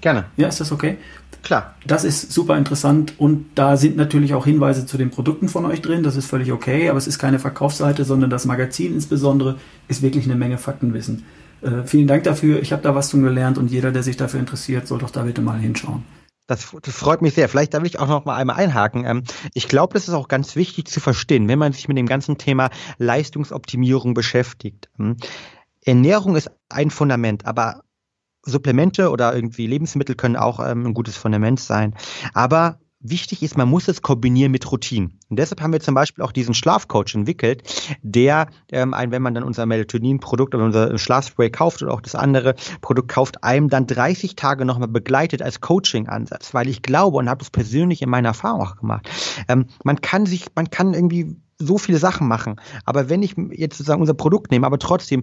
Gerne. 0.00 0.26
Ja, 0.36 0.48
ist 0.48 0.60
das 0.60 0.72
okay? 0.72 0.98
Klar. 1.42 1.74
Das 1.86 2.04
ist 2.04 2.32
super 2.32 2.56
interessant 2.56 3.14
und 3.18 3.46
da 3.54 3.76
sind 3.76 3.96
natürlich 3.96 4.32
auch 4.32 4.46
Hinweise 4.46 4.86
zu 4.86 4.96
den 4.96 5.10
Produkten 5.10 5.48
von 5.48 5.66
euch 5.66 5.82
drin. 5.82 6.02
Das 6.02 6.16
ist 6.16 6.26
völlig 6.26 6.52
okay, 6.52 6.88
aber 6.88 6.98
es 6.98 7.06
ist 7.06 7.18
keine 7.18 7.38
Verkaufsseite, 7.38 8.04
sondern 8.04 8.30
das 8.30 8.46
Magazin 8.46 8.94
insbesondere 8.94 9.58
ist 9.86 10.00
wirklich 10.00 10.24
eine 10.24 10.36
Menge 10.36 10.56
Faktenwissen. 10.56 11.24
Äh, 11.60 11.84
vielen 11.84 12.06
Dank 12.06 12.24
dafür. 12.24 12.60
Ich 12.62 12.72
habe 12.72 12.82
da 12.82 12.94
was 12.94 13.10
von 13.10 13.22
gelernt 13.22 13.58
und 13.58 13.70
jeder, 13.70 13.92
der 13.92 14.02
sich 14.02 14.16
dafür 14.16 14.40
interessiert, 14.40 14.86
soll 14.86 14.98
doch 14.98 15.10
da 15.10 15.22
bitte 15.22 15.42
mal 15.42 15.58
hinschauen. 15.58 16.02
Das, 16.46 16.62
freut 16.62 17.22
mich 17.22 17.34
sehr. 17.34 17.48
Vielleicht 17.48 17.72
darf 17.72 17.84
ich 17.84 17.98
auch 17.98 18.08
noch 18.08 18.26
mal 18.26 18.36
einmal 18.36 18.56
einhaken. 18.56 19.04
Ähm, 19.06 19.22
ich 19.54 19.68
glaube, 19.68 19.94
das 19.94 20.08
ist 20.08 20.14
auch 20.14 20.28
ganz 20.28 20.56
wichtig 20.56 20.88
zu 20.88 21.00
verstehen, 21.00 21.48
wenn 21.48 21.58
man 21.58 21.72
sich 21.72 21.88
mit 21.88 21.96
dem 21.96 22.06
ganzen 22.06 22.36
Thema 22.36 22.70
Leistungsoptimierung 22.98 24.12
beschäftigt. 24.12 24.90
Ähm, 24.98 25.16
Ernährung 25.84 26.36
ist 26.36 26.50
ein 26.68 26.90
Fundament, 26.90 27.46
aber 27.46 27.82
Supplemente 28.44 29.10
oder 29.10 29.34
irgendwie 29.34 29.66
Lebensmittel 29.66 30.14
können 30.14 30.36
auch 30.36 30.60
ähm, 30.60 30.86
ein 30.86 30.94
gutes 30.94 31.16
Fundament 31.16 31.60
sein. 31.60 31.94
Aber 32.32 32.78
wichtig 33.04 33.42
ist, 33.42 33.56
man 33.56 33.68
muss 33.68 33.86
es 33.86 34.02
kombinieren 34.02 34.50
mit 34.50 34.70
Routinen. 34.70 35.20
Und 35.28 35.38
deshalb 35.38 35.60
haben 35.60 35.72
wir 35.72 35.80
zum 35.80 35.94
Beispiel 35.94 36.24
auch 36.24 36.32
diesen 36.32 36.54
Schlafcoach 36.54 37.14
entwickelt, 37.14 37.62
der, 38.02 38.48
ähm, 38.72 38.94
ein, 38.94 39.10
wenn 39.10 39.22
man 39.22 39.34
dann 39.34 39.44
unser 39.44 39.66
Melatonin-Produkt 39.66 40.54
oder 40.54 40.64
unser 40.64 40.98
Schlafspray 40.98 41.50
kauft 41.50 41.82
oder 41.82 41.92
auch 41.92 42.00
das 42.00 42.14
andere 42.14 42.54
Produkt 42.80 43.08
kauft, 43.08 43.44
einem 43.44 43.68
dann 43.68 43.86
30 43.86 44.36
Tage 44.36 44.64
nochmal 44.64 44.88
begleitet 44.88 45.42
als 45.42 45.60
Coaching-Ansatz, 45.60 46.54
weil 46.54 46.68
ich 46.68 46.82
glaube 46.82 47.18
und 47.18 47.28
habe 47.28 47.38
das 47.38 47.50
persönlich 47.50 48.00
in 48.02 48.08
meiner 48.08 48.28
Erfahrung 48.28 48.62
auch 48.62 48.76
gemacht. 48.76 49.08
Ähm, 49.48 49.66
man 49.84 50.00
kann 50.00 50.24
sich, 50.26 50.46
man 50.54 50.70
kann 50.70 50.94
irgendwie 50.94 51.36
so 51.58 51.78
viele 51.78 51.98
Sachen 51.98 52.28
machen. 52.28 52.56
Aber 52.84 53.08
wenn 53.08 53.22
ich 53.22 53.34
jetzt 53.52 53.78
sozusagen 53.78 54.00
unser 54.00 54.14
Produkt 54.14 54.50
nehme, 54.50 54.66
aber 54.66 54.78
trotzdem 54.78 55.22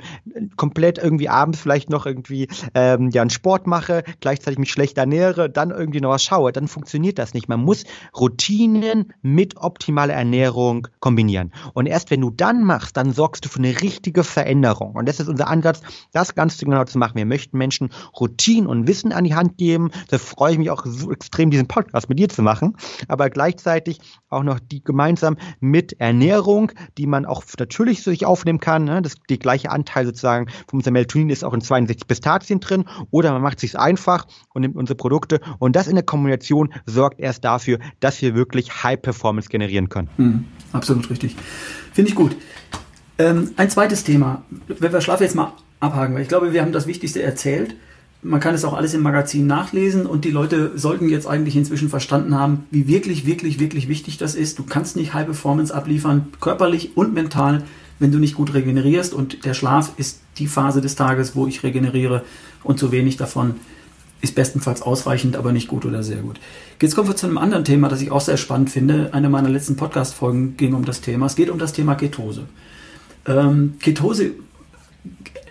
komplett 0.55 0.97
irgendwie 0.97 1.29
abends 1.29 1.59
vielleicht 1.59 1.89
noch 1.89 2.05
irgendwie 2.05 2.47
ähm, 2.73 3.09
ja 3.09 3.21
einen 3.21 3.29
Sport 3.29 3.67
mache, 3.67 4.03
gleichzeitig 4.19 4.59
mich 4.59 4.71
schlecht 4.71 4.97
ernähre, 4.97 5.49
dann 5.49 5.71
irgendwie 5.71 6.01
noch 6.01 6.11
was 6.11 6.23
schaue, 6.23 6.51
dann 6.51 6.67
funktioniert 6.67 7.19
das 7.19 7.33
nicht. 7.33 7.49
Man 7.49 7.61
muss 7.61 7.83
Routinen 8.17 9.13
mit 9.21 9.57
optimaler 9.57 10.13
Ernährung 10.13 10.87
kombinieren. 10.99 11.51
Und 11.73 11.85
erst 11.85 12.11
wenn 12.11 12.21
du 12.21 12.29
dann 12.29 12.63
machst, 12.63 12.97
dann 12.97 13.11
sorgst 13.11 13.45
du 13.45 13.49
für 13.49 13.59
eine 13.59 13.81
richtige 13.81 14.23
Veränderung. 14.23 14.95
Und 14.95 15.07
das 15.07 15.19
ist 15.19 15.27
unser 15.27 15.47
Ansatz, 15.47 15.81
das 16.11 16.35
ganz 16.35 16.57
genau 16.57 16.83
zu 16.85 16.97
machen. 16.97 17.15
Wir 17.15 17.25
möchten 17.25 17.57
Menschen 17.57 17.89
Routinen 18.19 18.67
und 18.67 18.87
Wissen 18.87 19.11
an 19.11 19.23
die 19.23 19.35
Hand 19.35 19.57
geben. 19.57 19.91
Da 20.09 20.17
freue 20.17 20.53
ich 20.53 20.57
mich 20.57 20.69
auch 20.69 20.85
so 20.85 21.11
extrem, 21.11 21.51
diesen 21.51 21.67
Podcast 21.67 22.09
mit 22.09 22.19
dir 22.19 22.29
zu 22.29 22.41
machen. 22.41 22.77
Aber 23.07 23.29
gleichzeitig 23.29 23.99
auch 24.29 24.43
noch 24.43 24.59
die 24.59 24.83
gemeinsam 24.83 25.37
mit 25.59 25.99
Ernährung 25.99 26.20
Ernährung, 26.21 26.71
die 26.99 27.07
man 27.07 27.25
auch 27.25 27.43
natürlich 27.57 28.03
sich 28.03 28.27
aufnehmen 28.27 28.59
kann. 28.59 28.83
Ne? 28.83 29.01
Das, 29.01 29.15
die 29.27 29.39
gleiche 29.39 29.71
Anteil 29.71 30.05
sozusagen 30.05 30.47
von 30.67 30.77
unserem 30.77 30.93
Melatonin 30.93 31.31
ist 31.31 31.43
auch 31.43 31.53
in 31.53 31.61
62 31.61 32.07
Pistazien 32.07 32.59
drin. 32.59 32.85
Oder 33.09 33.31
man 33.31 33.41
macht 33.41 33.57
es 33.57 33.61
sich 33.61 33.79
einfach 33.79 34.27
und 34.53 34.61
nimmt 34.61 34.75
unsere 34.75 34.95
Produkte. 34.95 35.39
Und 35.57 35.75
das 35.75 35.87
in 35.87 35.95
der 35.95 36.05
Kombination 36.05 36.71
sorgt 36.85 37.19
erst 37.19 37.43
dafür, 37.43 37.79
dass 38.01 38.21
wir 38.21 38.35
wirklich 38.35 38.83
High 38.83 39.01
Performance 39.01 39.49
generieren 39.49 39.89
können. 39.89 40.09
Mhm, 40.17 40.45
absolut 40.73 41.09
richtig. 41.09 41.35
Finde 41.91 42.09
ich 42.09 42.15
gut. 42.15 42.35
Ähm, 43.17 43.51
ein 43.57 43.71
zweites 43.71 44.03
Thema, 44.03 44.43
wenn 44.67 44.93
wir 44.93 45.01
Schlaf 45.01 45.21
jetzt 45.21 45.35
mal 45.35 45.53
abhaken, 45.79 46.13
weil 46.13 46.21
ich 46.21 46.27
glaube, 46.27 46.53
wir 46.53 46.61
haben 46.61 46.71
das 46.71 46.85
Wichtigste 46.85 47.23
erzählt 47.23 47.75
man 48.23 48.39
kann 48.39 48.53
es 48.53 48.63
auch 48.63 48.73
alles 48.73 48.93
im 48.93 49.01
Magazin 49.01 49.47
nachlesen 49.47 50.05
und 50.05 50.25
die 50.25 50.31
Leute 50.31 50.71
sollten 50.75 51.09
jetzt 51.09 51.27
eigentlich 51.27 51.55
inzwischen 51.55 51.89
verstanden 51.89 52.35
haben, 52.35 52.65
wie 52.69 52.87
wirklich, 52.87 53.25
wirklich, 53.25 53.59
wirklich 53.59 53.87
wichtig 53.87 54.17
das 54.17 54.35
ist. 54.35 54.59
Du 54.59 54.63
kannst 54.63 54.95
nicht 54.95 55.13
High 55.13 55.25
Performance 55.25 55.73
abliefern, 55.73 56.27
körperlich 56.39 56.95
und 56.95 57.13
mental, 57.13 57.63
wenn 57.99 58.11
du 58.11 58.19
nicht 58.19 58.35
gut 58.35 58.53
regenerierst 58.53 59.13
und 59.13 59.45
der 59.45 59.53
Schlaf 59.53 59.93
ist 59.97 60.19
die 60.37 60.47
Phase 60.47 60.81
des 60.81 60.95
Tages, 60.95 61.35
wo 61.35 61.47
ich 61.47 61.63
regeneriere 61.63 62.23
und 62.63 62.79
zu 62.79 62.91
wenig 62.91 63.17
davon 63.17 63.55
ist 64.21 64.35
bestenfalls 64.35 64.83
ausreichend, 64.83 65.35
aber 65.35 65.51
nicht 65.51 65.67
gut 65.67 65.83
oder 65.83 66.03
sehr 66.03 66.17
gut. 66.17 66.39
Jetzt 66.79 66.95
kommen 66.95 67.07
wir 67.07 67.15
zu 67.15 67.25
einem 67.25 67.39
anderen 67.39 67.65
Thema, 67.65 67.89
das 67.89 68.01
ich 68.01 68.11
auch 68.11 68.21
sehr 68.21 68.37
spannend 68.37 68.69
finde. 68.69 69.09
Eine 69.13 69.29
meiner 69.29 69.49
letzten 69.49 69.75
Podcast-Folgen 69.75 70.57
ging 70.57 70.75
um 70.75 70.85
das 70.85 71.01
Thema. 71.01 71.25
Es 71.25 71.35
geht 71.35 71.49
um 71.49 71.57
das 71.57 71.73
Thema 71.73 71.95
Ketose. 71.95 72.43
Ähm, 73.25 73.75
Ketose 73.79 74.33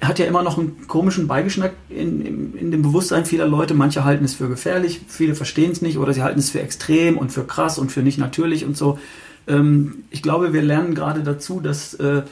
hat 0.01 0.19
ja 0.19 0.27
immer 0.27 0.43
noch 0.43 0.59
einen 0.59 0.87
komischen 0.87 1.27
Beigeschmack 1.27 1.73
in, 1.89 2.25
in, 2.25 2.57
in, 2.57 2.71
dem 2.71 2.83
Bewusstsein 2.83 3.27
vieler 3.27 3.47
Leute. 3.47 3.75
Manche 3.75 4.05
halten 4.05 4.25
es 4.25 4.35
für 4.35 4.49
gefährlich, 4.49 5.01
viele 5.09 5.35
verstehen 5.35 5.73
es 5.73 5.83
nicht 5.83 5.99
oder 5.99 6.15
sie 6.15 6.23
halten 6.23 6.39
es 6.39 6.51
für 6.51 6.61
extrem 6.61 7.19
und 7.19 7.33
für 7.33 7.45
krass 7.45 7.79
und 7.79 7.93
für 7.93 8.03
nicht 8.03 8.19
natürlich 8.19 8.65
und 8.65 8.77
so. 8.77 8.99
Ähm, 9.47 10.05
ich 10.11 10.23
glaube, 10.23 10.53
wir 10.53 10.63
lernen 10.63 10.95
gerade 10.95 11.23
dazu, 11.23 11.61
dass 11.61 11.95
äh, 11.95 12.23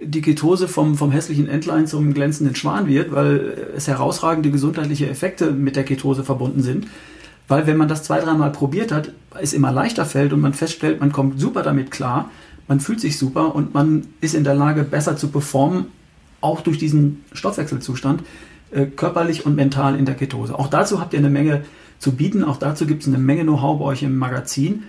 die 0.00 0.22
Ketose 0.22 0.66
vom, 0.66 0.96
vom 0.96 1.10
hässlichen 1.10 1.46
Entlein 1.46 1.86
zum 1.86 2.14
glänzenden 2.14 2.56
Schwan 2.56 2.86
wird, 2.86 3.12
weil 3.12 3.72
es 3.76 3.86
herausragende 3.86 4.50
gesundheitliche 4.50 5.08
Effekte 5.08 5.50
mit 5.50 5.76
der 5.76 5.84
Ketose 5.84 6.24
verbunden 6.24 6.62
sind. 6.62 6.86
Weil 7.48 7.66
wenn 7.66 7.76
man 7.76 7.88
das 7.88 8.04
zwei, 8.04 8.20
dreimal 8.20 8.52
probiert 8.52 8.92
hat, 8.92 9.12
es 9.40 9.52
immer 9.52 9.72
leichter 9.72 10.06
fällt 10.06 10.32
und 10.32 10.40
man 10.40 10.54
feststellt, 10.54 11.00
man 11.00 11.12
kommt 11.12 11.38
super 11.40 11.62
damit 11.62 11.90
klar, 11.90 12.30
man 12.68 12.80
fühlt 12.80 13.00
sich 13.00 13.18
super 13.18 13.54
und 13.54 13.74
man 13.74 14.06
ist 14.20 14.34
in 14.34 14.44
der 14.44 14.54
Lage, 14.54 14.84
besser 14.84 15.16
zu 15.16 15.28
performen 15.28 15.86
auch 16.40 16.60
durch 16.60 16.78
diesen 16.78 17.24
Stoffwechselzustand, 17.32 18.22
äh, 18.70 18.86
körperlich 18.86 19.46
und 19.46 19.56
mental 19.56 19.96
in 19.96 20.04
der 20.04 20.14
Ketose. 20.14 20.58
Auch 20.58 20.68
dazu 20.68 21.00
habt 21.00 21.12
ihr 21.12 21.18
eine 21.18 21.30
Menge 21.30 21.64
zu 21.98 22.12
bieten, 22.12 22.44
auch 22.44 22.56
dazu 22.56 22.86
gibt 22.86 23.02
es 23.02 23.08
eine 23.08 23.18
Menge 23.18 23.42
Know-how 23.42 23.78
bei 23.78 23.84
euch 23.84 24.02
im 24.02 24.16
Magazin. 24.16 24.84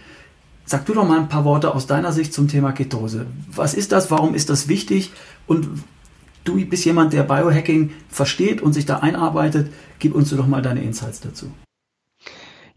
Sag 0.65 0.85
du 0.85 0.93
doch 0.93 1.07
mal 1.07 1.19
ein 1.19 1.27
paar 1.27 1.43
Worte 1.43 1.73
aus 1.73 1.87
deiner 1.87 2.11
Sicht 2.11 2.33
zum 2.33 2.47
Thema 2.47 2.71
Ketose. 2.71 3.25
Was 3.53 3.73
ist 3.73 3.91
das? 3.91 4.11
Warum 4.11 4.35
ist 4.35 4.49
das 4.49 4.67
wichtig? 4.67 5.11
Und 5.47 5.67
du 6.43 6.63
bist 6.65 6.85
jemand, 6.85 7.13
der 7.13 7.23
Biohacking 7.23 7.91
versteht 8.09 8.61
und 8.61 8.73
sich 8.73 8.85
da 8.85 8.99
einarbeitet. 8.99 9.73
Gib 9.99 10.15
uns 10.15 10.29
doch 10.29 10.47
mal 10.47 10.61
deine 10.61 10.81
Insights 10.83 11.19
dazu. 11.19 11.51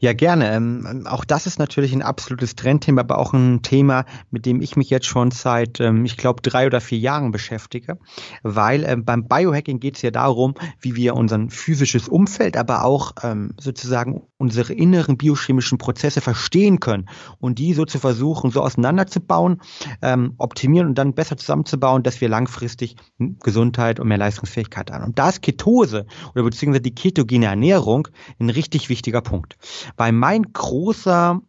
Ja, 0.04 0.12
gerne. 0.12 0.52
Ähm, 0.52 1.06
auch 1.06 1.24
das 1.24 1.46
ist 1.46 1.58
natürlich 1.58 1.94
ein 1.94 2.02
absolutes 2.02 2.56
Trendthema, 2.56 3.00
aber 3.00 3.16
auch 3.16 3.32
ein 3.32 3.62
Thema, 3.62 4.04
mit 4.30 4.44
dem 4.44 4.60
ich 4.60 4.76
mich 4.76 4.90
jetzt 4.90 5.06
schon 5.06 5.30
seit, 5.30 5.80
ähm, 5.80 6.04
ich 6.04 6.18
glaube, 6.18 6.42
drei 6.42 6.66
oder 6.66 6.82
vier 6.82 6.98
Jahren 6.98 7.30
beschäftige. 7.30 7.96
Weil 8.42 8.84
ähm, 8.84 9.06
beim 9.06 9.26
Biohacking 9.26 9.80
geht 9.80 9.96
es 9.96 10.02
ja 10.02 10.10
darum, 10.10 10.56
wie 10.78 10.94
wir 10.94 11.14
unser 11.14 11.48
physisches 11.48 12.06
Umfeld, 12.06 12.58
aber 12.58 12.84
auch 12.84 13.12
ähm, 13.22 13.54
sozusagen 13.58 14.26
unsere 14.36 14.74
inneren 14.74 15.16
biochemischen 15.16 15.78
Prozesse 15.78 16.20
verstehen 16.20 16.80
können 16.80 17.08
und 17.38 17.58
die 17.58 17.72
so 17.72 17.86
zu 17.86 17.98
versuchen, 17.98 18.50
so 18.50 18.60
auseinanderzubauen, 18.60 19.62
ähm, 20.02 20.34
optimieren 20.36 20.88
und 20.88 20.98
dann 20.98 21.14
besser 21.14 21.38
zusammenzubauen, 21.38 22.02
dass 22.02 22.20
wir 22.20 22.28
langfristig 22.28 22.96
Gesundheit 23.18 24.00
und 24.00 24.08
mehr 24.08 24.18
Leistungsfähigkeit 24.18 24.90
haben. 24.90 25.04
Und 25.04 25.18
da 25.18 25.30
ist 25.30 25.40
Ketose 25.40 26.04
oder 26.34 26.44
beziehungsweise 26.44 26.82
die 26.82 26.94
ketogene 26.94 27.46
Ernährung 27.46 28.08
ein 28.38 28.50
richtig 28.50 28.90
wichtiger 28.90 29.22
Punkt. 29.22 29.56
Weil 29.96 30.12
mein 30.12 30.52
großer 30.52 31.40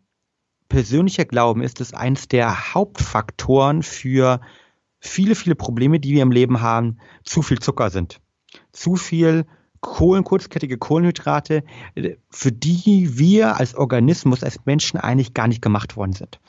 persönlicher 0.69 1.25
Glauben 1.25 1.61
ist 1.61 1.81
es 1.81 1.93
eines 1.93 2.27
der 2.27 2.73
Hauptfaktoren 2.73 3.83
für 3.83 4.41
viele, 4.99 5.35
viele 5.35 5.55
Probleme, 5.55 5.99
die 5.99 6.13
wir 6.13 6.23
im 6.23 6.31
Leben 6.31 6.61
haben, 6.61 6.99
zu 7.23 7.41
viel 7.41 7.59
Zucker 7.59 7.89
sind. 7.89 8.21
Zu 8.71 8.95
viel 8.95 9.45
Kohlen, 9.85 10.23
kurzkettige 10.23 10.79
Kohlenhydrate, 10.79 11.63
für 12.31 12.51
die 12.51 13.19
wir 13.19 13.59
als 13.59 13.75
Organismus, 13.75 14.43
als 14.43 14.65
Menschen 14.65 14.99
eigentlich 14.99 15.35
gar 15.35 15.47
nicht 15.47 15.61
gemacht 15.61 15.95
worden 15.95 16.11
sind. 16.11 16.39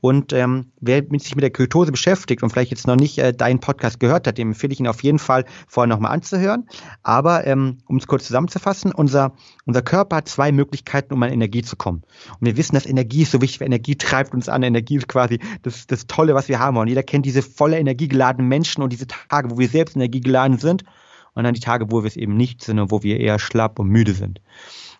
Und 0.00 0.32
ähm, 0.32 0.72
wer 0.80 1.04
sich 1.18 1.36
mit 1.36 1.42
der 1.42 1.50
Ketose 1.50 1.92
beschäftigt 1.92 2.42
und 2.42 2.48
vielleicht 2.48 2.70
jetzt 2.70 2.86
noch 2.86 2.96
nicht 2.96 3.18
äh, 3.18 3.34
deinen 3.34 3.60
Podcast 3.60 4.00
gehört 4.00 4.26
hat, 4.26 4.38
dem 4.38 4.48
empfehle 4.48 4.72
ich 4.72 4.80
ihn 4.80 4.88
auf 4.88 5.02
jeden 5.02 5.18
Fall 5.18 5.44
vorher 5.68 5.86
nochmal 5.86 6.12
anzuhören. 6.12 6.66
Aber 7.02 7.46
ähm, 7.46 7.76
um 7.86 7.98
es 7.98 8.06
kurz 8.06 8.24
zusammenzufassen, 8.26 8.90
unser, 8.90 9.32
unser 9.66 9.82
Körper 9.82 10.16
hat 10.16 10.28
zwei 10.28 10.50
Möglichkeiten, 10.50 11.12
um 11.12 11.22
an 11.22 11.30
Energie 11.30 11.62
zu 11.62 11.76
kommen. 11.76 12.02
Und 12.40 12.46
wir 12.46 12.56
wissen, 12.56 12.74
dass 12.74 12.86
Energie 12.86 13.22
ist 13.22 13.32
so 13.32 13.42
wichtig, 13.42 13.60
Energie 13.60 13.96
treibt 13.96 14.32
uns 14.32 14.48
an. 14.48 14.62
Energie 14.62 14.96
ist 14.96 15.08
quasi 15.08 15.40
das, 15.62 15.86
das 15.86 16.06
Tolle, 16.06 16.34
was 16.34 16.48
wir 16.48 16.58
haben. 16.58 16.78
Und 16.78 16.88
jeder 16.88 17.02
kennt 17.02 17.26
diese 17.26 17.42
volle 17.42 17.78
energiegeladenen 17.78 18.48
Menschen 18.48 18.82
und 18.82 18.94
diese 18.94 19.06
Tage, 19.06 19.50
wo 19.50 19.58
wir 19.58 19.68
selbst 19.68 19.94
energiegeladen 19.94 20.56
sind 20.56 20.84
und 21.38 21.44
dann 21.44 21.54
die 21.54 21.60
Tage, 21.60 21.92
wo 21.92 22.02
wir 22.02 22.08
es 22.08 22.16
eben 22.16 22.36
nicht 22.36 22.64
sind 22.64 22.80
und 22.80 22.90
wo 22.90 23.04
wir 23.04 23.20
eher 23.20 23.38
schlapp 23.38 23.78
und 23.78 23.88
müde 23.88 24.12
sind. 24.12 24.40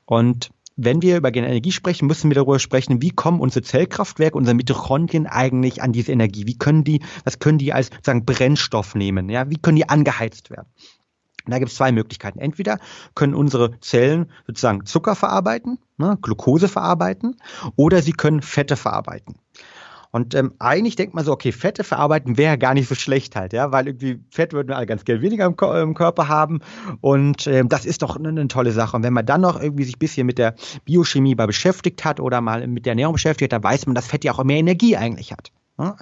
Und 0.04 0.50
wenn 0.76 1.02
wir 1.02 1.16
über 1.16 1.34
Energie 1.34 1.72
sprechen, 1.72 2.06
müssen 2.06 2.30
wir 2.30 2.36
darüber 2.36 2.60
sprechen, 2.60 3.02
wie 3.02 3.10
kommen 3.10 3.40
unsere 3.40 3.64
Zellkraftwerke, 3.64 4.38
unsere 4.38 4.54
Mitochondrien 4.54 5.26
eigentlich 5.26 5.82
an 5.82 5.90
diese 5.90 6.12
Energie? 6.12 6.46
Wie 6.46 6.56
können 6.56 6.84
die, 6.84 7.02
was 7.24 7.40
können 7.40 7.58
die 7.58 7.72
als 7.72 7.90
sagen 8.02 8.24
Brennstoff 8.24 8.94
nehmen? 8.94 9.28
Ja, 9.28 9.50
wie 9.50 9.56
können 9.56 9.74
die 9.74 9.88
angeheizt 9.88 10.50
werden? 10.50 10.68
Und 11.44 11.50
da 11.50 11.58
gibt 11.58 11.72
es 11.72 11.76
zwei 11.76 11.90
Möglichkeiten. 11.90 12.38
Entweder 12.38 12.78
können 13.16 13.34
unsere 13.34 13.80
Zellen 13.80 14.30
sozusagen 14.46 14.86
Zucker 14.86 15.16
verarbeiten, 15.16 15.78
ne, 15.96 16.18
Glucose 16.22 16.68
verarbeiten, 16.68 17.34
oder 17.74 18.00
sie 18.00 18.12
können 18.12 18.42
Fette 18.42 18.76
verarbeiten. 18.76 19.34
Und 20.10 20.34
ähm, 20.34 20.54
eigentlich 20.58 20.96
denkt 20.96 21.14
man 21.14 21.24
so, 21.24 21.32
okay, 21.32 21.52
Fette 21.52 21.84
verarbeiten 21.84 22.38
wäre 22.38 22.56
gar 22.58 22.74
nicht 22.74 22.88
so 22.88 22.94
schlecht 22.94 23.36
halt, 23.36 23.52
ja, 23.52 23.72
weil 23.72 23.88
irgendwie 23.88 24.20
Fett 24.30 24.52
würden 24.52 24.68
wir 24.68 24.76
alle 24.76 24.86
ganz 24.86 25.04
gerne 25.04 25.20
weniger 25.20 25.44
im, 25.44 25.54
im, 25.76 25.94
Körper 25.94 26.28
haben 26.28 26.60
und 27.00 27.46
ähm, 27.46 27.68
das 27.68 27.84
ist 27.84 28.02
doch 28.02 28.16
eine, 28.16 28.28
eine, 28.28 28.48
tolle 28.48 28.72
Sache. 28.72 28.96
Und 28.96 29.02
wenn 29.02 29.12
man 29.12 29.26
dann 29.26 29.42
noch 29.42 29.60
irgendwie 29.60 29.84
sich 29.84 29.96
ein 29.96 29.98
bisschen 29.98 30.26
mit 30.26 30.38
der 30.38 30.54
Biochemie 30.84 31.34
mal 31.34 31.46
beschäftigt 31.46 32.04
hat 32.04 32.20
oder 32.20 32.40
mal 32.40 32.66
mit 32.66 32.86
der 32.86 32.92
Ernährung 32.92 33.14
beschäftigt 33.14 33.52
hat, 33.52 33.64
dann 33.64 33.70
weiß 33.70 33.86
man, 33.86 33.94
dass 33.94 34.06
Fett 34.06 34.24
ja 34.24 34.32
auch 34.32 34.42
mehr 34.44 34.58
Energie 34.58 34.96
eigentlich 34.96 35.32
hat. 35.32 35.52
Ja? 35.78 35.96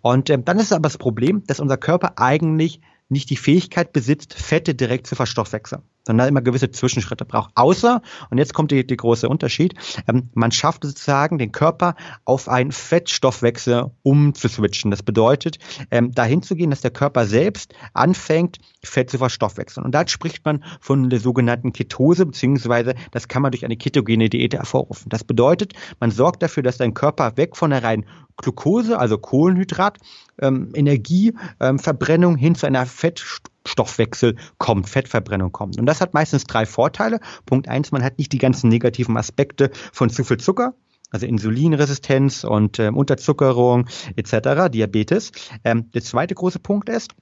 Und 0.00 0.30
ähm, 0.30 0.44
dann 0.44 0.58
ist 0.58 0.72
aber 0.72 0.82
das 0.82 0.98
Problem, 0.98 1.42
dass 1.46 1.60
unser 1.60 1.76
Körper 1.76 2.14
eigentlich 2.16 2.80
nicht 3.08 3.30
die 3.30 3.36
Fähigkeit 3.36 3.92
besitzt, 3.92 4.34
Fette 4.34 4.74
direkt 4.74 5.06
zu 5.06 5.14
verstoffwechseln 5.14 5.82
sondern 6.06 6.28
immer 6.28 6.40
gewisse 6.40 6.70
Zwischenschritte 6.70 7.24
braucht. 7.24 7.50
Außer, 7.56 8.00
und 8.30 8.38
jetzt 8.38 8.54
kommt 8.54 8.70
die, 8.70 8.86
die 8.86 8.96
große 8.96 9.28
Unterschied, 9.28 9.74
ähm, 10.06 10.30
man 10.34 10.52
schafft 10.52 10.84
sozusagen 10.84 11.38
den 11.38 11.52
Körper 11.52 11.96
auf 12.24 12.48
einen 12.48 12.70
Fettstoffwechsel 12.72 13.90
umzuswitchen. 14.02 14.90
Das 14.90 15.02
bedeutet, 15.02 15.58
ähm, 15.90 16.12
dahin 16.12 16.42
zu 16.42 16.54
gehen, 16.54 16.70
dass 16.70 16.80
der 16.80 16.92
Körper 16.92 17.26
selbst 17.26 17.74
anfängt, 17.92 18.58
Fett 18.84 19.10
zu 19.10 19.18
verstoffwechseln. 19.18 19.84
Und 19.84 19.94
da 19.94 20.06
spricht 20.06 20.44
man 20.44 20.62
von 20.80 21.10
der 21.10 21.18
sogenannten 21.18 21.72
Ketose, 21.72 22.24
beziehungsweise 22.24 22.94
das 23.10 23.26
kann 23.26 23.42
man 23.42 23.50
durch 23.50 23.64
eine 23.64 23.76
ketogene 23.76 24.28
Diät 24.28 24.54
hervorrufen. 24.54 25.08
Das 25.08 25.24
bedeutet, 25.24 25.72
man 25.98 26.12
sorgt 26.12 26.42
dafür, 26.42 26.62
dass 26.62 26.76
dein 26.76 26.94
Körper 26.94 27.36
weg 27.36 27.56
von 27.56 27.70
der 27.70 27.82
reinen 27.82 28.06
Glucose, 28.36 28.98
also 28.98 29.18
Kohlenhydrat, 29.18 29.98
ähm, 30.40 30.70
Energieverbrennung 30.74 32.34
ähm, 32.34 32.38
hin 32.38 32.54
zu 32.54 32.66
einer 32.66 32.86
Fett 32.86 33.18
Stoffwechsel 33.66 34.36
kommt, 34.58 34.88
Fettverbrennung 34.88 35.52
kommt. 35.52 35.78
Und 35.78 35.86
das 35.86 36.00
hat 36.00 36.14
meistens 36.14 36.44
drei 36.44 36.66
Vorteile. 36.66 37.20
Punkt 37.44 37.68
eins, 37.68 37.92
man 37.92 38.02
hat 38.02 38.18
nicht 38.18 38.32
die 38.32 38.38
ganzen 38.38 38.68
negativen 38.68 39.16
Aspekte 39.16 39.70
von 39.92 40.10
zu 40.10 40.24
viel 40.24 40.38
Zucker, 40.38 40.74
also 41.10 41.26
Insulinresistenz 41.26 42.44
und 42.44 42.78
ähm, 42.78 42.96
Unterzuckerung 42.96 43.86
etc., 44.16 44.70
Diabetes. 44.70 45.32
Ähm, 45.64 45.90
der 45.92 46.02
zweite 46.02 46.34
große 46.34 46.58
Punkt 46.58 46.88
ist, 46.88 47.12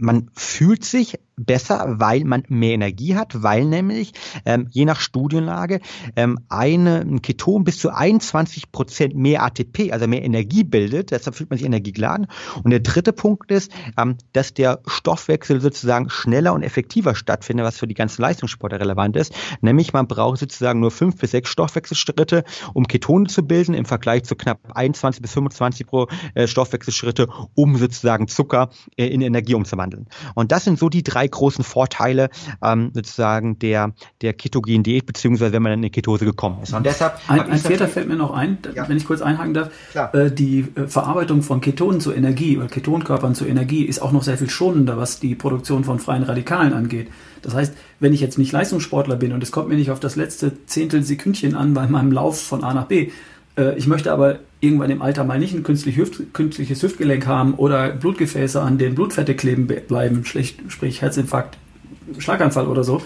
man 0.00 0.30
fühlt 0.34 0.84
sich 0.84 1.18
besser, 1.36 1.96
weil 1.98 2.24
man 2.24 2.44
mehr 2.48 2.74
Energie 2.74 3.16
hat, 3.16 3.42
weil 3.42 3.64
nämlich 3.64 4.12
ähm, 4.44 4.66
je 4.70 4.84
nach 4.84 5.00
Studienlage 5.00 5.80
ähm, 6.16 6.38
eine, 6.48 7.00
ein 7.00 7.22
Keton 7.22 7.64
bis 7.64 7.78
zu 7.78 7.90
21 7.90 8.72
Prozent 8.72 9.14
mehr 9.14 9.42
ATP, 9.42 9.92
also 9.92 10.06
mehr 10.06 10.22
Energie 10.22 10.64
bildet. 10.64 11.10
Deshalb 11.10 11.36
fühlt 11.36 11.50
man 11.50 11.58
sich 11.58 11.66
energiegeladen. 11.66 12.26
Und 12.62 12.70
der 12.70 12.80
dritte 12.80 13.12
Punkt 13.12 13.50
ist, 13.50 13.72
ähm, 13.96 14.16
dass 14.32 14.54
der 14.54 14.80
Stoffwechsel 14.86 15.60
sozusagen 15.60 16.10
schneller 16.10 16.52
und 16.52 16.62
effektiver 16.62 17.14
stattfindet, 17.14 17.64
was 17.64 17.78
für 17.78 17.86
die 17.86 17.94
ganzen 17.94 18.22
Leistungssportler 18.22 18.80
relevant 18.80 19.16
ist. 19.16 19.32
Nämlich 19.60 19.92
man 19.92 20.06
braucht 20.06 20.38
sozusagen 20.38 20.80
nur 20.80 20.90
fünf 20.90 21.16
bis 21.16 21.30
sechs 21.30 21.50
Stoffwechselschritte, 21.50 22.44
um 22.74 22.86
Ketone 22.86 23.26
zu 23.26 23.46
bilden, 23.46 23.74
im 23.74 23.86
Vergleich 23.86 24.24
zu 24.24 24.36
knapp 24.36 24.60
21 24.74 25.22
bis 25.22 25.32
25 25.32 25.86
pro 25.86 26.06
äh, 26.34 26.46
Stoffwechselschritte, 26.46 27.28
um 27.54 27.76
sozusagen 27.76 28.28
Zucker 28.28 28.70
äh, 28.96 29.06
in 29.06 29.22
Energie 29.22 29.54
umzuwandeln. 29.54 29.89
Und 30.34 30.52
das 30.52 30.64
sind 30.64 30.78
so 30.78 30.88
die 30.88 31.02
drei 31.02 31.26
großen 31.26 31.64
Vorteile 31.64 32.30
ähm, 32.62 32.90
sozusagen 32.94 33.58
der, 33.58 33.92
der 34.22 34.32
ketogenen 34.32 34.82
Diät, 34.82 35.06
beziehungsweise 35.06 35.52
wenn 35.52 35.62
man 35.62 35.72
in 35.72 35.80
eine 35.80 35.90
Ketose 35.90 36.24
gekommen 36.24 36.58
ist. 36.62 36.72
Und 36.72 36.84
deshalb 36.86 37.18
ein, 37.28 37.40
ein 37.40 37.58
vierter 37.58 37.88
fällt 37.88 38.08
mir 38.08 38.16
noch 38.16 38.32
ein, 38.32 38.58
ja. 38.74 38.88
wenn 38.88 38.96
ich 38.96 39.06
kurz 39.06 39.22
einhaken 39.22 39.54
darf. 39.54 39.70
Äh, 40.12 40.30
die 40.30 40.66
äh, 40.74 40.86
Verarbeitung 40.86 41.42
von 41.42 41.60
Ketonen 41.60 42.00
zur 42.00 42.16
Energie 42.16 42.56
oder 42.56 42.68
Ketonkörpern 42.68 43.34
zur 43.34 43.48
Energie 43.48 43.84
ist 43.84 44.00
auch 44.00 44.12
noch 44.12 44.22
sehr 44.22 44.38
viel 44.38 44.50
schonender, 44.50 44.96
was 44.96 45.20
die 45.20 45.34
Produktion 45.34 45.84
von 45.84 45.98
freien 45.98 46.22
Radikalen 46.22 46.72
angeht. 46.72 47.08
Das 47.42 47.54
heißt, 47.54 47.74
wenn 48.00 48.12
ich 48.12 48.20
jetzt 48.20 48.38
nicht 48.38 48.52
Leistungssportler 48.52 49.16
bin 49.16 49.32
und 49.32 49.42
es 49.42 49.50
kommt 49.50 49.68
mir 49.68 49.76
nicht 49.76 49.90
auf 49.90 50.00
das 50.00 50.16
letzte 50.16 50.66
Zehntel 50.66 51.02
Sekündchen 51.02 51.54
an 51.54 51.74
bei 51.74 51.86
meinem 51.86 52.12
Lauf 52.12 52.40
von 52.40 52.64
A 52.64 52.74
nach 52.74 52.86
B, 52.86 53.10
ich 53.76 53.86
möchte 53.86 54.12
aber 54.12 54.38
irgendwann 54.60 54.90
im 54.90 55.02
Alter 55.02 55.24
mal 55.24 55.38
nicht 55.38 55.54
ein 55.54 55.62
künstliches 55.62 56.82
Hüftgelenk 56.82 57.26
haben 57.26 57.54
oder 57.54 57.90
Blutgefäße, 57.90 58.60
an 58.60 58.78
denen 58.78 58.94
Blutfette 58.94 59.34
kleben 59.34 59.66
bleiben, 59.66 60.24
sprich 60.24 61.02
Herzinfarkt, 61.02 61.58
Schlaganfall 62.18 62.66
oder 62.66 62.84
so. 62.84 63.02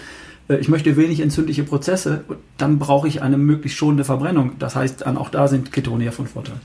Äh, 0.47 0.57
ich 0.57 0.69
möchte 0.69 0.97
wenig 0.97 1.19
entzündliche 1.19 1.63
Prozesse, 1.63 2.23
dann 2.57 2.79
brauche 2.79 3.07
ich 3.07 3.21
eine 3.21 3.37
möglichst 3.37 3.77
schonende 3.77 4.03
Verbrennung. 4.03 4.53
Das 4.59 4.75
heißt, 4.75 5.05
auch 5.05 5.29
da 5.29 5.47
sind 5.47 5.71
Ketone 5.71 6.05
ja 6.05 6.11
von 6.11 6.27
Vorteil. 6.27 6.55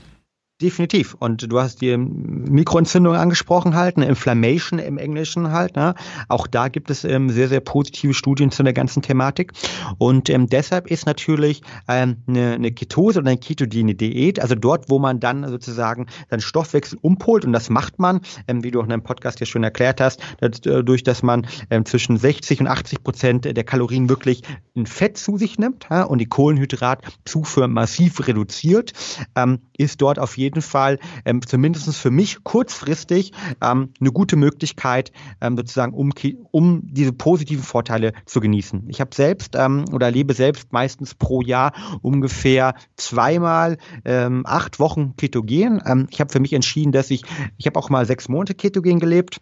Definitiv. 0.61 1.15
Und 1.17 1.51
du 1.51 1.59
hast 1.59 1.81
die 1.81 1.97
Mikroentzündung 1.97 3.15
angesprochen 3.15 3.75
halt, 3.75 3.97
eine 3.97 4.05
Inflammation 4.05 4.77
im 4.77 4.99
Englischen 4.99 5.51
halt. 5.51 5.75
Ne? 5.75 5.95
Auch 6.27 6.45
da 6.45 6.67
gibt 6.67 6.91
es 6.91 7.03
ähm, 7.03 7.31
sehr, 7.31 7.47
sehr 7.47 7.61
positive 7.61 8.13
Studien 8.13 8.51
zu 8.51 8.61
der 8.61 8.73
ganzen 8.73 9.01
Thematik. 9.01 9.53
Und 9.97 10.29
ähm, 10.29 10.47
deshalb 10.47 10.85
ist 10.91 11.07
natürlich 11.07 11.63
ähm, 11.87 12.17
eine, 12.27 12.53
eine 12.53 12.71
Ketose 12.71 13.19
oder 13.19 13.31
eine 13.31 13.39
ketogene 13.39 13.95
Diät, 13.95 14.39
also 14.39 14.53
dort, 14.53 14.89
wo 14.89 14.99
man 14.99 15.19
dann 15.19 15.47
sozusagen 15.49 16.05
seinen 16.29 16.41
Stoffwechsel 16.41 16.99
umpolt, 17.01 17.43
und 17.43 17.53
das 17.53 17.71
macht 17.71 17.97
man, 17.97 18.21
ähm, 18.47 18.63
wie 18.63 18.69
du 18.69 18.81
auch 18.81 18.83
in 18.83 18.89
deinem 18.89 19.03
Podcast 19.03 19.39
ja 19.39 19.47
schon 19.47 19.63
erklärt 19.63 19.99
hast, 19.99 20.21
dadurch, 20.39 21.01
dass 21.01 21.23
man 21.23 21.47
ähm, 21.71 21.85
zwischen 21.85 22.17
60 22.17 22.59
und 22.59 22.67
80 22.67 23.03
Prozent 23.03 23.45
der 23.45 23.63
Kalorien 23.63 24.09
wirklich 24.09 24.43
in 24.75 24.85
Fett 24.85 25.17
zu 25.17 25.37
sich 25.37 25.57
nimmt 25.57 25.87
ja, 25.89 26.03
und 26.03 26.19
die 26.19 26.27
Kohlenhydratzufuhr 26.27 27.67
massiv 27.67 28.27
reduziert, 28.27 28.93
ähm, 29.35 29.59
ist 29.75 30.01
dort 30.01 30.19
auf 30.19 30.37
jeden 30.37 30.50
jeden 30.51 30.61
Fall 30.61 30.99
ähm, 31.25 31.41
zumindest 31.45 31.95
für 31.95 32.11
mich 32.11 32.43
kurzfristig 32.43 33.31
ähm, 33.61 33.93
eine 33.99 34.11
gute 34.11 34.35
Möglichkeit, 34.35 35.11
ähm, 35.39 35.57
sozusagen, 35.57 35.93
um, 35.93 36.11
um 36.51 36.81
diese 36.83 37.13
positiven 37.13 37.63
Vorteile 37.63 38.13
zu 38.25 38.39
genießen. 38.39 38.85
Ich 38.87 38.99
habe 38.99 39.15
selbst 39.15 39.55
ähm, 39.55 39.85
oder 39.91 40.07
erlebe 40.07 40.33
selbst 40.33 40.71
meistens 40.73 41.15
pro 41.15 41.41
Jahr 41.41 41.73
ungefähr 42.01 42.75
zweimal 42.97 43.77
ähm, 44.05 44.43
acht 44.45 44.79
Wochen 44.79 45.15
Ketogen. 45.15 45.81
Ähm, 45.85 46.07
ich 46.09 46.19
habe 46.19 46.31
für 46.31 46.39
mich 46.39 46.53
entschieden, 46.53 46.91
dass 46.91 47.11
ich, 47.11 47.23
ich 47.57 47.65
habe 47.65 47.79
auch 47.79 47.89
mal 47.89 48.05
sechs 48.05 48.27
Monate 48.29 48.53
Ketogen 48.53 48.99
gelebt 48.99 49.41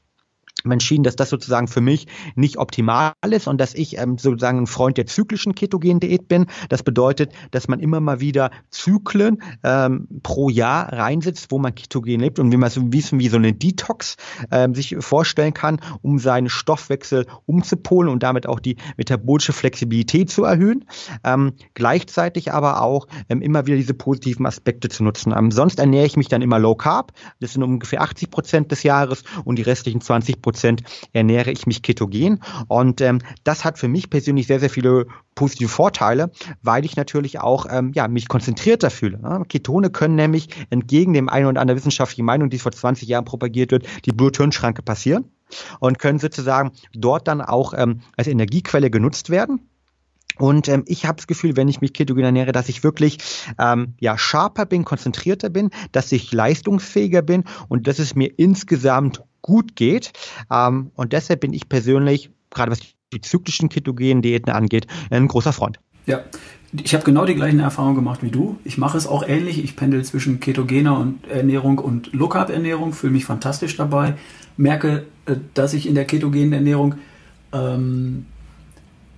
entschieden, 0.66 1.04
dass 1.04 1.16
das 1.16 1.30
sozusagen 1.30 1.68
für 1.68 1.82
mich 1.82 2.08
nicht 2.36 2.58
optimal 2.58 3.14
ist 3.30 3.48
und 3.48 3.60
dass 3.60 3.74
ich 3.74 3.98
ähm, 3.98 4.18
sozusagen 4.18 4.60
ein 4.60 4.68
Freund 4.68 4.98
der 4.98 5.06
zyklischen 5.06 5.56
Ketogen-Diät 5.56 6.28
bin. 6.28 6.46
Das 6.70 6.84
bedeutet, 6.84 7.34
dass 7.52 7.68
man 7.68 7.80
immer 7.80 8.00
mal 8.00 8.20
wieder 8.20 8.52
Zyklen 8.70 9.42
ähm, 9.64 10.08
pro 10.24 10.50
Jahr 10.50 10.92
reinsetzt, 10.92 11.52
wo 11.52 11.60
man 11.60 11.76
Ketogen 11.76 12.20
lebt 12.20 12.40
und 12.40 12.52
wie 12.52 12.58
man 12.58 12.70
so, 12.70 12.82
wie, 12.92 13.04
wie 13.12 13.30
so 13.30 13.38
eine 13.38 13.54
Detox 13.54 14.18
ähm, 14.52 14.76
sich 14.76 14.96
vorstellen 15.00 15.54
kann, 15.54 15.80
um 16.02 16.20
seinen 16.20 16.50
Stoffwechsel 16.50 17.26
umzupolen 17.46 18.10
und 18.10 18.24
damit 18.24 18.48
auch 18.48 18.60
die 18.60 18.78
metabolische 18.98 19.54
Flexibilität 19.54 20.30
zu 20.30 20.44
erhöhen. 20.44 20.86
Ähm, 21.24 21.54
gleichzeitig 21.74 22.52
aber 22.52 22.82
auch 22.82 23.08
ähm, 23.30 23.42
immer 23.42 23.66
wieder 23.66 23.78
diese 23.78 23.94
positiven 23.94 24.46
Aspekte 24.46 24.90
zu 24.90 25.04
nutzen. 25.04 25.34
Ähm, 25.36 25.52
sonst 25.52 25.80
ernähre 25.80 26.06
ich 26.06 26.18
mich 26.18 26.28
dann 26.28 26.42
immer 26.42 26.60
low 26.60 26.76
carb. 26.76 27.14
Das 27.40 27.54
sind 27.54 27.64
ungefähr 27.64 28.02
80 28.02 28.30
Prozent 28.30 28.72
des 28.72 28.84
Jahres 28.84 29.24
und 29.46 29.58
die 29.58 29.64
restlichen 29.64 30.02
20 30.02 30.42
Prozent 30.42 30.49
Prozent 30.50 30.82
ernähre 31.14 31.52
ich 31.52 31.68
mich 31.68 31.84
ketogen. 31.84 32.42
Und 32.68 33.02
ähm, 33.02 33.20
das 33.44 33.66
hat 33.66 33.78
für 33.78 33.88
mich 33.88 34.10
persönlich 34.10 34.48
sehr, 34.48 34.60
sehr 34.60 34.72
viele 34.72 35.06
positive 35.36 35.70
Vorteile, 35.70 36.32
weil 36.64 36.86
ich 36.86 36.96
natürlich 36.96 37.40
auch 37.40 37.68
ähm, 37.70 37.92
ja, 37.94 38.08
mich 38.08 38.28
konzentrierter 38.28 38.90
fühle. 38.90 39.20
Ne? 39.20 39.44
Ketone 39.48 39.92
können 39.92 40.16
nämlich 40.16 40.50
entgegen 40.72 41.14
dem 41.14 41.30
einen 41.30 41.46
oder 41.46 41.62
anderen 41.62 41.78
wissenschaftlichen 41.78 42.26
Meinung, 42.26 42.50
die 42.50 42.58
vor 42.58 42.72
20 42.72 43.08
Jahren 43.08 43.26
propagiert 43.26 43.72
wird, 43.72 43.86
die 44.06 44.12
Blut-Hirn-Schranke 44.12 44.82
passieren 44.82 45.26
und 45.80 46.00
können 46.00 46.18
sozusagen 46.18 46.72
dort 46.94 47.28
dann 47.28 47.42
auch 47.42 47.74
ähm, 47.76 48.02
als 48.18 48.28
Energiequelle 48.28 48.90
genutzt 48.90 49.30
werden. 49.30 49.70
Und 50.40 50.70
ähm, 50.70 50.84
ich 50.88 51.06
habe 51.06 51.18
das 51.18 51.28
Gefühl, 51.28 51.58
wenn 51.58 51.68
ich 51.68 51.82
mich 51.82 51.94
ketogen 51.94 52.24
ernähre, 52.24 52.54
dass 52.54 52.70
ich 52.70 52.84
wirklich 52.84 53.18
ähm, 53.60 53.94
ja 54.00 54.18
sharper 54.18 54.66
bin, 54.66 54.86
konzentrierter 54.86 55.50
bin, 55.50 55.70
dass 55.92 56.12
ich 56.12 56.32
leistungsfähiger 56.32 57.22
bin 57.22 57.44
und 57.68 57.88
dass 57.88 58.00
es 58.00 58.16
mir 58.16 58.32
insgesamt 58.38 59.22
gut 59.42 59.76
geht. 59.76 60.12
Ähm, 60.52 60.92
und 60.96 61.14
deshalb 61.14 61.42
bin 61.42 61.54
ich 61.54 61.70
persönlich, 61.70 62.30
gerade 62.52 62.72
was 62.72 62.80
die 63.14 63.22
zyklischen 63.22 63.70
ketogenen 63.70 64.22
Diäten 64.22 64.52
angeht, 64.52 64.88
ein 65.10 65.28
großer 65.28 65.54
Freund. 65.54 65.80
Ja, 66.06 66.22
ich 66.72 66.94
habe 66.94 67.04
genau 67.04 67.26
die 67.26 67.36
gleichen 67.36 67.60
Erfahrungen 67.60 67.96
gemacht 67.96 68.22
wie 68.22 68.30
du. 68.30 68.58
Ich 68.64 68.78
mache 68.78 68.98
es 68.98 69.08
auch 69.08 69.28
ähnlich. 69.28 69.64
Ich 69.64 69.76
pendel 69.76 70.04
zwischen 70.04 70.40
ketogener 70.40 70.98
und 70.98 71.28
Ernährung 71.28 71.80
und 71.80 72.14
Low 72.14 72.30
Carb 72.30 72.50
Ernährung, 72.50 72.94
fühle 72.94 73.14
mich 73.14 73.26
fantastisch 73.26 73.76
dabei, 73.78 74.16
merke, 74.58 75.06
äh, 75.26 75.36
dass 75.54 75.74
ich 75.74 75.88
in 75.88 75.96
der 75.96 76.06
ketogenen 76.06 76.54
Ernährung 76.54 76.96
ähm, 77.54 78.26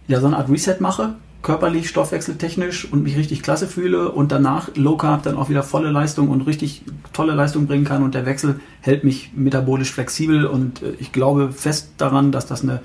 ja 0.08 0.20
so 0.20 0.28
eine 0.28 0.38
Art 0.38 0.50
Reset 0.50 0.78
mache, 0.80 1.16
körperlich, 1.42 1.90
stoffwechseltechnisch 1.90 2.92
und 2.92 3.04
mich 3.04 3.18
richtig 3.18 3.42
klasse 3.42 3.68
fühle 3.68 4.12
und 4.12 4.32
danach 4.32 4.70
Low 4.76 4.96
Carb 4.98 5.24
dann 5.24 5.36
auch 5.36 5.50
wieder 5.50 5.64
volle 5.64 5.90
Leistung 5.90 6.30
und 6.30 6.42
richtig 6.42 6.84
tolle 7.14 7.34
Leistung 7.34 7.68
bringen 7.68 7.86
kann 7.86 8.04
und 8.04 8.14
der 8.14 8.26
Wechsel 8.26 8.60
hält 8.82 9.04
mich 9.04 9.32
metabolisch 9.36 9.92
flexibel 9.92 10.46
und 10.46 10.82
äh, 10.84 10.94
ich 11.00 11.12
glaube 11.12 11.52
fest 11.52 11.92
daran, 11.98 12.32
dass 12.32 12.46
das 12.46 12.64
eine, 12.64 12.82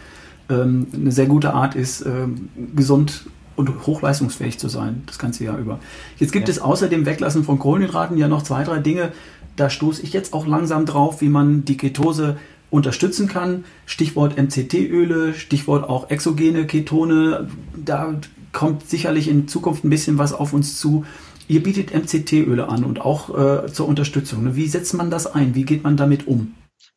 ähm, 0.48 0.86
eine 0.94 1.12
sehr 1.12 1.26
gute 1.26 1.52
Art 1.52 1.74
ist, 1.74 2.04
ähm, 2.06 2.48
gesund 2.74 3.26
und 3.56 3.86
hochleistungsfähig 3.86 4.58
zu 4.58 4.68
sein, 4.68 5.02
das 5.06 5.18
ganze 5.18 5.44
Jahr 5.44 5.58
über. 5.58 5.78
Jetzt 6.18 6.32
gibt 6.32 6.48
ja. 6.48 6.52
es 6.52 6.60
außer 6.60 6.88
dem 6.88 7.06
Weglassen 7.06 7.44
von 7.44 7.58
Kohlenhydraten 7.58 8.16
ja 8.16 8.28
noch 8.28 8.42
zwei, 8.42 8.64
drei 8.64 8.78
Dinge, 8.78 9.12
da 9.56 9.70
stoße 9.70 10.02
ich 10.02 10.12
jetzt 10.12 10.32
auch 10.34 10.46
langsam 10.46 10.86
drauf, 10.86 11.20
wie 11.20 11.28
man 11.28 11.64
die 11.64 11.76
Ketose 11.76 12.36
unterstützen 12.70 13.26
kann. 13.28 13.64
Stichwort 13.86 14.36
MCT-Öle, 14.36 15.34
Stichwort 15.34 15.88
auch 15.88 16.10
exogene 16.10 16.66
Ketone. 16.66 17.48
Da 17.76 18.14
kommt 18.56 18.88
sicherlich 18.88 19.28
in 19.28 19.48
Zukunft 19.48 19.84
ein 19.84 19.90
bisschen 19.90 20.16
was 20.16 20.32
auf 20.32 20.54
uns 20.54 20.80
zu. 20.80 21.04
Ihr 21.46 21.62
bietet 21.62 21.94
MCT-Öle 21.94 22.68
an 22.68 22.84
und 22.84 23.02
auch 23.02 23.28
äh, 23.28 23.70
zur 23.70 23.86
Unterstützung. 23.86 24.56
Wie 24.56 24.66
setzt 24.66 24.94
man 24.94 25.10
das 25.10 25.26
ein? 25.26 25.54
Wie 25.54 25.64
geht 25.64 25.84
man 25.84 25.98
damit 25.98 26.26
um? 26.26 26.54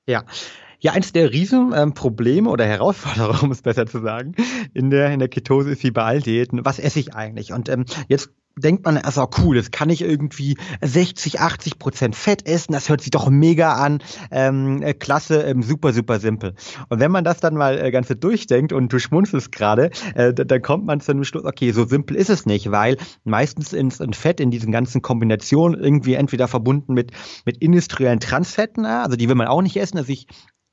Ja. 0.08 0.24
Ja, 0.80 0.94
eins 0.94 1.12
der 1.12 1.34
Riesenprobleme 1.34 2.48
ähm, 2.48 2.54
oder 2.54 2.66
Herausforderungen, 2.66 3.40
um 3.42 3.52
es 3.52 3.62
besser 3.62 3.86
zu 3.86 4.00
sagen, 4.00 4.36
in 4.74 4.90
der, 4.90 5.12
in 5.12 5.20
der 5.20 5.28
Ketose 5.28 5.72
ist 5.72 5.84
wie 5.84 5.92
bei 5.92 6.04
all 6.04 6.22
Diäten. 6.22 6.64
Was 6.64 6.80
esse 6.80 7.02
ich 7.02 7.14
eigentlich? 7.14 7.52
Und 7.52 7.68
ähm, 7.68 7.84
jetzt 8.08 8.30
denkt 8.60 8.86
man, 8.86 8.98
also 8.98 9.28
cool, 9.40 9.56
das 9.56 9.72
kann 9.72 9.90
ich 9.90 10.02
irgendwie 10.02 10.58
60, 10.82 11.40
80 11.40 11.80
Prozent 11.80 12.16
Fett 12.16 12.48
essen, 12.48 12.74
das 12.74 12.90
hört 12.90 13.02
sich 13.02 13.12
doch 13.12 13.30
mega 13.30 13.74
an, 13.74 14.00
ähm, 14.32 14.82
äh, 14.82 14.94
klasse, 14.94 15.42
ähm, 15.44 15.64
super, 15.64 15.94
super 15.94 16.20
simpel. 16.20 16.54
Und 16.90 17.00
wenn 17.00 17.12
man 17.12 17.24
das 17.24 17.40
dann 17.40 17.56
mal 17.56 17.80
äh, 17.80 17.92
ganze 17.92 18.16
durchdenkt 18.16 18.74
und 18.74 18.92
du 18.92 19.00
schmunzelst 19.00 19.52
gerade, 19.52 19.92
äh, 20.16 20.34
dann 20.34 20.62
kommt 20.62 20.86
man 20.86 21.00
zu 21.00 21.14
dem 21.14 21.24
Schluss, 21.24 21.46
okay, 21.46 21.72
so 21.72 21.86
simpel 21.86 22.16
ist 22.16 22.30
es 22.30 22.46
nicht, 22.46 22.72
weil 22.72 22.98
meistens 23.24 23.74
ist 23.74 24.02
ein 24.02 24.14
Fett 24.14 24.40
in 24.40 24.52
diesen 24.52 24.72
ganzen 24.72 25.02
Kombinationen 25.02 25.80
irgendwie 25.80 26.14
entweder 26.14 26.48
verbunden 26.48 26.94
mit, 26.94 27.12
mit 27.46 27.58
industriellen 27.58 28.20
Transfetten, 28.20 28.86
also 28.86 29.16
die 29.16 29.28
will 29.28 29.36
man 29.36 29.48
auch 29.48 29.62
nicht 29.62 29.78
essen, 29.78 29.98
also 29.98 30.12
ich 30.12 30.28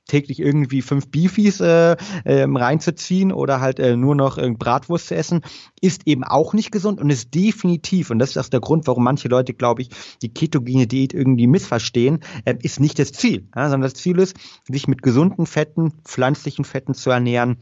täglich 0.06 0.40
irgendwie 0.40 0.82
fünf 0.82 1.08
Beefies 1.10 1.60
äh, 1.60 1.96
äh, 2.24 2.44
reinzuziehen 2.44 3.32
oder 3.32 3.60
halt 3.60 3.78
äh, 3.78 3.96
nur 3.96 4.14
noch 4.14 4.38
äh, 4.38 4.50
Bratwurst 4.50 5.08
zu 5.08 5.16
essen, 5.16 5.42
ist 5.80 6.06
eben 6.06 6.24
auch 6.24 6.54
nicht 6.54 6.70
gesund 6.70 7.00
und 7.00 7.10
ist 7.10 7.34
definitiv, 7.34 8.10
und 8.10 8.18
das 8.18 8.30
ist 8.30 8.38
auch 8.38 8.48
der 8.48 8.60
Grund, 8.60 8.86
warum 8.86 9.04
manche 9.04 9.28
Leute, 9.28 9.54
glaube 9.54 9.82
ich, 9.82 9.90
die 10.22 10.32
ketogene 10.32 10.86
Diät 10.86 11.12
irgendwie 11.12 11.46
missverstehen, 11.46 12.20
äh, 12.44 12.54
ist 12.62 12.80
nicht 12.80 12.98
das 12.98 13.12
Ziel, 13.12 13.48
ja, 13.54 13.68
sondern 13.68 13.90
das 13.90 13.94
Ziel 13.94 14.18
ist, 14.18 14.36
sich 14.68 14.88
mit 14.88 15.02
gesunden 15.02 15.46
Fetten, 15.46 15.92
pflanzlichen 16.04 16.64
Fetten 16.64 16.94
zu 16.94 17.10
ernähren, 17.10 17.58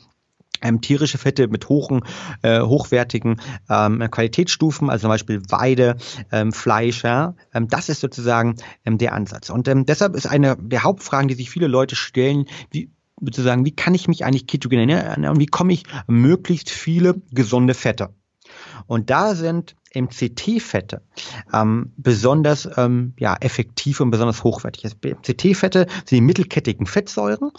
ähm, 0.63 0.81
tierische 0.81 1.19
Fette 1.19 1.49
mit 1.49 1.69
hohen, 1.69 2.03
äh, 2.43 2.61
hochwertigen 2.61 3.41
ähm, 3.69 4.01
Qualitätsstufen, 4.11 4.91
also 4.91 5.03
zum 5.03 5.11
Beispiel 5.11 5.43
Weide, 5.49 5.97
ähm, 6.33 6.53
Fleisch, 6.53 7.05
ja, 7.05 7.35
ähm, 7.53 7.69
das 7.69 7.89
ist 7.89 8.01
sozusagen 8.01 8.57
ähm, 8.85 8.99
der 8.99 9.13
Ansatz. 9.13 9.51
Und 9.51 9.69
ähm, 9.69 9.87
deshalb 9.87 10.15
ist 10.15 10.27
eine 10.27 10.57
der 10.57 10.83
Hauptfragen, 10.83 11.29
die 11.29 11.35
sich 11.35 11.51
viele 11.51 11.67
Leute 11.67 11.97
stellen, 11.97 12.47
wie 12.71 12.91
sozusagen, 13.21 13.65
wie 13.65 13.75
kann 13.75 13.95
ich 13.95 14.09
mich 14.09 14.25
eigentlich 14.25 14.47
ketogen 14.47 14.79
ernähren 14.79 15.27
und 15.27 15.39
wie 15.39 15.47
komme 15.47 15.73
ich 15.73 15.85
möglichst 16.07 16.71
viele 16.71 17.23
gesunde 17.31 17.75
Fette? 17.75 18.11
Und 18.87 19.11
da 19.11 19.35
sind 19.35 19.77
MCT-Fette 19.95 21.03
ähm, 21.53 21.93
besonders 21.97 22.69
ähm, 22.77 23.15
ja, 23.19 23.37
effektiv 23.41 24.01
und 24.01 24.11
besonders 24.11 24.45
hochwertig. 24.45 24.85
MCT-Fette 25.03 25.87
sind 26.05 26.11
die 26.11 26.21
mittelkettigen 26.21 26.87
Fettsäuren 26.87 27.53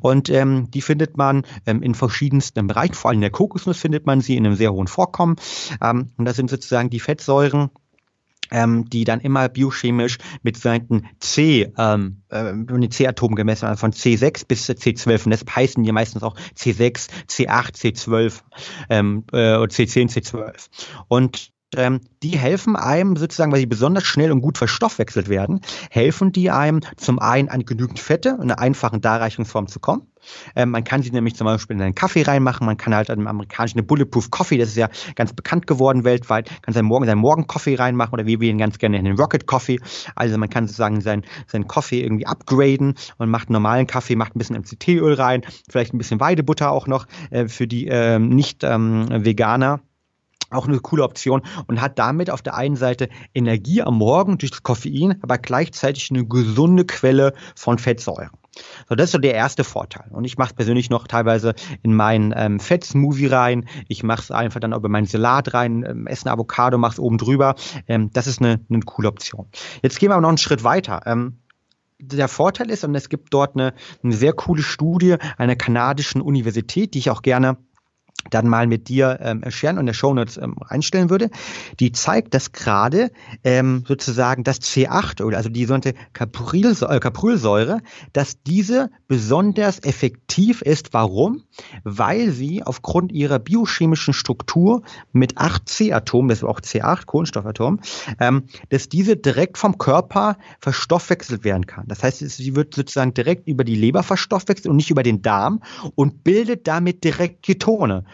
und 0.00 0.30
ähm, 0.30 0.70
die 0.70 0.82
findet 0.82 1.16
man 1.16 1.44
ähm, 1.66 1.82
in 1.82 1.94
verschiedensten 1.94 2.66
Bereichen, 2.66 2.94
vor 2.94 3.10
allem 3.10 3.18
in 3.18 3.22
der 3.22 3.30
Kokosnuss 3.30 3.78
findet 3.78 4.06
man 4.06 4.20
sie 4.20 4.36
in 4.36 4.46
einem 4.46 4.56
sehr 4.56 4.72
hohen 4.72 4.86
Vorkommen. 4.86 5.36
Ähm, 5.82 6.10
und 6.16 6.24
das 6.24 6.36
sind 6.36 6.50
sozusagen 6.50 6.90
die 6.90 7.00
Fettsäuren, 7.00 7.70
ähm, 8.50 8.88
die 8.88 9.04
dann 9.04 9.20
immer 9.20 9.48
biochemisch 9.48 10.18
mit 10.42 10.56
Seiten 10.56 11.08
C, 11.20 11.72
ähm, 11.76 12.22
äh, 12.30 12.52
den 12.52 12.90
C-Atomen 12.90 13.36
gemessen, 13.36 13.66
also 13.66 13.80
von 13.80 13.92
C6 13.92 14.46
bis 14.46 14.68
C12. 14.68 15.24
Und 15.24 15.30
deshalb 15.30 15.54
heißen 15.54 15.82
die 15.82 15.92
meistens 15.92 16.22
auch 16.22 16.36
C6, 16.56 17.08
C8, 17.28 17.74
C12 17.74 18.40
ähm, 18.90 19.24
äh, 19.32 19.56
oder 19.56 19.70
C10, 19.70 20.10
C12. 20.10 20.68
Und 21.08 21.52
ähm, 21.76 22.00
die 22.22 22.38
helfen 22.38 22.76
einem 22.76 23.16
sozusagen, 23.16 23.52
weil 23.52 23.60
sie 23.60 23.66
besonders 23.66 24.04
schnell 24.04 24.32
und 24.32 24.40
gut 24.40 24.58
verstoffwechselt 24.58 25.28
werden, 25.28 25.60
helfen 25.90 26.32
die 26.32 26.50
einem 26.50 26.80
zum 26.96 27.18
einen 27.18 27.48
an 27.48 27.64
genügend 27.64 27.98
Fette 27.98 28.30
in 28.30 28.42
einer 28.42 28.58
einfachen 28.58 29.00
Darreichungsform 29.00 29.68
zu 29.68 29.78
kommen. 29.78 30.08
Ähm, 30.56 30.70
man 30.70 30.84
kann 30.84 31.02
sie 31.02 31.10
nämlich 31.10 31.36
zum 31.36 31.46
Beispiel 31.46 31.76
in 31.76 31.82
einen 31.82 31.94
Kaffee 31.94 32.22
reinmachen, 32.22 32.66
man 32.66 32.76
kann 32.76 32.94
halt 32.94 33.08
im 33.10 33.26
amerikanischen 33.26 33.86
Bulletproof 33.86 34.30
Coffee, 34.30 34.58
das 34.58 34.70
ist 34.70 34.76
ja 34.76 34.88
ganz 35.14 35.32
bekannt 35.32 35.66
geworden 35.66 36.04
weltweit, 36.04 36.50
kann 36.62 36.74
seinen 36.74 36.86
Morgen 36.86 37.06
seinen 37.06 37.18
Morgen-Coffee 37.18 37.76
reinmachen 37.76 38.14
oder 38.14 38.26
wie 38.26 38.40
wir 38.40 38.50
ihn 38.50 38.58
ganz 38.58 38.78
gerne 38.78 38.98
in 38.98 39.04
den 39.04 39.16
Rocket 39.16 39.46
Coffee. 39.46 39.80
Also 40.14 40.38
man 40.38 40.50
kann 40.50 40.66
sozusagen 40.66 41.00
seinen, 41.00 41.24
seinen 41.46 41.68
Coffee 41.68 42.02
irgendwie 42.02 42.26
upgraden 42.26 42.94
und 43.18 43.30
macht 43.30 43.48
einen 43.48 43.54
normalen 43.54 43.86
Kaffee, 43.86 44.16
macht 44.16 44.34
ein 44.34 44.38
bisschen 44.38 44.56
MCT-Öl 44.56 45.14
rein, 45.14 45.42
vielleicht 45.70 45.94
ein 45.94 45.98
bisschen 45.98 46.20
Weidebutter 46.20 46.70
auch 46.70 46.86
noch 46.86 47.06
äh, 47.30 47.46
für 47.48 47.66
die 47.66 47.86
ähm, 47.88 48.28
Nicht-Veganer. 48.30 49.74
Ähm, 49.74 49.87
auch 50.50 50.66
eine 50.66 50.80
coole 50.80 51.04
Option 51.04 51.42
und 51.66 51.80
hat 51.80 51.98
damit 51.98 52.30
auf 52.30 52.42
der 52.42 52.56
einen 52.56 52.76
Seite 52.76 53.08
Energie 53.34 53.82
am 53.82 53.98
Morgen 53.98 54.38
durch 54.38 54.50
das 54.50 54.62
Koffein, 54.62 55.18
aber 55.22 55.38
gleichzeitig 55.38 56.10
eine 56.10 56.26
gesunde 56.26 56.84
Quelle 56.84 57.32
von 57.54 57.78
Fettsäuren. 57.78 58.30
So, 58.88 58.94
das 58.94 59.06
ist 59.06 59.12
so 59.12 59.18
der 59.18 59.34
erste 59.34 59.62
Vorteil. 59.64 60.10
Und 60.10 60.24
ich 60.24 60.36
mache 60.38 60.50
es 60.50 60.54
persönlich 60.54 60.90
noch 60.90 61.06
teilweise 61.06 61.54
in 61.82 61.94
meinen 61.94 62.34
ähm, 62.36 62.60
Fettsmoothie 62.60 63.26
rein. 63.26 63.68
Ich 63.86 64.02
mache 64.02 64.22
es 64.22 64.30
einfach 64.30 64.60
dann 64.60 64.72
auch 64.72 64.78
über 64.78 64.88
meinen 64.88 65.06
Salat 65.06 65.54
rein, 65.54 65.84
ähm, 65.88 66.06
esse 66.06 66.30
Avocado, 66.30 66.78
mache 66.78 66.94
es 66.94 66.98
oben 66.98 67.18
drüber. 67.18 67.54
Ähm, 67.86 68.10
das 68.12 68.26
ist 68.26 68.40
eine, 68.40 68.60
eine 68.68 68.80
coole 68.80 69.08
Option. 69.08 69.46
Jetzt 69.82 69.98
gehen 69.98 70.10
wir 70.10 70.14
aber 70.14 70.22
noch 70.22 70.28
einen 70.28 70.38
Schritt 70.38 70.64
weiter. 70.64 71.02
Ähm, 71.06 71.38
der 72.00 72.28
Vorteil 72.28 72.70
ist, 72.70 72.84
und 72.84 72.94
es 72.94 73.08
gibt 73.08 73.34
dort 73.34 73.56
eine, 73.56 73.74
eine 74.02 74.14
sehr 74.14 74.32
coole 74.32 74.62
Studie 74.62 75.16
einer 75.36 75.56
kanadischen 75.56 76.20
Universität, 76.20 76.94
die 76.94 76.98
ich 76.98 77.10
auch 77.10 77.22
gerne 77.22 77.56
dann 78.30 78.48
mal 78.48 78.66
mit 78.66 78.88
dir 78.88 79.18
ähm, 79.22 79.42
scheren 79.48 79.78
und 79.78 79.86
der 79.86 79.92
Shownotes 79.92 80.36
ähm, 80.36 80.56
einstellen 80.66 81.10
würde, 81.10 81.30
die 81.80 81.92
zeigt, 81.92 82.34
dass 82.34 82.52
gerade 82.52 83.10
ähm, 83.44 83.84
sozusagen 83.86 84.44
das 84.44 84.60
C8 84.60 85.34
also 85.34 85.48
die 85.48 85.64
sogenannte 85.64 85.94
Caprylsäure, 86.12 87.76
äh, 87.76 87.80
dass 88.12 88.42
diese 88.42 88.90
besonders 89.06 89.80
effektiv 89.80 90.62
ist. 90.62 90.92
Warum? 90.92 91.44
Weil 91.84 92.30
sie 92.30 92.62
aufgrund 92.62 93.12
ihrer 93.12 93.38
biochemischen 93.38 94.14
Struktur 94.14 94.82
mit 95.12 95.38
8 95.38 95.68
C-Atomen, 95.68 96.28
das 96.28 96.38
ist 96.38 96.44
auch 96.44 96.60
C8, 96.60 97.06
Kohlenstoffatom, 97.06 97.80
ähm, 98.20 98.44
dass 98.68 98.88
diese 98.88 99.16
direkt 99.16 99.58
vom 99.58 99.78
Körper 99.78 100.36
verstoffwechselt 100.60 101.44
werden 101.44 101.66
kann. 101.66 101.84
Das 101.88 102.02
heißt, 102.02 102.18
sie 102.18 102.56
wird 102.56 102.74
sozusagen 102.74 103.14
direkt 103.14 103.48
über 103.48 103.64
die 103.64 103.74
Leber 103.74 104.02
verstoffwechselt 104.02 104.68
und 104.68 104.76
nicht 104.76 104.90
über 104.90 105.02
den 105.02 105.22
Darm 105.22 105.62
und 105.94 106.24
bildet 106.24 106.66
damit 106.66 107.04
direkt 107.04 107.42
Ketone. 107.42 108.04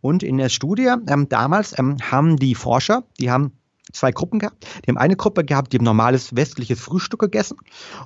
Und 0.00 0.22
in 0.22 0.38
der 0.38 0.48
Studie 0.48 0.90
ähm, 1.08 1.28
damals 1.28 1.78
ähm, 1.78 1.96
haben 2.10 2.36
die 2.36 2.54
Forscher, 2.54 3.04
die 3.18 3.30
haben 3.30 3.52
zwei 3.94 4.12
Gruppen 4.12 4.38
gehabt. 4.38 4.66
Die 4.84 4.90
haben 4.90 4.98
eine 4.98 5.16
Gruppe 5.16 5.44
gehabt, 5.44 5.72
die 5.72 5.78
haben 5.78 5.84
normales 5.84 6.34
westliches 6.36 6.80
Frühstück 6.80 7.20
gegessen 7.20 7.56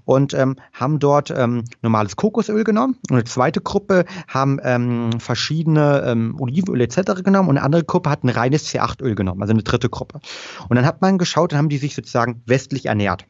und 0.04 0.34
ähm, 0.34 0.56
haben 0.72 0.98
dort 0.98 1.30
ähm, 1.30 1.64
normales 1.82 2.16
Kokosöl 2.16 2.64
genommen. 2.64 2.96
Und 3.08 3.16
eine 3.16 3.24
zweite 3.24 3.60
Gruppe 3.60 4.04
haben 4.28 4.60
ähm, 4.62 5.18
verschiedene 5.18 6.02
ähm, 6.04 6.36
Olivenöl 6.38 6.80
etc. 6.82 7.22
genommen 7.24 7.48
und 7.48 7.56
eine 7.56 7.64
andere 7.64 7.84
Gruppe 7.84 8.10
hat 8.10 8.24
ein 8.24 8.28
reines 8.28 8.68
C8-Öl 8.68 9.14
genommen, 9.14 9.42
also 9.42 9.52
eine 9.52 9.62
dritte 9.62 9.88
Gruppe. 9.88 10.20
Und 10.68 10.76
dann 10.76 10.84
hat 10.84 11.00
man 11.00 11.18
geschaut, 11.18 11.52
dann 11.52 11.58
haben 11.58 11.68
die 11.68 11.78
sich 11.78 11.94
sozusagen 11.94 12.42
westlich 12.46 12.86
ernährt. 12.86 13.26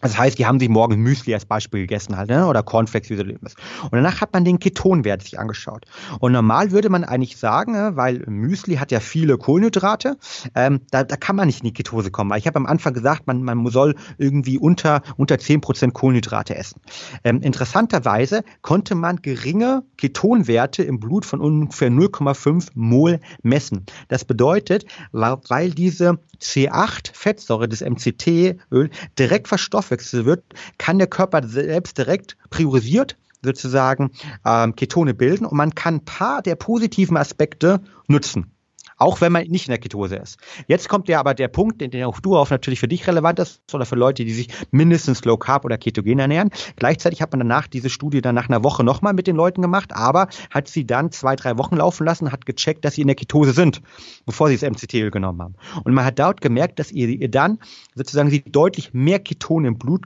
Das 0.00 0.16
heißt, 0.16 0.38
die 0.38 0.46
haben 0.46 0.58
sich 0.58 0.68
morgens 0.68 0.98
Müsli 0.98 1.34
als 1.34 1.44
Beispiel 1.44 1.82
gegessen 1.82 2.16
halt, 2.16 2.30
ne? 2.30 2.46
oder 2.46 2.62
Cornflakes, 2.62 3.10
wie 3.10 3.16
so 3.16 3.22
ist. 3.22 3.56
Und 3.82 3.92
danach 3.92 4.20
hat 4.20 4.32
man 4.32 4.44
den 4.44 4.58
Ketonwert 4.58 5.22
sich 5.22 5.38
angeschaut. 5.38 5.84
Und 6.20 6.32
normal 6.32 6.70
würde 6.70 6.88
man 6.88 7.04
eigentlich 7.04 7.36
sagen, 7.36 7.72
ne, 7.72 7.92
weil 7.94 8.24
Müsli 8.26 8.76
hat 8.76 8.90
ja 8.92 9.00
viele 9.00 9.36
Kohlenhydrate, 9.36 10.16
ähm, 10.54 10.80
da, 10.90 11.04
da 11.04 11.16
kann 11.16 11.36
man 11.36 11.46
nicht 11.46 11.60
in 11.60 11.66
die 11.66 11.72
Ketose 11.72 12.10
kommen. 12.10 12.30
Weil 12.30 12.38
ich 12.38 12.46
habe 12.46 12.56
am 12.56 12.66
Anfang 12.66 12.94
gesagt, 12.94 13.26
man, 13.26 13.42
man 13.42 13.66
soll 13.66 13.94
irgendwie 14.16 14.58
unter, 14.58 15.02
unter 15.16 15.36
10% 15.36 15.92
Kohlenhydrate 15.92 16.56
essen. 16.56 16.80
Ähm, 17.22 17.42
interessanterweise 17.42 18.42
konnte 18.62 18.94
man 18.94 19.20
geringe 19.20 19.84
Ketonwerte 19.98 20.82
im 20.82 20.98
Blut 20.98 21.26
von 21.26 21.40
ungefähr 21.40 21.90
0,5 21.90 22.68
Mol 22.74 23.20
messen. 23.42 23.84
Das 24.08 24.24
bedeutet, 24.24 24.86
weil 25.12 25.70
diese 25.70 26.18
C8-Fettsäure 26.40 27.68
des 27.68 27.82
MCT-Öl 27.82 28.90
direkt 29.18 29.48
verstoffwechselt 29.48 29.89
wird, 30.24 30.44
kann 30.78 30.98
der 30.98 31.06
Körper 31.06 31.46
selbst 31.46 31.98
direkt 31.98 32.36
priorisiert 32.50 33.16
sozusagen 33.42 34.10
ähm, 34.44 34.76
Ketone 34.76 35.14
bilden 35.14 35.46
und 35.46 35.56
man 35.56 35.74
kann 35.74 35.96
ein 35.96 36.04
paar 36.04 36.42
der 36.42 36.56
positiven 36.56 37.16
Aspekte 37.16 37.80
nutzen 38.06 38.52
auch 39.00 39.20
wenn 39.20 39.32
man 39.32 39.46
nicht 39.48 39.66
in 39.66 39.70
der 39.70 39.78
Ketose 39.78 40.16
ist. 40.16 40.38
Jetzt 40.68 40.88
kommt 40.88 41.08
ja 41.08 41.18
aber 41.18 41.34
der 41.34 41.48
Punkt, 41.48 41.80
den 41.80 42.04
auch 42.04 42.20
du 42.20 42.36
auf 42.36 42.50
natürlich 42.50 42.80
für 42.80 42.88
dich 42.88 43.06
relevant 43.06 43.38
ist, 43.38 43.62
oder 43.72 43.86
für 43.86 43.96
Leute, 43.96 44.24
die 44.24 44.32
sich 44.32 44.48
mindestens 44.70 45.24
Low 45.24 45.38
Carb 45.38 45.64
oder 45.64 45.78
Ketogen 45.78 46.18
ernähren. 46.18 46.50
Gleichzeitig 46.76 47.22
hat 47.22 47.32
man 47.32 47.40
danach 47.40 47.66
diese 47.66 47.88
Studie 47.88 48.20
dann 48.20 48.34
nach 48.34 48.48
einer 48.48 48.62
Woche 48.62 48.84
nochmal 48.84 49.14
mit 49.14 49.26
den 49.26 49.36
Leuten 49.36 49.62
gemacht, 49.62 49.92
aber 49.94 50.28
hat 50.50 50.68
sie 50.68 50.86
dann 50.86 51.10
zwei, 51.10 51.34
drei 51.34 51.56
Wochen 51.56 51.76
laufen 51.76 52.04
lassen, 52.04 52.30
hat 52.30 52.44
gecheckt, 52.44 52.84
dass 52.84 52.94
sie 52.94 53.00
in 53.00 53.08
der 53.08 53.16
Ketose 53.16 53.52
sind, 53.52 53.80
bevor 54.26 54.48
sie 54.48 54.58
das 54.58 54.70
MCT-Öl 54.70 55.10
genommen 55.10 55.40
haben. 55.40 55.54
Und 55.82 55.94
man 55.94 56.04
hat 56.04 56.18
dort 56.18 56.42
gemerkt, 56.42 56.78
dass 56.78 56.92
ihr, 56.92 57.08
ihr 57.08 57.30
dann 57.30 57.58
sozusagen 57.94 58.28
sie 58.28 58.42
deutlich 58.42 58.92
mehr 58.92 59.18
Ketone 59.18 59.68
im 59.68 59.78
Blut 59.78 60.02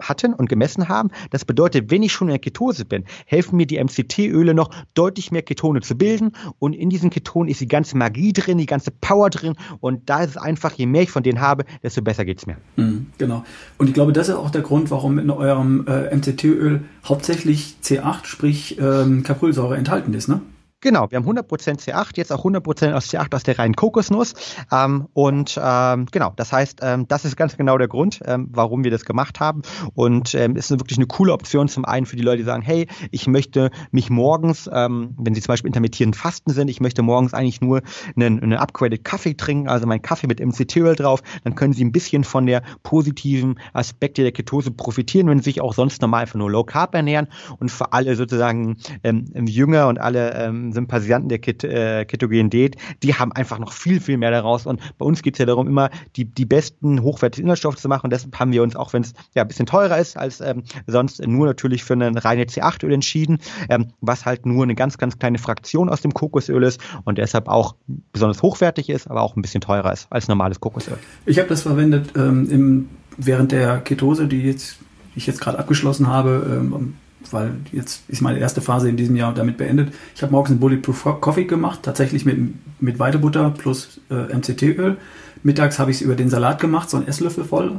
hatten 0.00 0.34
und 0.34 0.48
gemessen 0.48 0.88
haben. 0.88 1.10
Das 1.30 1.44
bedeutet, 1.44 1.90
wenn 1.90 2.02
ich 2.02 2.12
schon 2.12 2.28
in 2.28 2.32
der 2.32 2.38
Ketose 2.38 2.84
bin, 2.84 3.04
helfen 3.26 3.56
mir 3.56 3.66
die 3.66 3.82
MCT-Öle 3.82 4.54
noch 4.54 4.70
deutlich 4.94 5.30
mehr 5.30 5.42
Ketone 5.42 5.80
zu 5.80 5.96
bilden 5.96 6.32
und 6.58 6.74
in 6.74 6.90
diesen 6.90 7.10
Ketonen 7.10 7.48
ist 7.48 7.60
die 7.60 7.68
ganze 7.68 7.96
Magie 7.96 8.32
drin, 8.32 8.58
die 8.58 8.66
ganze 8.66 8.90
Power 8.90 9.30
drin 9.30 9.54
und 9.80 10.08
da 10.08 10.22
ist 10.22 10.30
es 10.30 10.36
einfach, 10.36 10.72
je 10.74 10.86
mehr 10.86 11.02
ich 11.02 11.10
von 11.10 11.22
denen 11.22 11.40
habe, 11.40 11.64
desto 11.82 12.02
besser 12.02 12.24
geht 12.24 12.38
es 12.38 12.46
mir. 12.46 12.56
Mhm, 12.76 13.06
genau. 13.18 13.44
Und 13.76 13.88
ich 13.88 13.94
glaube, 13.94 14.12
das 14.12 14.28
ist 14.28 14.34
auch 14.34 14.50
der 14.50 14.62
Grund, 14.62 14.90
warum 14.90 15.18
in 15.18 15.30
eurem 15.30 15.86
äh, 15.86 16.14
MCT-Öl 16.14 16.82
hauptsächlich 17.04 17.76
C8, 17.82 18.24
sprich 18.24 18.78
ähm, 18.80 19.22
Caprylsäure 19.22 19.76
enthalten 19.76 20.14
ist, 20.14 20.28
ne? 20.28 20.40
Genau, 20.80 21.10
wir 21.10 21.18
haben 21.18 21.28
100% 21.28 21.80
C8, 21.80 22.10
jetzt 22.14 22.32
auch 22.32 22.44
100% 22.44 22.92
aus 22.92 23.06
C8 23.06 23.34
aus 23.34 23.42
der 23.42 23.58
reinen 23.58 23.74
Kokosnuss. 23.74 24.34
Ähm, 24.70 25.08
und 25.12 25.58
ähm, 25.60 26.06
genau, 26.12 26.32
das 26.36 26.52
heißt, 26.52 26.78
ähm, 26.82 27.08
das 27.08 27.24
ist 27.24 27.36
ganz 27.36 27.56
genau 27.56 27.78
der 27.78 27.88
Grund, 27.88 28.20
ähm, 28.24 28.46
warum 28.52 28.84
wir 28.84 28.92
das 28.92 29.04
gemacht 29.04 29.40
haben. 29.40 29.62
Und 29.94 30.36
ähm, 30.36 30.54
ist 30.54 30.70
wirklich 30.70 30.96
eine 30.96 31.08
coole 31.08 31.32
Option 31.32 31.66
zum 31.66 31.84
einen 31.84 32.06
für 32.06 32.14
die 32.14 32.22
Leute, 32.22 32.38
die 32.38 32.44
sagen, 32.44 32.62
hey, 32.62 32.86
ich 33.10 33.26
möchte 33.26 33.72
mich 33.90 34.08
morgens, 34.08 34.70
ähm, 34.72 35.16
wenn 35.18 35.34
sie 35.34 35.40
zum 35.40 35.52
Beispiel 35.52 35.66
intermittierend 35.66 36.14
Fasten 36.14 36.52
sind, 36.52 36.68
ich 36.68 36.80
möchte 36.80 37.02
morgens 37.02 37.34
eigentlich 37.34 37.60
nur 37.60 37.82
einen, 38.14 38.40
einen 38.40 38.54
upgraded 38.54 39.02
Kaffee 39.02 39.34
trinken, 39.34 39.68
also 39.68 39.84
meinen 39.84 40.02
Kaffee 40.02 40.28
mit 40.28 40.38
MCT-Öl 40.38 40.94
drauf, 40.94 41.22
dann 41.42 41.56
können 41.56 41.72
sie 41.72 41.84
ein 41.84 41.90
bisschen 41.90 42.22
von 42.22 42.46
der 42.46 42.62
positiven 42.84 43.58
Aspekte 43.72 44.22
der 44.22 44.30
Ketose 44.30 44.70
profitieren, 44.70 45.26
wenn 45.26 45.38
sie 45.38 45.44
sich 45.50 45.60
auch 45.60 45.74
sonst 45.74 46.02
normal 46.02 46.22
einfach 46.22 46.36
nur 46.36 46.52
Low 46.52 46.62
Carb 46.62 46.94
ernähren. 46.94 47.26
Und 47.58 47.72
für 47.72 47.92
alle 47.92 48.14
sozusagen 48.14 48.76
ähm, 49.02 49.26
Jünger 49.44 49.88
und 49.88 49.98
alle 49.98 50.67
ähm, 50.68 50.72
Sympathisanten 50.72 51.28
der 51.28 51.38
Ket 51.38 51.64
äh, 51.64 52.04
ketogenen 52.04 52.50
Diät, 52.50 52.76
die 53.02 53.14
haben 53.14 53.32
einfach 53.32 53.58
noch 53.58 53.72
viel, 53.72 54.00
viel 54.00 54.16
mehr 54.16 54.30
daraus. 54.30 54.66
Und 54.66 54.80
bei 54.98 55.04
uns 55.04 55.22
geht 55.22 55.34
es 55.34 55.38
ja 55.38 55.46
darum, 55.46 55.66
immer 55.66 55.90
die, 56.16 56.24
die 56.24 56.44
besten 56.44 57.02
hochwertigen 57.02 57.46
Inhaltsstoffe 57.46 57.76
zu 57.76 57.88
machen. 57.88 58.04
Und 58.04 58.12
deshalb 58.12 58.38
haben 58.38 58.52
wir 58.52 58.62
uns, 58.62 58.76
auch 58.76 58.92
wenn 58.92 59.02
es 59.02 59.12
ja 59.34 59.42
ein 59.42 59.48
bisschen 59.48 59.66
teurer 59.66 59.98
ist 59.98 60.16
als 60.16 60.40
ähm, 60.40 60.62
sonst, 60.86 61.24
nur 61.26 61.46
natürlich 61.46 61.84
für 61.84 61.94
eine 61.94 62.24
reine 62.24 62.44
C8-Öl 62.44 62.92
entschieden, 62.92 63.38
ähm, 63.68 63.88
was 64.00 64.26
halt 64.26 64.46
nur 64.46 64.62
eine 64.62 64.74
ganz, 64.74 64.98
ganz 64.98 65.18
kleine 65.18 65.38
Fraktion 65.38 65.88
aus 65.88 66.02
dem 66.02 66.14
Kokosöl 66.14 66.62
ist 66.62 66.80
und 67.04 67.18
deshalb 67.18 67.48
auch 67.48 67.74
besonders 68.12 68.42
hochwertig 68.42 68.88
ist, 68.88 69.08
aber 69.08 69.22
auch 69.22 69.36
ein 69.36 69.42
bisschen 69.42 69.60
teurer 69.60 69.92
ist 69.92 70.06
als 70.10 70.28
normales 70.28 70.60
Kokosöl. 70.60 70.98
Ich 71.26 71.38
habe 71.38 71.48
das 71.48 71.62
verwendet 71.62 72.12
ähm, 72.16 72.48
im, 72.50 72.88
während 73.16 73.52
der 73.52 73.78
Ketose, 73.78 74.26
die 74.26 74.42
jetzt 74.42 74.78
ich 75.14 75.26
jetzt 75.26 75.40
gerade 75.40 75.58
abgeschlossen 75.58 76.06
habe, 76.06 76.46
ähm, 76.48 76.94
weil 77.30 77.54
jetzt 77.72 78.02
ist 78.08 78.20
meine 78.20 78.38
erste 78.38 78.60
Phase 78.60 78.88
in 78.88 78.96
diesem 78.96 79.16
Jahr 79.16 79.34
damit 79.34 79.56
beendet. 79.56 79.92
Ich 80.14 80.22
habe 80.22 80.32
morgens 80.32 80.50
einen 80.50 80.60
Bulletproof 80.60 81.20
Coffee 81.20 81.44
gemacht, 81.44 81.80
tatsächlich 81.82 82.24
mit, 82.24 82.38
mit 82.80 82.98
Weidebutter 82.98 83.50
plus 83.50 84.00
äh, 84.10 84.34
MCT-Öl. 84.34 84.96
Mittags 85.42 85.78
habe 85.78 85.90
ich 85.90 85.98
es 85.98 86.02
über 86.02 86.14
den 86.14 86.30
Salat 86.30 86.60
gemacht, 86.60 86.90
so 86.90 86.96
ein 86.96 87.06
Esslöffel 87.06 87.44
voll 87.44 87.72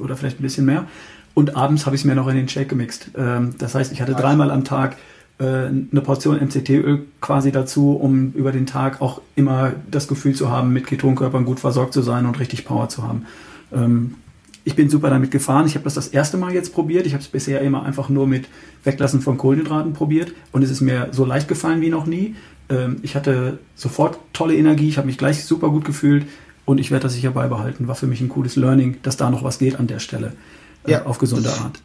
oder 0.00 0.16
vielleicht 0.16 0.40
ein 0.40 0.42
bisschen 0.42 0.66
mehr. 0.66 0.86
Und 1.34 1.56
abends 1.56 1.86
habe 1.86 1.96
ich 1.96 2.02
es 2.02 2.04
mir 2.06 2.14
noch 2.14 2.28
in 2.28 2.36
den 2.36 2.48
Shake 2.48 2.68
gemixt. 2.68 3.10
Ähm, 3.16 3.54
das 3.58 3.74
heißt, 3.74 3.92
ich 3.92 4.00
hatte 4.00 4.14
dreimal 4.14 4.50
am 4.50 4.64
Tag 4.64 4.96
äh, 5.38 5.44
eine 5.44 6.00
Portion 6.02 6.36
MCT-Öl 6.38 7.04
quasi 7.20 7.52
dazu, 7.52 7.92
um 7.92 8.32
über 8.32 8.52
den 8.52 8.66
Tag 8.66 9.02
auch 9.02 9.20
immer 9.34 9.72
das 9.90 10.08
Gefühl 10.08 10.34
zu 10.34 10.50
haben, 10.50 10.72
mit 10.72 10.86
Ketonkörpern 10.86 11.44
gut 11.44 11.60
versorgt 11.60 11.92
zu 11.92 12.02
sein 12.02 12.26
und 12.26 12.40
richtig 12.40 12.64
Power 12.64 12.88
zu 12.88 13.02
haben. 13.02 13.26
Ähm, 13.72 14.14
ich 14.66 14.74
bin 14.74 14.90
super 14.90 15.10
damit 15.10 15.30
gefahren. 15.30 15.64
Ich 15.66 15.76
habe 15.76 15.84
das 15.84 15.94
das 15.94 16.08
erste 16.08 16.36
Mal 16.36 16.52
jetzt 16.52 16.74
probiert. 16.74 17.06
Ich 17.06 17.12
habe 17.12 17.22
es 17.22 17.28
bisher 17.28 17.60
immer 17.60 17.84
einfach 17.84 18.08
nur 18.08 18.26
mit 18.26 18.48
Weglassen 18.82 19.20
von 19.20 19.38
Kohlenhydraten 19.38 19.92
probiert 19.92 20.32
und 20.50 20.62
es 20.62 20.72
ist 20.72 20.80
mir 20.80 21.08
so 21.12 21.24
leicht 21.24 21.46
gefallen 21.46 21.80
wie 21.82 21.88
noch 21.88 22.06
nie. 22.06 22.34
Ähm, 22.68 22.98
ich 23.02 23.14
hatte 23.14 23.60
sofort 23.76 24.18
tolle 24.32 24.56
Energie. 24.56 24.88
Ich 24.88 24.98
habe 24.98 25.06
mich 25.06 25.18
gleich 25.18 25.44
super 25.44 25.68
gut 25.70 25.84
gefühlt 25.84 26.26
und 26.64 26.78
ich 26.78 26.90
werde 26.90 27.04
das 27.04 27.14
sicher 27.14 27.30
beibehalten. 27.30 27.86
War 27.86 27.94
für 27.94 28.08
mich 28.08 28.20
ein 28.20 28.28
cooles 28.28 28.56
Learning, 28.56 28.98
dass 29.02 29.16
da 29.16 29.30
noch 29.30 29.44
was 29.44 29.58
geht 29.58 29.78
an 29.78 29.86
der 29.86 30.00
Stelle 30.00 30.32
äh, 30.84 30.90
ja. 30.90 31.06
auf 31.06 31.18
gesunde 31.18 31.48
Art. 31.48 31.80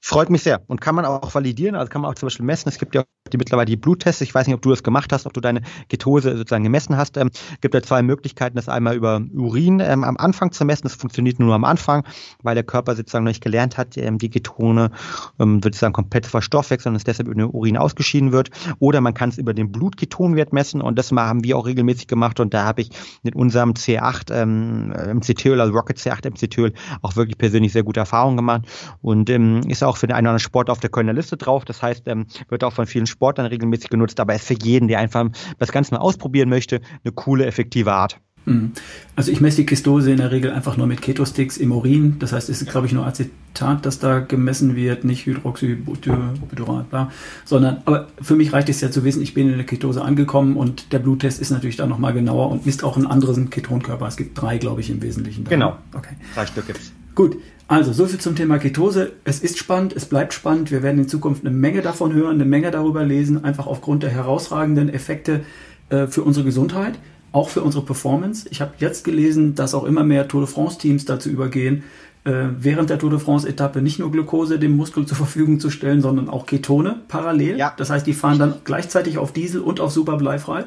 Freut 0.00 0.30
mich 0.30 0.44
sehr 0.44 0.62
und 0.68 0.80
kann 0.80 0.94
man 0.94 1.06
auch 1.06 1.34
validieren, 1.34 1.74
also 1.74 1.90
kann 1.90 2.00
man 2.00 2.12
auch 2.12 2.14
zum 2.14 2.28
Beispiel 2.28 2.46
messen. 2.46 2.68
Es 2.68 2.78
gibt 2.78 2.94
ja 2.94 3.02
die 3.32 3.36
mittlerweile 3.36 3.66
die 3.66 3.76
Bluttests. 3.76 4.22
Ich 4.22 4.34
weiß 4.34 4.46
nicht, 4.46 4.54
ob 4.54 4.62
du 4.62 4.70
das 4.70 4.82
gemacht 4.82 5.12
hast, 5.12 5.26
ob 5.26 5.34
du 5.34 5.40
deine 5.40 5.60
Ketose 5.88 6.36
sozusagen 6.36 6.64
gemessen 6.64 6.96
hast. 6.96 7.18
Ähm, 7.18 7.30
gibt 7.60 7.74
ja 7.74 7.82
zwei 7.82 8.02
Möglichkeiten, 8.02 8.56
das 8.56 8.68
einmal 8.68 8.96
über 8.96 9.20
Urin 9.34 9.80
ähm, 9.80 10.04
am 10.04 10.16
Anfang 10.16 10.52
zu 10.52 10.64
messen. 10.64 10.84
Das 10.84 10.94
funktioniert 10.94 11.38
nur 11.38 11.54
am 11.54 11.64
Anfang, 11.64 12.04
weil 12.42 12.54
der 12.54 12.64
Körper 12.64 12.96
sozusagen 12.96 13.24
noch 13.24 13.30
nicht 13.30 13.42
gelernt 13.44 13.76
hat, 13.76 13.96
ähm, 13.98 14.16
die 14.16 14.30
Ketone 14.30 14.90
ähm, 15.38 15.60
sozusagen 15.62 15.92
komplett 15.92 16.26
verstoffwechseln 16.26 16.94
und 16.94 16.96
es 16.96 17.04
deshalb 17.04 17.28
über 17.28 17.34
den 17.34 17.50
Urin 17.50 17.76
ausgeschieden 17.76 18.32
wird. 18.32 18.50
Oder 18.78 19.02
man 19.02 19.12
kann 19.12 19.28
es 19.28 19.36
über 19.38 19.52
den 19.52 19.70
Blutketonwert 19.70 20.54
messen 20.54 20.80
und 20.80 20.98
das 20.98 21.12
haben 21.12 21.44
wir 21.44 21.58
auch 21.58 21.66
regelmäßig 21.66 22.06
gemacht 22.06 22.40
und 22.40 22.54
da 22.54 22.64
habe 22.64 22.80
ich 22.80 22.90
mit 23.22 23.36
unserem 23.36 23.72
C8 23.72 24.32
ähm, 24.32 24.88
MCT-Öl, 24.88 25.60
also 25.60 25.74
Rocket 25.74 25.98
C8 25.98 26.30
MCT-Öl, 26.30 26.72
auch 27.02 27.16
wirklich 27.16 27.36
persönlich 27.36 27.72
sehr 27.72 27.82
gute 27.82 28.00
Erfahrungen 28.00 28.38
gemacht 28.38 28.62
und 29.02 29.28
ähm, 29.28 29.60
ist 29.68 29.84
auch 29.84 29.90
auch 29.90 29.96
für 29.96 30.06
den 30.06 30.14
einen 30.14 30.26
oder 30.26 30.30
anderen 30.30 30.38
Sport 30.44 30.70
auf 30.70 30.78
der 30.78 30.88
Kölner 30.88 31.12
Liste 31.12 31.36
drauf. 31.36 31.64
Das 31.64 31.82
heißt, 31.82 32.06
ähm, 32.06 32.26
wird 32.48 32.62
auch 32.62 32.72
von 32.72 32.86
vielen 32.86 33.06
Sportlern 33.06 33.19
regelmäßig 33.20 33.90
genutzt, 33.90 34.20
aber 34.20 34.34
ist 34.34 34.46
für 34.46 34.56
jeden, 34.60 34.88
der 34.88 34.98
einfach 34.98 35.26
das 35.58 35.72
Ganze 35.72 35.94
mal 35.94 36.00
ausprobieren 36.00 36.48
möchte, 36.48 36.80
eine 37.04 37.12
coole, 37.12 37.46
effektive 37.46 37.92
Art. 37.92 38.20
Mhm. 38.46 38.72
Also 39.16 39.30
ich 39.30 39.40
messe 39.40 39.58
die 39.58 39.66
Kistose 39.66 40.10
in 40.10 40.16
der 40.16 40.30
Regel 40.30 40.50
einfach 40.50 40.76
nur 40.76 40.86
mit 40.86 41.02
Ketosticks 41.02 41.56
im 41.58 41.72
Urin. 41.72 42.16
Das 42.18 42.32
heißt, 42.32 42.48
es 42.48 42.62
ist, 42.62 42.70
glaube 42.70 42.86
ich, 42.86 42.92
nur 42.92 43.06
Acetat, 43.06 43.84
das 43.84 43.98
da 43.98 44.20
gemessen 44.20 44.76
wird, 44.76 45.04
nicht 45.04 45.26
Hydroxybutyrat, 45.26 47.08
sondern, 47.44 47.82
aber 47.84 48.08
für 48.20 48.36
mich 48.36 48.52
reicht 48.52 48.68
es 48.68 48.80
ja 48.80 48.90
zu 48.90 49.04
wissen, 49.04 49.22
ich 49.22 49.34
bin 49.34 49.50
in 49.50 49.56
der 49.56 49.66
Ketose 49.66 50.02
angekommen 50.02 50.56
und 50.56 50.92
der 50.92 51.00
Bluttest 51.00 51.40
ist 51.40 51.50
natürlich 51.50 51.76
da 51.76 51.86
nochmal 51.86 52.14
genauer 52.14 52.50
und 52.50 52.64
misst 52.66 52.82
auch 52.82 52.96
einen 52.96 53.06
anderen 53.06 53.50
Ketonkörper. 53.50 54.06
Es 54.06 54.16
gibt 54.16 54.40
drei, 54.40 54.58
glaube 54.58 54.80
ich, 54.80 54.90
im 54.90 55.02
Wesentlichen. 55.02 55.44
Da. 55.44 55.50
Genau. 55.50 55.76
Okay. 55.94 56.14
Drei 56.34 56.46
Stück 56.46 56.66
gibt's. 56.66 56.92
Gut, 57.14 57.36
also 57.70 57.92
so 57.92 58.06
viel 58.06 58.18
zum 58.18 58.34
Thema 58.34 58.58
Ketose. 58.58 59.12
Es 59.22 59.38
ist 59.38 59.56
spannend, 59.56 59.94
es 59.94 60.04
bleibt 60.04 60.34
spannend. 60.34 60.72
Wir 60.72 60.82
werden 60.82 60.98
in 60.98 61.08
Zukunft 61.08 61.46
eine 61.46 61.54
Menge 61.54 61.82
davon 61.82 62.12
hören, 62.12 62.34
eine 62.34 62.44
Menge 62.44 62.72
darüber 62.72 63.04
lesen, 63.04 63.44
einfach 63.44 63.68
aufgrund 63.68 64.02
der 64.02 64.10
herausragenden 64.10 64.88
Effekte 64.88 65.42
äh, 65.88 66.08
für 66.08 66.22
unsere 66.22 66.44
Gesundheit, 66.44 66.98
auch 67.30 67.48
für 67.48 67.62
unsere 67.62 67.84
Performance. 67.84 68.48
Ich 68.50 68.60
habe 68.60 68.72
jetzt 68.78 69.04
gelesen, 69.04 69.54
dass 69.54 69.74
auch 69.74 69.84
immer 69.84 70.02
mehr 70.02 70.26
Tour 70.26 70.40
de 70.40 70.50
France-Teams 70.50 71.04
dazu 71.04 71.30
übergehen, 71.30 71.84
äh, 72.24 72.46
während 72.58 72.90
der 72.90 72.98
Tour 72.98 73.10
de 73.10 73.20
France-Etappe 73.20 73.82
nicht 73.82 74.00
nur 74.00 74.10
Glucose 74.10 74.58
dem 74.58 74.76
Muskel 74.76 75.06
zur 75.06 75.16
Verfügung 75.16 75.60
zu 75.60 75.70
stellen, 75.70 76.00
sondern 76.00 76.28
auch 76.28 76.46
Ketone 76.46 76.96
parallel. 77.06 77.56
Ja. 77.56 77.72
Das 77.76 77.88
heißt, 77.88 78.04
die 78.04 78.14
fahren 78.14 78.40
dann 78.40 78.54
gleichzeitig 78.64 79.16
auf 79.16 79.32
Diesel 79.32 79.60
und 79.60 79.78
auf 79.78 79.92
super 79.92 80.16
bleifrei 80.16 80.64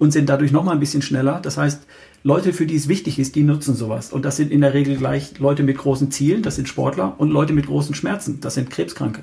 und 0.00 0.12
sind 0.12 0.28
dadurch 0.28 0.50
noch 0.50 0.64
mal 0.64 0.72
ein 0.72 0.80
bisschen 0.80 1.02
schneller. 1.02 1.38
Das 1.40 1.56
heißt, 1.56 1.82
Leute, 2.24 2.52
für 2.52 2.66
die 2.66 2.74
es 2.74 2.88
wichtig 2.88 3.18
ist, 3.18 3.36
die 3.36 3.44
nutzen 3.44 3.76
sowas. 3.76 4.12
Und 4.12 4.24
das 4.24 4.36
sind 4.36 4.50
in 4.50 4.62
der 4.62 4.74
Regel 4.74 4.96
gleich 4.96 5.38
Leute 5.38 5.62
mit 5.62 5.78
großen 5.78 6.10
Zielen, 6.10 6.42
das 6.42 6.56
sind 6.56 6.68
Sportler, 6.68 7.14
und 7.18 7.30
Leute 7.30 7.52
mit 7.52 7.66
großen 7.66 7.94
Schmerzen, 7.94 8.40
das 8.40 8.54
sind 8.54 8.70
Krebskranke. 8.70 9.22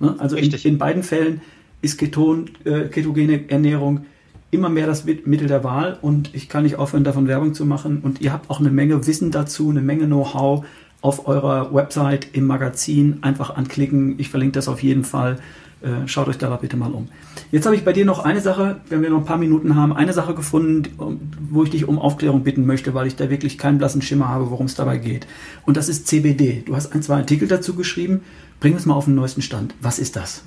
Ne? 0.00 0.16
Also 0.18 0.36
in, 0.36 0.52
in, 0.52 0.78
beiden 0.78 1.02
Fällen 1.02 1.42
ist 1.82 1.98
Keton, 1.98 2.50
äh, 2.64 2.88
ketogene 2.88 3.48
Ernährung 3.48 4.06
immer 4.50 4.70
mehr 4.70 4.86
das 4.86 5.04
Mittel 5.04 5.48
der 5.48 5.64
Wahl 5.64 5.98
und 6.00 6.34
ich 6.34 6.48
kann 6.48 6.62
nicht 6.62 6.76
aufhören, 6.76 7.04
davon 7.04 7.28
Werbung 7.28 7.52
zu 7.52 7.66
machen. 7.66 8.00
Und 8.02 8.22
ihr 8.22 8.32
habt 8.32 8.48
auch 8.48 8.60
eine 8.60 8.70
Menge 8.70 9.06
Wissen 9.06 9.30
dazu, 9.30 9.68
eine 9.68 9.82
Menge 9.82 10.06
Know-how 10.06 10.64
auf 11.02 11.28
eurer 11.28 11.74
Website, 11.74 12.28
im 12.32 12.46
Magazin. 12.46 13.18
Einfach 13.20 13.56
anklicken. 13.56 14.14
Ich 14.18 14.30
verlinke 14.30 14.52
das 14.52 14.68
auf 14.68 14.82
jeden 14.82 15.04
Fall. 15.04 15.38
Äh, 15.86 16.08
schaut 16.08 16.26
euch 16.26 16.36
da 16.36 16.54
bitte 16.56 16.76
mal 16.76 16.90
um. 16.90 17.08
Jetzt 17.52 17.64
habe 17.64 17.76
ich 17.76 17.84
bei 17.84 17.92
dir 17.92 18.04
noch 18.04 18.18
eine 18.18 18.40
Sache, 18.40 18.80
wenn 18.88 19.02
wir 19.02 19.10
noch 19.10 19.18
ein 19.18 19.24
paar 19.24 19.38
Minuten 19.38 19.76
haben, 19.76 19.92
eine 19.92 20.12
Sache 20.12 20.34
gefunden, 20.34 21.20
wo 21.48 21.62
ich 21.62 21.70
dich 21.70 21.86
um 21.86 22.00
Aufklärung 22.00 22.42
bitten 22.42 22.66
möchte, 22.66 22.92
weil 22.92 23.06
ich 23.06 23.14
da 23.14 23.30
wirklich 23.30 23.56
keinen 23.56 23.78
blassen 23.78 24.02
Schimmer 24.02 24.28
habe, 24.28 24.50
worum 24.50 24.66
es 24.66 24.74
dabei 24.74 24.98
geht. 24.98 25.28
Und 25.64 25.76
das 25.76 25.88
ist 25.88 26.08
CBD. 26.08 26.64
Du 26.66 26.74
hast 26.74 26.92
ein, 26.92 27.02
zwei 27.02 27.18
Artikel 27.18 27.46
dazu 27.46 27.74
geschrieben. 27.74 28.22
Bring 28.58 28.74
uns 28.74 28.84
mal 28.84 28.94
auf 28.94 29.04
den 29.04 29.14
neuesten 29.14 29.42
Stand. 29.42 29.74
Was 29.80 30.00
ist 30.00 30.16
das? 30.16 30.42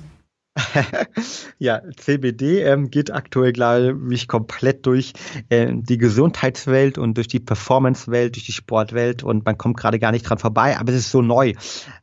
ja, 1.58 1.80
CBD 1.96 2.62
ähm, 2.62 2.90
geht 2.90 3.12
aktuell, 3.12 3.52
glaube 3.52 3.98
ich, 4.10 4.26
komplett 4.26 4.84
durch 4.84 5.12
äh, 5.48 5.72
die 5.72 5.96
Gesundheitswelt 5.96 6.98
und 6.98 7.16
durch 7.16 7.28
die 7.28 7.38
Performancewelt, 7.38 8.34
durch 8.34 8.46
die 8.46 8.52
Sportwelt 8.52 9.22
und 9.22 9.44
man 9.44 9.56
kommt 9.56 9.76
gerade 9.76 9.98
gar 9.98 10.10
nicht 10.10 10.28
dran 10.28 10.38
vorbei, 10.38 10.76
aber 10.78 10.92
es 10.92 11.00
ist 11.00 11.10
so 11.12 11.22
neu. 11.22 11.54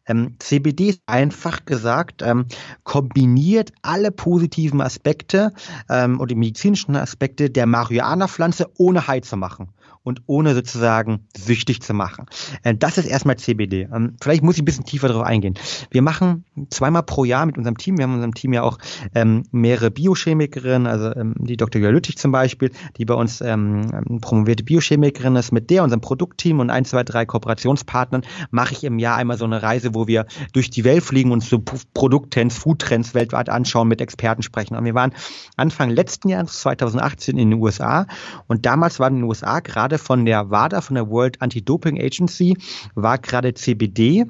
Ähm, 0.06 0.36
CBD 0.40 0.90
ist 0.90 1.02
einfach 1.08 1.66
gesagt, 1.66 2.22
ähm, 2.22 2.46
kombiniert 2.84 3.74
alle 3.82 4.12
positiven 4.12 4.82
Aspekte 4.82 5.52
ähm, 5.90 6.20
und 6.20 6.32
die 6.32 6.36
medizinischen 6.36 6.96
Aspekte 6.96 7.50
der 7.50 7.66
Marihuana-Pflanze 7.66 8.68
ohne 8.78 9.08
High 9.08 9.24
zu 9.24 9.36
machen 9.36 9.74
und 10.08 10.22
ohne 10.26 10.56
sozusagen 10.56 11.28
süchtig 11.36 11.82
zu 11.82 11.94
machen. 11.94 12.28
Äh, 12.64 12.76
das 12.76 12.98
ist 12.98 13.06
erstmal 13.06 13.36
CBD. 13.36 13.90
Ähm, 13.94 14.16
vielleicht 14.22 14.42
muss 14.42 14.56
ich 14.56 14.62
ein 14.62 14.66
bisschen 14.66 14.86
tiefer 14.86 15.10
darauf 15.10 15.26
eingehen. 15.26 15.56
Wir 15.92 16.02
machen 16.02 16.46
zweimal 16.70 17.04
pro 17.04 17.26
Jahr 17.26 17.46
mit 17.46 17.58
unserem 17.58 17.78
Team, 17.78 17.98
wir 17.98 18.04
haben 18.04 18.12
in 18.12 18.16
unserem 18.16 18.34
Team 18.34 18.54
ja 18.54 18.64
auch 18.64 18.78
ähm, 19.14 19.44
mehrere 19.52 19.92
Biochemikerinnen, 19.92 20.88
also 20.88 21.14
ähm, 21.14 21.36
die 21.38 21.58
Dr. 21.58 21.82
Julia 21.82 21.94
Lüttich 21.94 22.18
zum 22.18 22.32
Beispiel, 22.32 22.72
die 22.98 23.04
bei 23.04 23.14
uns 23.14 23.40
promovierte 23.40 24.64
Biochemikerin 24.64 25.36
ist, 25.36 25.52
mit 25.52 25.70
der, 25.70 25.84
unserem 25.84 26.02
Produktteam 26.02 26.60
und 26.60 26.70
ein, 26.70 26.86
zwei, 26.86 27.04
drei 27.04 27.26
Kooperationspartnern 27.26 28.24
mache 28.52 28.74
ich 28.74 28.84
im 28.84 29.00
Jahr 29.00 29.18
einmal 29.18 29.38
so 29.38 29.46
eine 29.46 29.62
Reise, 29.62 29.94
wo 29.94 30.08
wir 30.08 30.26
durch 30.54 30.70
die 30.70 30.84
Welt 30.84 31.04
fliegen 31.04 31.32
und 31.32 31.44
so 31.44 31.62
Produkttrends, 31.94 32.58
Foodtrends 32.58 33.14
weltweit 33.14 33.50
anschauen, 33.50 33.88
mit 33.88 34.00
Experten 34.00 34.42
sprechen. 34.42 34.76
Und 34.76 34.86
wir 34.86 34.96
waren 34.96 35.14
Anfang 35.58 35.90
letzten 35.90 36.30
Jahres, 36.30 36.62
2018, 36.62 37.38
in 37.38 37.52
den 37.52 37.62
USA 37.62 38.08
und 38.48 38.66
damals 38.66 39.00
waren 39.00 39.16
in 39.16 39.22
den 39.22 39.30
USA 39.30 39.60
gerade 39.60 39.97
gerade 39.98 40.04
von 40.04 40.26
der 40.26 40.50
WADA, 40.50 40.82
von 40.82 40.96
der 40.96 41.10
World 41.10 41.42
Anti-Doping 41.42 42.00
Agency, 42.00 42.58
war 42.96 43.18
gerade 43.18 43.54
CBD 43.54 44.26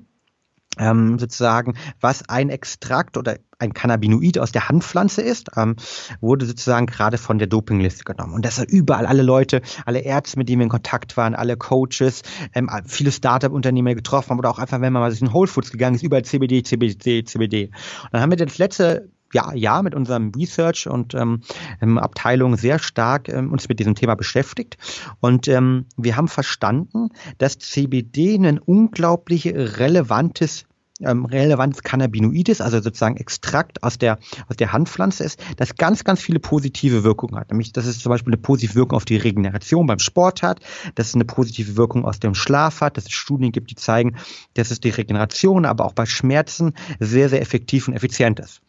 ähm, 0.80 1.18
sozusagen, 1.18 1.74
was 2.00 2.30
ein 2.30 2.50
Extrakt 2.50 3.18
oder 3.18 3.38
ein 3.58 3.74
Cannabinoid 3.74 4.38
aus 4.38 4.52
der 4.52 4.70
Handpflanze 4.70 5.24
ist, 5.24 5.50
ähm, 5.56 5.76
wurde 6.22 6.46
sozusagen 6.46 6.86
gerade 6.86 7.18
von 7.18 7.40
der 7.40 7.48
Dopingliste 7.48 8.04
genommen. 8.04 8.34
Und 8.36 8.46
das 8.46 8.64
überall 8.64 9.08
alle 9.08 9.24
Leute, 9.24 9.62
alle 9.86 10.00
Ärzte, 10.00 10.38
mit 10.38 10.48
denen 10.48 10.60
wir 10.60 10.66
in 10.66 10.70
Kontakt 10.70 11.18
waren, 11.18 11.34
alle 11.34 11.58
Coaches, 11.58 12.22
ähm, 12.54 12.70
viele 12.86 13.12
Startup-Unternehmer 13.12 13.96
getroffen 13.96 14.32
haben 14.32 14.40
oder 14.40 14.52
auch 14.52 14.60
einfach, 14.60 14.80
wenn 14.82 14.94
man 14.94 15.02
mal 15.02 15.12
sich 15.12 15.22
in 15.22 15.34
Whole 15.34 15.48
Foods 15.48 15.72
gegangen 15.72 15.96
ist, 15.96 16.04
überall 16.04 16.24
CBD, 16.24 16.62
CBD, 16.62 17.24
CBD. 17.24 17.66
Und 18.04 18.10
dann 18.12 18.22
haben 18.22 18.30
wir 18.30 18.38
das 18.38 18.60
letzte 18.60 19.10
ja, 19.34 19.54
ja 19.54 19.82
mit 19.82 19.96
unserem 19.96 20.32
Research 20.36 20.88
und 20.88 21.14
ähm, 21.14 21.42
ähm, 21.82 21.98
Abteilung 21.98 22.58
sehr 22.58 22.80
stark 22.80 23.30
ähm, 23.30 23.52
uns 23.52 23.68
mit 23.70 23.80
diesem 23.80 23.96
Thema 23.96 24.16
beschäftigt. 24.16 24.78
Und 25.20 25.48
ähm, 25.48 25.86
wir 25.98 26.16
haben 26.16 26.28
verstanden, 26.28 27.10
dass 27.38 27.60
CBD 27.60 28.36
ein 28.36 28.60
unglaublich 28.60 29.48
relevantes 29.48 30.66
ähm, 31.02 31.26
relevantes 31.26 31.84
Cannabinoid 31.84 32.50
ist, 32.50 32.62
also 32.62 32.82
sozusagen 32.82 33.18
Extrakt 33.18 33.84
aus 33.84 33.98
der, 33.98 34.18
aus 34.50 34.58
der 34.58 34.74
Handpflanze 34.74 35.24
ist, 35.24 35.40
das 35.58 35.76
ganz, 35.76 36.04
ganz 36.04 36.22
viele 36.22 36.40
positive 36.40 37.04
Wirkungen 37.04 37.40
hat. 37.40 37.52
Nämlich, 37.52 37.72
dass 37.72 37.86
es 37.86 38.00
zum 38.00 38.10
Beispiel 38.10 38.34
eine 38.34 38.42
positive 38.42 38.76
Wirkung 38.76 38.98
auf 38.98 39.06
die 39.06 39.18
Regeneration 39.18 39.88
beim 39.88 40.00
Sport 40.00 40.44
hat, 40.44 40.60
dass 40.96 41.10
es 41.10 41.16
eine 41.16 41.26
positive 41.26 41.78
Wirkung 41.78 42.06
aus 42.06 42.20
dem 42.20 42.34
Schlaf 42.34 42.82
hat, 42.82 42.98
dass 42.98 43.06
es 43.06 43.12
Studien 43.12 43.52
gibt, 43.52 43.70
die 43.70 43.76
zeigen, 43.76 44.16
dass 44.56 44.72
es 44.72 44.80
die 44.80 44.90
Regeneration, 44.90 45.66
aber 45.66 45.86
auch 45.86 45.94
bei 45.94 46.06
Schmerzen 46.06 46.74
sehr, 47.00 47.30
sehr 47.30 47.42
effektiv 47.42 47.88
und 47.88 47.94
effizient 47.94 48.40
ist. 48.40 48.62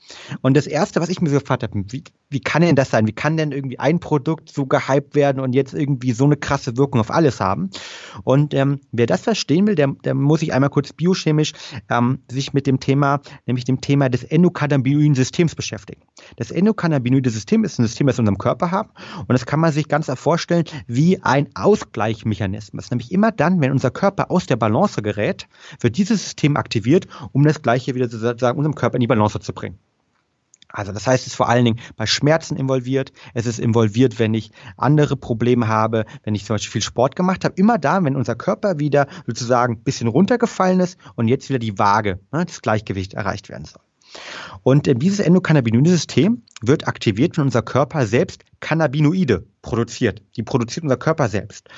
Und 0.43 0.57
das 0.57 0.67
Erste, 0.67 1.01
was 1.01 1.09
ich 1.09 1.21
mir 1.21 1.31
so 1.31 1.39
gefragt 1.39 1.63
habe, 1.63 1.85
wie, 1.89 2.05
wie 2.31 2.41
kann 2.41 2.63
denn 2.63 2.77
das 2.77 2.91
sein? 2.91 3.07
Wie 3.07 3.13
kann 3.13 3.37
denn 3.37 3.53
irgendwie 3.53 3.79
ein 3.79 4.01
Produkt 4.01 4.51
so 4.51 4.67
gehypt 4.67 5.15
werden 5.15 5.41
und 5.41 5.55
jetzt 5.55 5.75
irgendwie 5.75 6.13
so 6.13 6.25
eine 6.25 6.37
krasse 6.37 6.77
Wirkung 6.77 7.01
auf 7.01 7.11
alles 7.11 7.41
haben? 7.41 7.71
Und 8.25 8.55
ähm, 8.55 8.81
wer 8.93 9.07
das 9.07 9.23
verstehen 9.23 9.67
will, 9.67 9.75
der, 9.75 9.89
der 10.05 10.15
muss 10.15 10.41
sich 10.41 10.53
einmal 10.53 10.71
kurz 10.71 10.93
biochemisch 10.93 11.53
ähm, 11.89 12.21
sich 12.31 12.53
mit 12.53 12.67
dem 12.67 12.81
Thema, 12.81 13.21
nämlich 13.47 13.65
dem 13.65 13.81
Thema 13.81 14.09
des 14.09 14.25
endokannabinoiden 14.25 15.15
Systems 15.15 15.55
beschäftigen. 15.55 16.03
Das 16.37 16.51
endokannabinoide 16.51 17.31
System 17.31 17.65
ist 17.65 17.79
ein 17.79 17.87
System, 17.87 18.07
das 18.07 18.17
wir 18.17 18.21
in 18.21 18.29
unserem 18.29 18.39
Körper 18.39 18.71
haben 18.71 18.91
und 19.21 19.33
das 19.33 19.47
kann 19.47 19.61
man 19.61 19.73
sich 19.73 19.89
ganz 19.89 20.11
vorstellen 20.15 20.65
wie 20.87 21.23
ein 21.23 21.49
Ausgleichmechanismus. 21.55 22.91
Nämlich 22.91 23.13
immer 23.13 23.33
dann, 23.33 23.61
wenn 23.61 23.73
unser 23.73 23.91
Körper 23.91 24.31
aus 24.31 24.47
der 24.47 24.57
Balance 24.57 25.03
gerät, 25.03 25.49
wird 25.81 25.97
dieses 25.97 26.23
System 26.23 26.57
aktiviert, 26.57 27.07
um 27.33 27.45
das 27.45 27.63
Gleiche 27.63 27.95
wieder 27.95 28.09
sozusagen 28.09 28.59
unserem 28.59 28.75
Körper 28.75 28.97
in 28.97 29.01
die 29.01 29.07
Balance 29.07 29.41
zu 29.41 29.53
bringen. 29.53 29.79
Also 30.71 30.93
das 30.93 31.07
heißt, 31.07 31.23
es 31.23 31.29
ist 31.29 31.37
vor 31.37 31.49
allen 31.49 31.65
Dingen 31.65 31.81
bei 31.97 32.07
Schmerzen 32.07 32.57
involviert. 32.57 33.13
Es 33.35 33.47
ist 33.47 33.59
involviert, 33.59 34.19
wenn 34.19 34.35
ich 34.35 34.51
andere 34.77 35.17
Probleme 35.17 35.69
habe, 35.69 36.05
wenn 36.25 36.35
ich 36.35 36.45
zum 36.45 36.55
Beispiel 36.55 36.73
viel 36.73 36.83
Sport 36.83 37.17
gemacht 37.17 37.45
habe. 37.45 37.55
Immer 37.57 37.79
da, 37.79 38.03
wenn 38.05 38.17
unser 38.17 38.35
Körper 38.35 38.79
wieder 38.79 39.07
sozusagen 39.27 39.75
ein 39.75 39.83
bisschen 39.83 40.09
runtergefallen 40.09 40.81
ist 40.81 40.99
und 41.15 41.29
jetzt 41.29 41.49
wieder 41.49 41.59
die 41.59 41.79
Waage, 41.79 42.21
ne, 42.33 42.45
das 42.45 42.63
Gleichgewicht 42.63 43.15
erreicht 43.15 43.49
werden 43.49 43.65
soll. 43.65 43.83
Und 44.63 44.89
äh, 44.89 44.95
dieses 44.95 45.21
Endokannabinoide-System 45.21 46.43
wird 46.63 46.89
aktiviert, 46.89 47.37
wenn 47.37 47.45
unser 47.45 47.63
Körper 47.63 48.07
selbst 48.07 48.45
Cannabinoide 48.61 49.47
produziert. 49.63 50.23
Die 50.37 50.43
produziert 50.43 50.83
unser 50.83 50.97
Körper 50.97 51.29
selbst. 51.29 51.69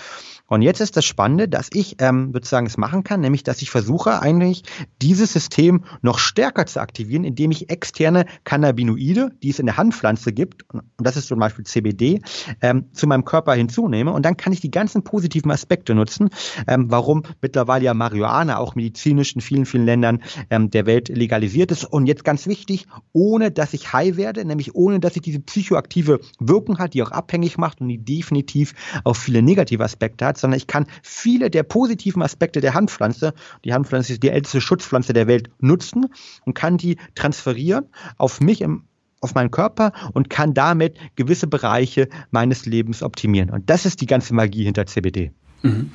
Und 0.51 0.63
jetzt 0.63 0.81
ist 0.81 0.97
das 0.97 1.05
Spannende, 1.05 1.49
dass 1.49 1.71
ich 1.73 1.97
ähm, 2.01 2.33
sozusagen 2.35 2.67
es 2.67 2.77
machen 2.77 3.05
kann, 3.05 3.21
nämlich 3.21 3.45
dass 3.45 3.63
ich 3.63 3.71
versuche 3.71 4.21
eigentlich 4.21 4.65
dieses 5.01 5.33
System 5.33 5.85
noch 6.03 6.19
stärker 6.19 6.67
zu 6.67 6.81
aktivieren, 6.81 7.23
indem 7.23 7.53
ich 7.53 7.71
externe 7.71 8.27
Cannabinoide, 8.43 9.31
die 9.45 9.51
es 9.51 9.61
in 9.61 9.67
der 9.67 9.77
Handpflanze 9.77 10.33
gibt, 10.33 10.65
und 10.73 10.83
das 10.99 11.17
ist 11.17 11.29
zum 11.29 11.39
Beispiel 11.39 11.65
CBD, 11.65 12.21
ähm, 12.61 12.93
zu 12.93 13.07
meinem 13.07 13.25
Körper 13.25 13.55
hinzunehme. 13.55 14.13
Und 14.13 14.25
dann 14.25 14.37
kann 14.37 14.53
ich 14.53 14.61
die 14.61 14.73
ganzen 14.73 15.05
positiven 15.05 15.53
Aspekte 15.53 15.95
nutzen, 15.95 16.31
ähm, 16.67 16.91
warum 16.91 17.23
mittlerweile 17.41 17.85
ja 17.85 17.95
Marihuana 17.95 18.59
auch 18.59 18.75
medizinisch 18.75 19.37
in 19.37 19.41
vielen, 19.41 19.67
vielen 19.67 19.87
Ländern 19.87 20.21
ähm, 20.51 20.71
der 20.71 20.85
Welt 20.85 21.09
legalisiert 21.09 21.71
ist. 21.71 21.85
Und 21.85 22.07
jetzt 22.07 22.25
ganz 22.25 22.49
wichtig, 22.49 22.89
ohne 23.13 23.53
dass 23.53 23.73
ich 23.73 23.93
high 23.93 24.17
werde, 24.17 24.45
nämlich 24.45 24.75
ohne 24.75 24.99
dass 24.99 25.15
ich 25.15 25.23
diese 25.23 25.39
psychoaktive 25.39 26.19
Wirkung 26.41 26.79
hat, 26.79 26.95
die 26.95 27.05
auch 27.05 27.13
abhängig 27.13 27.57
macht 27.57 27.81
und 27.81 27.87
die 27.87 28.05
definitiv 28.05 28.75
auch 29.05 29.15
viele 29.15 29.43
negative 29.43 29.85
Aspekte 29.85 30.27
hat 30.27 30.40
sondern 30.41 30.59
ich 30.59 30.67
kann 30.67 30.87
viele 31.03 31.51
der 31.51 31.63
positiven 31.63 32.23
Aspekte 32.23 32.61
der 32.61 32.75
Handpflanze, 32.75 33.35
die 33.65 33.73
Handpflanze 33.73 34.15
ist 34.15 34.23
die 34.23 34.31
älteste 34.31 34.61
Schutzpflanze 34.61 35.13
der 35.13 35.27
Welt, 35.27 35.51
nutzen 35.61 36.07
und 36.45 36.55
kann 36.55 36.77
die 36.77 36.97
transferieren 37.15 37.87
auf 38.17 38.41
mich 38.41 38.61
im 38.61 38.85
auf 39.23 39.35
meinen 39.35 39.51
Körper 39.51 39.93
und 40.15 40.31
kann 40.31 40.55
damit 40.55 40.97
gewisse 41.15 41.47
Bereiche 41.47 42.09
meines 42.31 42.65
Lebens 42.65 43.03
optimieren. 43.03 43.51
Und 43.51 43.69
das 43.69 43.85
ist 43.85 44.01
die 44.01 44.07
ganze 44.07 44.35
Magie 44.35 44.65
hinter 44.65 44.87
CBD. 44.87 45.31
Mhm. 45.63 45.91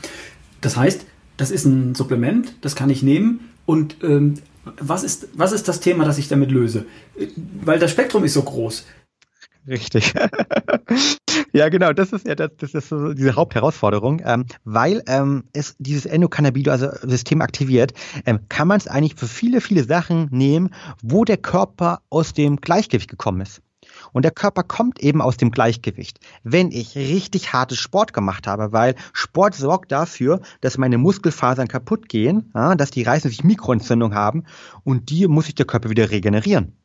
Das 0.61 0.77
heißt, 0.77 1.05
das 1.37 1.51
ist 1.51 1.65
ein 1.65 1.95
Supplement, 1.95 2.53
das 2.61 2.75
kann 2.75 2.89
ich 2.89 3.03
nehmen 3.03 3.49
und 3.65 3.97
ähm, 4.03 4.35
was 4.79 5.03
ist, 5.03 5.27
was 5.33 5.51
ist 5.51 5.67
das 5.67 5.79
Thema, 5.79 6.05
das 6.05 6.17
ich 6.17 6.27
damit 6.27 6.51
löse? 6.51 6.85
Weil 7.61 7.77
das 7.77 7.91
Spektrum 7.91 8.23
ist 8.23 8.33
so 8.33 8.41
groß. 8.41 8.85
Richtig. 9.67 10.13
ja, 11.53 11.69
genau, 11.69 11.91
das 11.93 12.13
ist 12.13 12.27
ja 12.27 12.35
das, 12.35 12.51
das 12.57 12.73
ist 12.73 12.89
so 12.89 13.13
diese 13.13 13.35
Hauptherausforderung, 13.35 14.21
ähm, 14.23 14.45
weil 14.63 15.03
ähm, 15.07 15.45
es 15.53 15.75
dieses 15.79 16.05
Endokannabinoid, 16.05 16.69
also 16.69 16.89
System 17.07 17.41
aktiviert, 17.41 17.93
ähm, 18.25 18.41
kann 18.49 18.67
man 18.67 18.77
es 18.77 18.87
eigentlich 18.87 19.15
für 19.15 19.27
viele, 19.27 19.61
viele 19.61 19.83
Sachen 19.83 20.27
nehmen, 20.31 20.69
wo 21.01 21.25
der 21.25 21.37
Körper 21.37 22.01
aus 22.09 22.33
dem 22.33 22.57
Gleichgewicht 22.57 23.09
gekommen 23.09 23.41
ist. 23.41 23.61
Und 24.13 24.23
der 24.23 24.31
Körper 24.31 24.63
kommt 24.63 24.99
eben 24.99 25.21
aus 25.21 25.37
dem 25.37 25.51
Gleichgewicht. 25.51 26.19
Wenn 26.43 26.71
ich 26.71 26.95
richtig 26.95 27.53
hartes 27.53 27.79
Sport 27.79 28.13
gemacht 28.13 28.47
habe, 28.47 28.71
weil 28.71 28.95
Sport 29.13 29.55
sorgt 29.55 29.91
dafür, 29.91 30.41
dass 30.61 30.77
meine 30.77 30.97
Muskelfasern 30.97 31.67
kaputt 31.67 32.09
gehen, 32.09 32.51
ja, 32.53 32.75
dass 32.75 32.91
die 32.91 33.03
reißen 33.03 33.29
sich 33.29 33.43
Mikroentzündung 33.43 34.13
haben 34.13 34.43
und 34.83 35.09
die 35.09 35.27
muss 35.27 35.45
sich 35.45 35.55
der 35.55 35.65
Körper 35.65 35.89
wieder 35.89 36.11
regenerieren. 36.11 36.77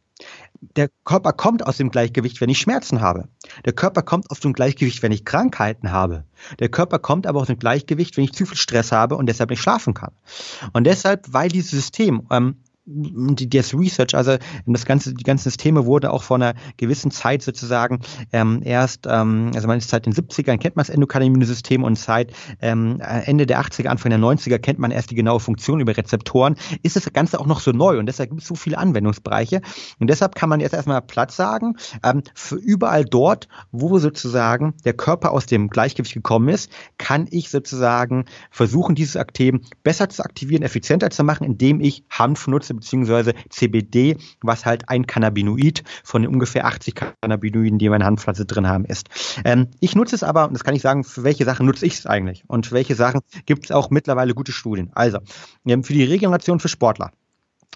Der 0.76 0.90
Körper 1.04 1.32
kommt 1.32 1.66
aus 1.66 1.78
dem 1.78 1.90
Gleichgewicht, 1.90 2.40
wenn 2.40 2.50
ich 2.50 2.58
Schmerzen 2.58 3.00
habe. 3.00 3.28
Der 3.64 3.72
Körper 3.72 4.02
kommt 4.02 4.30
aus 4.30 4.40
dem 4.40 4.52
Gleichgewicht, 4.52 5.02
wenn 5.02 5.12
ich 5.12 5.24
Krankheiten 5.24 5.90
habe. 5.90 6.24
Der 6.58 6.68
Körper 6.68 6.98
kommt 6.98 7.26
aber 7.26 7.40
aus 7.40 7.46
dem 7.46 7.58
Gleichgewicht, 7.58 8.16
wenn 8.16 8.24
ich 8.24 8.32
zu 8.32 8.44
viel 8.44 8.58
Stress 8.58 8.92
habe 8.92 9.16
und 9.16 9.26
deshalb 9.26 9.50
nicht 9.50 9.62
schlafen 9.62 9.94
kann. 9.94 10.12
Und 10.74 10.84
deshalb, 10.84 11.32
weil 11.32 11.48
dieses 11.48 11.70
System 11.70 12.26
ähm, 12.30 12.56
die, 12.92 13.48
das 13.48 13.74
Research, 13.74 14.14
also 14.14 14.36
das 14.66 14.84
ganze, 14.84 15.14
die 15.14 15.24
ganzen 15.24 15.44
Systeme 15.44 15.86
wurde 15.86 16.12
auch 16.12 16.22
vor 16.22 16.36
einer 16.36 16.54
gewissen 16.76 17.10
Zeit 17.10 17.42
sozusagen 17.42 18.00
ähm, 18.32 18.62
erst, 18.64 19.06
ähm, 19.08 19.52
also 19.54 19.68
man 19.68 19.78
ist 19.78 19.90
seit 19.90 20.06
den 20.06 20.12
70ern 20.12 20.58
kennt 20.58 20.76
man 20.76 20.84
das 20.84 20.90
Endokannabinoid-System 20.90 21.84
und 21.84 21.98
seit 21.98 22.32
ähm, 22.60 23.00
Ende 23.00 23.46
der 23.46 23.60
80er, 23.60 23.88
Anfang 23.88 24.10
der 24.10 24.18
90er 24.18 24.58
kennt 24.58 24.78
man 24.78 24.90
erst 24.90 25.10
die 25.10 25.14
genaue 25.14 25.40
Funktion 25.40 25.80
über 25.80 25.96
Rezeptoren, 25.96 26.56
ist 26.82 26.96
das 26.96 27.12
Ganze 27.12 27.40
auch 27.40 27.46
noch 27.46 27.60
so 27.60 27.72
neu 27.72 27.98
und 27.98 28.06
deshalb 28.06 28.30
gibt 28.30 28.42
es 28.42 28.48
so 28.48 28.54
viele 28.54 28.78
Anwendungsbereiche. 28.78 29.60
Und 29.98 30.10
deshalb 30.10 30.34
kann 30.34 30.48
man 30.48 30.60
jetzt 30.60 30.74
erstmal 30.74 31.02
Platz 31.02 31.36
sagen, 31.36 31.76
ähm, 32.04 32.22
für 32.34 32.56
überall 32.56 33.04
dort, 33.04 33.48
wo 33.70 33.98
sozusagen 33.98 34.74
der 34.84 34.94
Körper 34.94 35.32
aus 35.32 35.46
dem 35.46 35.68
Gleichgewicht 35.68 36.14
gekommen 36.14 36.48
ist, 36.48 36.70
kann 36.98 37.26
ich 37.30 37.50
sozusagen 37.50 38.24
versuchen, 38.50 38.94
dieses 38.94 39.16
Aktiv 39.16 39.56
besser 39.82 40.08
zu 40.08 40.24
aktivieren, 40.24 40.62
effizienter 40.62 41.10
zu 41.10 41.24
machen, 41.24 41.44
indem 41.44 41.80
ich 41.80 42.04
Hanf 42.10 42.46
nutze, 42.46 42.79
beziehungsweise 42.80 43.34
CBD, 43.48 44.16
was 44.42 44.66
halt 44.66 44.88
ein 44.88 45.06
Cannabinoid 45.06 45.84
von 46.02 46.22
den 46.22 46.30
ungefähr 46.30 46.66
80 46.66 46.94
Cannabinoiden, 46.94 47.78
die 47.78 47.88
wir 47.88 47.94
in 47.94 48.00
der 48.00 48.06
Handpflanze 48.06 48.46
drin 48.46 48.66
haben, 48.66 48.84
ist. 48.84 49.08
Ähm, 49.44 49.68
ich 49.80 49.94
nutze 49.94 50.16
es 50.16 50.22
aber, 50.22 50.48
und 50.48 50.54
das 50.54 50.64
kann 50.64 50.74
ich 50.74 50.82
sagen, 50.82 51.04
für 51.04 51.22
welche 51.22 51.44
Sachen 51.44 51.66
nutze 51.66 51.86
ich 51.86 51.94
es 51.94 52.06
eigentlich 52.06 52.44
und 52.48 52.66
für 52.66 52.74
welche 52.74 52.94
Sachen 52.94 53.20
gibt 53.46 53.64
es 53.66 53.70
auch 53.70 53.90
mittlerweile 53.90 54.34
gute 54.34 54.52
Studien. 54.52 54.90
Also, 54.94 55.18
ähm, 55.66 55.84
für 55.84 55.92
die 55.92 56.04
Regeneration 56.04 56.60
für 56.60 56.68
Sportler, 56.68 57.12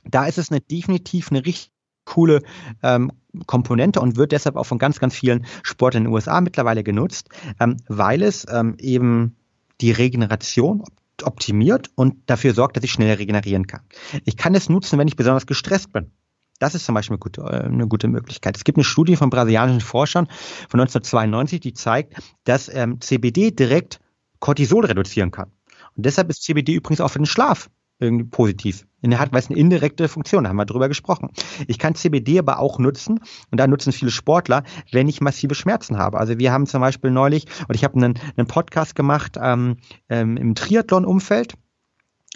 da 0.05 0.27
ist 0.27 0.39
es 0.39 0.51
eine, 0.51 0.61
definitiv 0.61 1.31
eine 1.31 1.45
richtig 1.45 1.71
coole 2.05 2.43
ähm, 2.83 3.11
Komponente 3.47 4.01
und 4.01 4.17
wird 4.17 4.33
deshalb 4.33 4.57
auch 4.57 4.65
von 4.65 4.79
ganz, 4.79 5.01
ganz 5.01 5.15
vielen 5.15 5.47
Sportlern 5.63 6.05
in 6.05 6.11
den 6.11 6.15
USA 6.15 6.41
mittlerweile 6.41 6.85
genutzt, 6.85 7.29
ähm, 7.61 7.79
weil 7.89 8.23
es 8.23 8.47
ähm, 8.51 8.77
eben 8.79 9.37
die 9.81 9.91
Regeneration, 9.91 10.85
optimiert 11.23 11.91
und 11.95 12.17
dafür 12.27 12.55
sorgt, 12.55 12.77
dass 12.77 12.85
ich 12.85 12.93
schneller 12.93 13.19
regenerieren 13.19 13.67
kann. 13.67 13.83
Ich 14.25 14.37
kann 14.37 14.55
es 14.55 14.69
nutzen, 14.69 14.99
wenn 14.99 15.09
ich 15.09 15.17
besonders 15.17 15.47
gestresst 15.47 15.93
bin. 15.93 16.11
Das 16.59 16.75
ist 16.75 16.85
zum 16.85 16.95
Beispiel 16.95 17.15
eine 17.15 17.21
gute, 17.21 17.41
äh, 17.43 17.65
eine 17.65 17.89
gute 17.89 18.09
Möglichkeit. 18.09 18.57
Es 18.57 18.65
gibt 18.65 18.79
eine 18.79 18.85
Studie 18.85 19.17
von 19.17 19.31
brasilianischen 19.31 19.81
Forschern 19.81 20.27
von 20.69 20.81
1992, 20.81 21.61
die 21.61 21.75
zeigt, 21.75 22.15
dass 22.45 22.69
ähm, 22.69 23.01
CBD 23.01 23.51
direkt 23.51 24.01
Cortisol 24.41 24.85
reduzieren 24.85 25.31
kann. 25.31 25.51
Und 25.97 26.07
deshalb 26.07 26.31
ist 26.31 26.43
CBD 26.43 26.75
übrigens 26.75 27.01
auch 27.01 27.09
für 27.09 27.19
den 27.19 27.27
Schlaf 27.27 27.71
positiv. 28.31 28.87
In 29.03 29.19
hat, 29.19 29.33
weil 29.33 29.43
eine 29.49 29.59
indirekte 29.59 30.09
Funktion, 30.09 30.45
da 30.45 30.51
haben 30.51 30.57
wir 30.57 30.65
drüber 30.65 30.89
gesprochen. 30.89 31.31
Ich 31.67 31.79
kann 31.79 31.95
CBD 31.95 32.39
aber 32.39 32.59
auch 32.59 32.79
nutzen, 32.79 33.21
und 33.51 33.61
da 33.61 33.67
nutzen 33.67 33.93
viele 33.93 34.11
Sportler, 34.11 34.63
wenn 34.93 35.09
ich 35.09 35.21
massive 35.21 35.55
Schmerzen 35.55 35.99
habe. 35.99 36.19
Also 36.19 36.39
wir 36.39 36.53
haben 36.53 36.67
zum 36.67 36.81
Beispiel 36.81 37.11
neulich, 37.11 37.45
und 37.69 37.75
ich 37.75 37.85
habe 37.85 37.97
einen, 37.97 38.15
einen 38.37 38.47
Podcast 38.47 38.95
gemacht 38.95 39.37
ähm, 39.41 39.77
ähm, 40.09 40.39
im 40.39 40.55
Triathlon-Umfeld, 40.55 41.55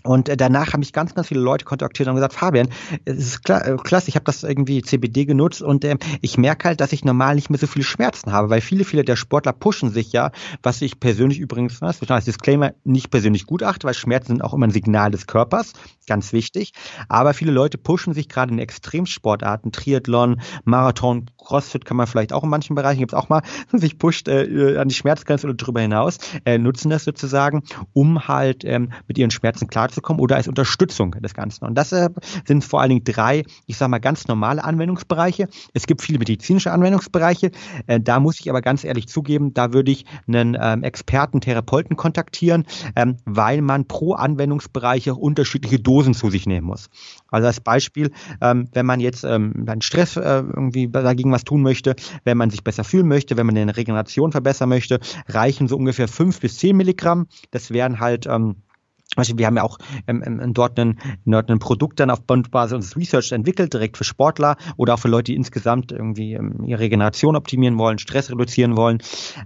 und 0.05 0.29
äh, 0.29 0.37
danach 0.37 0.73
haben 0.73 0.81
mich 0.81 0.93
ganz, 0.93 1.15
ganz 1.15 1.27
viele 1.27 1.41
Leute 1.41 1.65
kontaktiert 1.65 2.09
und 2.09 2.15
gesagt, 2.15 2.35
Fabian, 2.35 2.69
es 3.05 3.19
ist 3.19 3.45
klar, 3.45 3.67
äh, 3.67 3.77
klasse, 3.77 4.09
ich 4.09 4.15
habe 4.15 4.25
das 4.25 4.45
irgendwie 4.45 4.81
CBD 4.81 5.25
genutzt 5.25 5.61
und 5.61 5.85
äh, 5.85 5.97
ich 6.21 6.39
merke 6.39 6.69
halt, 6.69 6.81
dass 6.81 6.93
ich 6.93 7.05
normal 7.05 7.35
nicht 7.35 7.51
mehr 7.51 7.59
so 7.59 7.67
viele 7.67 7.85
Schmerzen 7.85 8.33
habe, 8.33 8.49
weil 8.49 8.61
viele, 8.61 8.85
viele 8.85 9.03
der 9.03 9.17
Sportler 9.17 9.53
pushen 9.53 9.91
sich 9.91 10.13
ja, 10.13 10.31
was 10.63 10.83
ich 10.83 11.01
persönlich 11.01 11.41
übrigens, 11.41 11.81
das 11.81 12.01
ist 12.01 12.11
als 12.13 12.27
Disclaimer, 12.27 12.75
nicht 12.85 13.11
persönlich 13.11 13.45
gut 13.45 13.65
achte, 13.65 13.89
weil 13.89 13.95
Schmerzen 13.95 14.29
sind 14.29 14.45
auch 14.45 14.55
immer 14.55 14.69
ein 14.69 14.71
Signal 14.71 15.11
des 15.11 15.27
Körpers, 15.27 15.73
ganz 16.07 16.33
wichtig. 16.33 16.73
Aber 17.09 17.35
viele 17.35 17.51
Leute 17.51 17.77
pushen 17.77 18.15
sich 18.15 18.29
gerade 18.29 18.53
in 18.53 18.61
Extremsportarten, 18.61 19.73
Triathlon, 19.73 20.41
Marathon, 20.65 21.27
Crossfit 21.39 21.85
kann 21.85 21.97
man 21.97 22.07
vielleicht 22.07 22.33
auch 22.33 22.45
in 22.45 22.51
manchen 22.51 22.77
Bereichen, 22.77 23.01
gibt 23.01 23.13
es 23.13 23.19
auch 23.19 23.29
mal, 23.29 23.43
sich 23.73 23.99
pusht 23.99 24.29
äh, 24.29 24.77
an 24.79 24.89
die 24.89 24.95
Schmerzgrenze 24.95 25.49
oder 25.49 25.57
darüber 25.57 25.81
hinaus, 25.81 26.19
äh, 26.45 26.57
nutzen 26.57 26.91
das 26.91 27.03
sozusagen, 27.03 27.65
um 27.95 28.29
halt 28.29 28.65
ähm, 28.65 28.93
mit 29.09 29.19
ihren 29.19 29.33
Schmerzen 29.33 29.67
klar 29.67 29.88
nahe 29.89 29.95
zu 29.95 30.01
kommen 30.01 30.21
oder 30.21 30.37
als 30.37 30.49
Unterstützung 30.49 31.13
des 31.13 31.35
Ganzen. 31.35 31.65
Und 31.65 31.75
das 31.75 31.93
äh, 31.93 32.11
sind 32.47 32.65
vor 32.65 32.81
allen 32.81 32.91
Dingen 32.91 33.05
drei, 33.05 33.45
ich 33.67 33.77
sage 33.77 33.91
mal, 33.91 33.99
ganz 33.99 34.29
normale 34.29 34.63
Anwendungsbereiche. 34.65 35.49
Es 35.75 35.87
gibt 35.87 36.03
viele 36.03 36.19
medizinische 36.19 36.73
Anwendungsbereiche. 36.73 37.51
Äh, 37.87 38.01
da 38.01 38.21
muss 38.21 38.41
ich 38.41 38.51
aber 38.51 38.63
ganz 38.63 38.85
ehrlich 38.85 39.09
zugeben, 39.09 39.55
da 39.55 39.73
würde 39.73 39.91
ich 39.91 40.05
einen 40.27 40.57
ähm, 40.61 40.83
Experten, 40.83 41.41
Therapeuten 41.41 41.97
kontaktieren, 41.97 42.65
ähm, 42.97 43.17
weil 43.25 43.63
man 43.63 43.87
pro 43.87 44.15
Anwendungsbereich 44.15 45.11
auch 45.11 45.17
unterschiedliche 45.17 45.79
Dosen 45.79 46.15
zu 46.15 46.31
sich 46.31 46.47
nehmen 46.47 46.67
muss. 46.67 46.89
Also 47.31 47.47
als 47.47 47.61
Beispiel, 47.61 48.11
ähm, 48.41 48.69
wenn 48.73 48.87
man 48.87 49.01
jetzt 49.01 49.25
dann 49.25 49.81
Stress 49.81 50.17
äh, 50.17 50.21
irgendwie 50.21 50.89
dagegen 50.89 51.33
was 51.33 51.45
tun 51.45 51.63
möchte, 51.63 51.95
wenn 52.25 52.39
man 52.39 52.51
sich 52.51 52.65
besser 52.65 52.85
fühlen 52.85 53.09
möchte, 53.09 53.37
wenn 53.37 53.47
man 53.47 53.57
eine 53.57 53.77
Regeneration 53.77 54.33
verbessern 54.33 54.69
möchte, 54.69 55.01
reichen 55.29 55.69
so 55.69 55.77
ungefähr 55.77 56.09
fünf 56.09 56.41
bis 56.41 56.57
zehn 56.59 56.77
Milligramm. 56.77 57.27
Das 57.51 57.71
wären 57.71 58.01
halt 58.01 58.27
ähm, 58.27 58.57
wir 59.19 59.47
haben 59.47 59.57
ja 59.57 59.63
auch 59.63 59.79
ähm, 60.07 60.23
ähm, 60.25 60.55
dort, 60.55 60.79
ein, 60.79 60.99
dort 61.25 61.51
ein 61.51 61.59
Produkt 61.59 62.01
dann 62.01 62.11
auf 62.11 62.21
Basis 62.23 62.75
unseres 62.75 62.97
Research 62.97 63.33
entwickelt, 63.33 63.73
direkt 63.73 63.97
für 63.97 64.05
Sportler 64.05 64.57
oder 64.77 64.95
auch 64.95 64.99
für 64.99 65.09
Leute, 65.09 65.33
die 65.33 65.37
insgesamt 65.37 65.93
irgendwie 65.93 66.35
ähm, 66.35 66.65
ihre 66.65 66.81
Regeneration 66.81 67.37
optimieren 67.37 67.79
wollen, 67.79 67.99
Stress 67.99 68.31
reduzieren 68.31 68.77
wollen, 68.77 68.99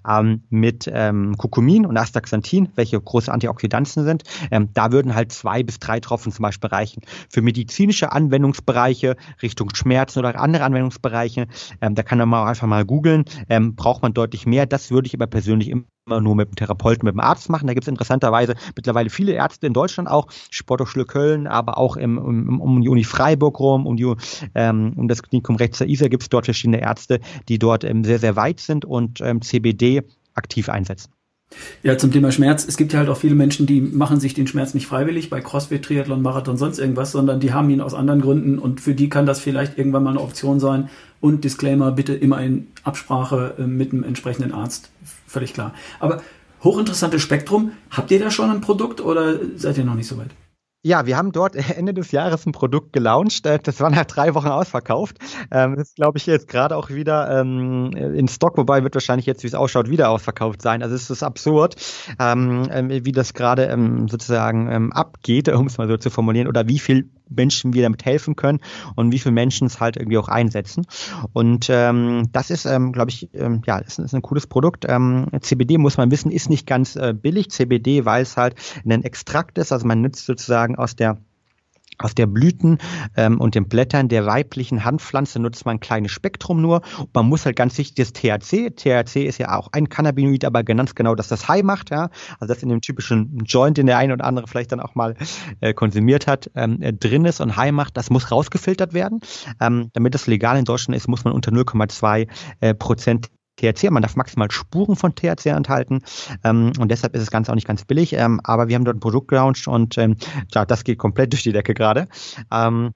ähm, 0.09 0.43
mit 0.51 0.91
ähm, 0.93 1.37
Kurkumin 1.37 1.87
und 1.87 1.97
Astaxanthin, 1.97 2.69
welche 2.75 3.01
große 3.01 3.33
Antioxidantien 3.33 4.05
sind. 4.05 4.25
Ähm, 4.51 4.69
da 4.75 4.93
würden 4.93 5.15
halt 5.15 5.33
zwei 5.33 5.63
bis 5.63 5.79
drei 5.79 6.01
Tropfen 6.01 6.33
zum 6.33 6.43
Beispiel 6.43 6.69
reichen. 6.71 7.03
Für 7.31 7.43
medizinische 7.43 8.13
Anwendungsbereiche 8.13 9.17
Richtung 9.43 9.75
Schmerzen 9.75 10.19
oder 10.19 10.39
andere 10.39 10.65
Anwendungsbereiche, 10.65 11.47
ähm, 11.81 11.95
da 11.95 12.03
kann 12.03 12.19
man 12.19 12.43
auch 12.43 12.47
einfach 12.47 12.67
mal 12.67 12.85
googeln, 12.85 13.25
ähm, 13.49 13.75
braucht 13.75 14.03
man 14.03 14.15
deutlich 14.15 14.47
mehr. 14.47 14.67
Das 14.67 14.91
würde 14.91 15.07
ich 15.07 15.15
aber 15.15 15.27
persönlich 15.27 15.71
immer 16.07 16.21
nur 16.21 16.35
mit 16.35 16.49
dem 16.49 16.57
Therapeuten, 16.57 17.05
mit 17.07 17.15
dem 17.15 17.21
Arzt 17.21 17.49
machen. 17.49 17.67
Da 17.67 17.75
gibt 17.75 17.85
es 17.85 17.89
interessanterweise 17.89 18.55
mittlerweile 18.75 19.11
viele 19.11 19.33
Ärzte 19.33 19.67
in 19.67 19.73
Deutschland 19.73 20.09
auch, 20.09 20.27
Sporthochschule 20.51 21.05
Köln, 21.05 21.47
aber 21.47 21.79
auch 21.79 21.97
im, 21.97 22.19
um, 22.19 22.61
um 22.61 22.83
die 22.83 22.89
Uni 22.89 23.05
Freiburg 23.05 23.61
rum, 23.61 23.87
um, 23.87 23.97
die, 23.97 24.13
ähm, 24.55 24.95
um 24.97 25.09
das 25.09 25.23
Klinikum 25.23 25.57
rechts 25.57 25.79
der 25.79 25.89
ISA 25.89 26.09
gibt 26.09 26.25
es 26.25 26.29
dort 26.29 26.47
verschiedene 26.47 26.81
Ärzte, 26.81 27.21
die 27.49 27.59
dort 27.59 27.85
ähm, 27.85 28.05
sehr, 28.05 28.19
sehr 28.19 28.37
weit 28.37 28.61
sind 28.61 28.85
und 28.85 29.21
ähm, 29.21 29.43
CBD 29.43 30.03
aktiv 30.35 30.69
einsetzen. 30.69 31.13
Ja, 31.83 31.99
zum 31.99 32.11
Thema 32.11 32.33
Schmerz. 32.33 32.65
Es 32.67 32.79
gibt 32.79 32.95
ja 32.95 33.01
halt 33.01 33.11
auch 33.11 33.19
viele 33.19 33.35
Menschen, 33.35 33.67
die 33.67 33.83
machen 33.83 34.19
sich 34.19 34.33
den 34.33 34.47
Schmerz 34.47 34.73
nicht 34.73 34.87
freiwillig 34.87 35.29
bei 35.29 35.43
Crossfit, 35.43 35.85
Triathlon, 35.85 36.23
Marathon, 36.23 36.57
sonst 36.57 36.79
irgendwas, 36.79 37.13
sondern 37.13 37.41
die 37.41 37.53
haben 37.53 37.69
ihn 37.69 37.83
aus 37.83 37.93
anderen 37.93 38.23
Gründen 38.23 38.59
und 38.59 38.81
für 38.81 38.95
die 38.95 39.11
kann 39.11 39.27
das 39.27 39.39
vielleicht 39.39 39.77
irgendwann 39.77 40.03
mal 40.03 40.11
eine 40.11 40.21
Option 40.21 40.61
sein. 40.61 40.89
Und 41.21 41.45
Disclaimer, 41.45 41.93
bitte 41.93 42.15
immer 42.15 42.41
in 42.41 42.69
Absprache 42.85 43.55
äh, 43.59 43.67
mit 43.67 43.93
einem 43.93 44.03
entsprechenden 44.03 44.53
Arzt. 44.53 44.91
Völlig 45.33 45.55
klar. 45.55 45.73
Aber 45.99 46.21
hochinteressantes 46.63 47.23
Spektrum. 47.23 47.73
Habt 47.91 48.11
ihr 48.11 48.19
da 48.19 48.31
schon 48.31 48.51
ein 48.51 48.61
Produkt 48.61 49.01
oder 49.01 49.39
seid 49.57 49.79
ihr 49.79 49.85
noch 49.85 49.95
nicht 49.95 50.07
so 50.07 50.19
weit? 50.19 50.29
Ja, 50.85 51.07
wir 51.07 51.17
haben 51.17 51.33
dort 51.33 51.57
Ende 51.77 51.95
des 51.95 52.13
Jahres 52.13 52.45
ein 52.45 52.53
Produkt 52.53 52.93
gelauncht. 52.93 53.47
Äh, 53.47 53.59
das 53.63 53.81
war 53.81 53.89
nach 53.89 54.05
drei 54.05 54.35
Wochen 54.35 54.49
ausverkauft. 54.49 55.17
Ähm, 55.51 55.77
das 55.77 55.89
ist, 55.89 55.97
glaube 55.97 56.19
ich, 56.19 56.27
jetzt 56.27 56.49
gerade 56.49 56.77
auch 56.77 56.91
wieder 56.91 57.41
ähm, 57.41 57.93
in 57.95 58.29
Stock, 58.29 58.59
wobei 58.59 58.83
wird 58.83 58.95
wahrscheinlich 58.95 59.25
jetzt, 59.25 59.43
wie 59.43 59.47
es 59.47 59.55
ausschaut, 59.55 59.89
wieder 59.89 60.11
ausverkauft 60.11 60.61
sein. 60.61 60.83
Also 60.83 60.95
es 60.95 61.09
ist 61.09 61.23
absurd, 61.23 61.77
ähm, 62.19 62.69
wie 63.07 63.13
das 63.13 63.33
gerade 63.33 63.75
sozusagen 64.11 64.93
abgeht, 64.93 65.49
um 65.49 65.67
es 65.67 65.79
mal 65.79 65.89
so 65.89 65.97
zu 65.97 66.11
formulieren, 66.11 66.47
oder 66.47 66.69
wie 66.69 66.79
viel 66.79 67.09
Menschen 67.35 67.75
wir 67.75 67.83
damit 67.83 68.05
helfen 68.05 68.37
können 68.37 68.61
und 68.95 69.13
wie 69.13 69.19
viele 69.19 69.33
Menschen 69.33 69.67
es 69.67 69.81
halt 69.81 69.97
irgendwie 69.97 70.19
auch 70.19 70.29
einsetzen. 70.29 70.87
Und 71.33 71.69
ähm, 71.71 72.29
das 72.33 72.51
ist, 72.51 72.65
ähm, 72.65 72.93
glaube 72.93 73.11
ich, 73.11 73.31
ähm, 73.35 73.63
ja, 73.67 73.79
ist, 73.79 73.99
ist 73.99 74.15
ein 74.15 74.23
cooles 74.23 74.47
Produkt. 74.47 74.85
Ähm, 74.89 75.29
CBD 75.41 75.79
muss 75.79 75.97
man 75.97 76.11
wissen, 76.11 76.31
ist 76.31 76.51
nicht 76.51 76.67
ganz 76.67 76.97
äh, 76.97 77.15
billig. 77.15 77.51
CBD, 77.51 78.05
weil 78.05 78.23
es 78.23 78.37
halt 78.37 78.55
ein 78.85 79.03
Extrakt 79.05 79.59
ist, 79.59 79.73
also 79.73 79.87
man 79.87 80.01
nützt 80.01 80.27
sozusagen 80.27 80.77
aus 80.77 80.97
der 80.97 81.19
aus 81.99 82.15
der 82.15 82.27
Blüten 82.27 82.79
ähm, 83.17 83.41
und 83.41 83.55
den 83.55 83.69
Blättern 83.69 84.09
der 84.09 84.27
weiblichen 84.27 84.85
Handpflanze 84.85 85.39
nutzt 85.39 85.65
man 85.65 85.77
ein 85.77 85.81
kleines 85.81 86.11
Spektrum 86.11 86.61
nur. 86.61 86.83
man 87.13 87.27
muss 87.27 87.47
halt 87.47 87.57
ganz 87.57 87.77
wichtig 87.79 87.95
das 87.97 88.13
THC. 88.13 88.71
THC 88.71 89.25
ist 89.27 89.39
ja 89.39 89.57
auch 89.57 89.69
ein 89.73 89.89
Cannabinoid, 89.89 90.45
aber 90.45 90.63
ganz 90.65 90.95
genau, 90.95 91.15
dass 91.15 91.29
das 91.29 91.49
High 91.49 91.63
macht. 91.63 91.91
Ja? 91.91 92.11
Also 92.41 92.53
das 92.53 92.63
in 92.63 92.69
dem 92.69 92.81
typischen 92.81 93.39
Joint, 93.45 93.77
den 93.77 93.87
der 93.87 93.99
eine 93.99 94.15
oder 94.15 94.25
andere 94.25 94.47
vielleicht 94.47 94.73
dann 94.73 94.81
auch 94.81 94.95
mal 94.95 95.15
äh, 95.61 95.75
konsumiert 95.75 96.27
hat, 96.27 96.51
ähm, 96.55 96.81
äh, 96.83 96.93
drin 96.93 97.25
ist 97.25 97.41
und 97.41 97.57
High 97.57 97.73
macht, 97.73 97.97
das 97.97 98.11
muss 98.11 98.31
rausgefiltert 98.31 98.95
werden. 98.95 99.21
Ähm, 99.61 99.91
damit 99.93 100.15
das 100.15 100.27
legal 100.27 100.59
in 100.59 100.65
Deutschland 100.65 100.97
ist, 100.97 101.09
muss 101.09 101.25
man 101.25 101.33
unter 101.33 101.53
0,2 101.53 102.29
äh, 102.61 102.75
Prozent 102.75 103.29
THC, 103.57 103.91
man 103.91 104.03
darf 104.03 104.17
maximal 104.17 104.51
Spuren 104.51 104.97
von 104.97 105.15
THC 105.15 105.47
enthalten 105.47 106.01
ähm, 106.45 106.73
und 106.79 106.91
deshalb 106.91 107.15
ist 107.15 107.23
das 107.23 107.31
Ganze 107.31 107.53
auch 107.53 107.57
nicht 107.57 107.67
ganz 107.67 107.85
billig, 107.85 108.15
ähm, 108.15 108.41
aber 108.45 108.69
wir 108.69 108.77
haben 108.77 108.85
dort 108.85 108.97
ein 108.97 109.01
Produkt 109.01 109.29
gelauncht 109.29 109.69
und 109.69 109.99
ähm, 109.99 110.17
ja, 110.53 110.65
das 110.65 110.85
geht 110.85 110.99
komplett 110.99 111.33
durch 111.33 111.43
die 111.43 111.53
Decke 111.53 111.75
gerade. 111.75 112.09
Ähm, 112.51 112.93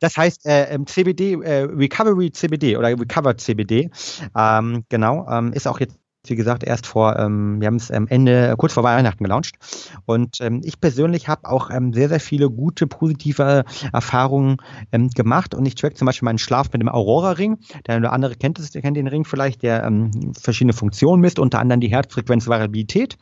das 0.00 0.16
heißt 0.16 0.44
äh, 0.44 0.78
CBD, 0.84 1.34
äh, 1.42 1.62
Recovery 1.62 2.30
CBD 2.30 2.76
oder 2.76 2.88
Recovered 2.88 3.40
CBD, 3.40 3.90
ähm, 4.36 4.84
genau, 4.90 5.26
ähm, 5.30 5.52
ist 5.52 5.66
auch 5.66 5.80
jetzt 5.80 5.98
wie 6.30 6.36
gesagt, 6.36 6.64
erst 6.64 6.86
vor, 6.86 7.16
ähm, 7.18 7.60
wir 7.60 7.66
haben 7.66 7.76
es 7.76 7.90
ähm, 7.90 8.06
Ende, 8.08 8.54
kurz 8.58 8.72
vor 8.72 8.82
Weihnachten 8.82 9.24
gelauncht. 9.24 9.56
Und 10.04 10.40
ähm, 10.40 10.60
ich 10.64 10.80
persönlich 10.80 11.28
habe 11.28 11.48
auch 11.48 11.70
ähm, 11.70 11.92
sehr, 11.92 12.08
sehr 12.08 12.20
viele 12.20 12.50
gute, 12.50 12.86
positive 12.86 13.64
Erfahrungen 13.92 14.56
ähm, 14.92 15.08
gemacht. 15.10 15.54
Und 15.54 15.66
ich 15.66 15.74
track 15.74 15.96
zum 15.96 16.06
Beispiel 16.06 16.26
meinen 16.26 16.38
Schlaf 16.38 16.72
mit 16.72 16.82
dem 16.82 16.88
Aurora-Ring. 16.88 17.58
Der 17.86 17.96
eine 17.96 18.06
oder 18.06 18.12
andere 18.12 18.34
kennt, 18.36 18.58
es, 18.58 18.72
kennt 18.72 18.96
den 18.96 19.08
Ring 19.08 19.24
vielleicht, 19.24 19.62
der 19.62 19.84
ähm, 19.84 20.32
verschiedene 20.40 20.72
Funktionen 20.72 21.20
misst, 21.20 21.38
unter 21.38 21.58
anderem 21.58 21.80
die 21.80 21.90
Herzfrequenzvariabilität 21.90 23.16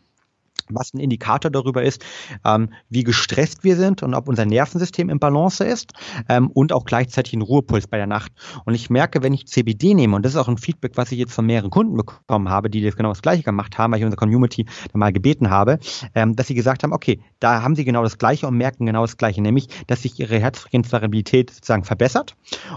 was 0.69 0.95
ein 0.95 0.99
Indikator 0.99 1.51
darüber 1.51 1.83
ist, 1.83 2.05
ähm, 2.45 2.71
wie 2.89 3.05
gestresst 3.05 3.65
wir 3.65 3.77
sind 3.77 4.03
und 4.03 4.15
ob 4.15 4.29
unser 4.29 4.47
Nervensystem 4.47 5.09
im 5.09 5.19
Balance 5.19 5.65
ist 5.65 5.93
ähm, 6.29 6.51
und 6.51 6.73
auch 6.73 6.85
gleichzeitig 6.85 7.35
ein 7.35 7.43
Ruhepuls 7.43 7.87
bei 7.87 7.97
der 7.97 8.07
Nacht. 8.07 8.33
Und 8.65 8.75
ich 8.75 8.91
merke, 8.91 9.23
wenn 9.23 9.33
ich 9.33 9.47
CBD 9.47 9.95
nehme, 9.95 10.17
und 10.17 10.25
das 10.25 10.33
ist 10.33 10.39
auch 10.39 10.49
ein 10.49 10.59
Feedback, 10.59 10.93
was 10.97 11.13
ich 11.13 11.19
jetzt 11.19 11.33
von 11.33 11.47
mehreren 11.47 11.71
Kunden 11.71 11.97
bekommen 11.97 12.49
habe, 12.49 12.71
die 12.71 12.83
das 12.83 12.97
genau 12.97 13.11
das 13.11 13.23
Gleiche 13.23 13.43
gemacht 13.43 13.79
haben, 13.79 13.93
weil 13.93 13.99
ich 13.99 14.05
unsere 14.05 14.19
Community 14.19 14.67
da 14.93 14.99
mal 14.99 15.13
gebeten 15.13 15.51
habe, 15.51 15.79
ähm, 16.15 16.37
dass 16.37 16.47
sie 16.47 16.55
gesagt 16.55 16.83
haben, 16.83 16.93
okay, 16.93 17.21
da 17.41 17.63
haben 17.63 17.77
sie 17.77 17.85
genau 17.85 18.03
das 18.03 18.19
Gleiche 18.19 18.47
und 18.47 18.57
merken 18.57 18.87
genau 18.87 19.03
das 19.03 19.17
Gleiche, 19.17 19.43
nämlich, 19.43 19.69
dass 19.87 20.03
sich 20.03 20.19
ihre 20.19 20.39
Herzfrequenzvariabilität 20.39 21.51
sozusagen 21.51 21.85
verbessert 21.85 22.37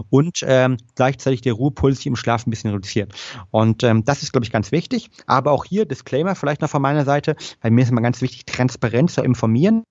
und 0.09 0.43
ähm, 0.45 0.77
gleichzeitig 0.95 1.41
der 1.41 1.53
Ruhepuls 1.53 1.97
sich 1.97 2.07
im 2.07 2.15
Schlaf 2.15 2.45
ein 2.45 2.49
bisschen 2.49 2.71
reduziert. 2.71 3.13
Und 3.51 3.83
ähm, 3.83 4.03
das 4.05 4.23
ist, 4.23 4.31
glaube 4.31 4.45
ich, 4.45 4.51
ganz 4.51 4.71
wichtig. 4.71 5.09
Aber 5.25 5.51
auch 5.51 5.65
hier 5.65 5.85
Disclaimer 5.85 6.35
vielleicht 6.35 6.61
noch 6.61 6.69
von 6.69 6.81
meiner 6.81 7.05
Seite, 7.05 7.35
weil 7.61 7.71
mir 7.77 7.83
ist 7.83 7.91
immer 7.91 8.01
ganz 8.01 8.21
wichtig, 8.21 8.45
Transparenz 8.45 9.13
zu 9.13 9.21
informieren. 9.21 9.83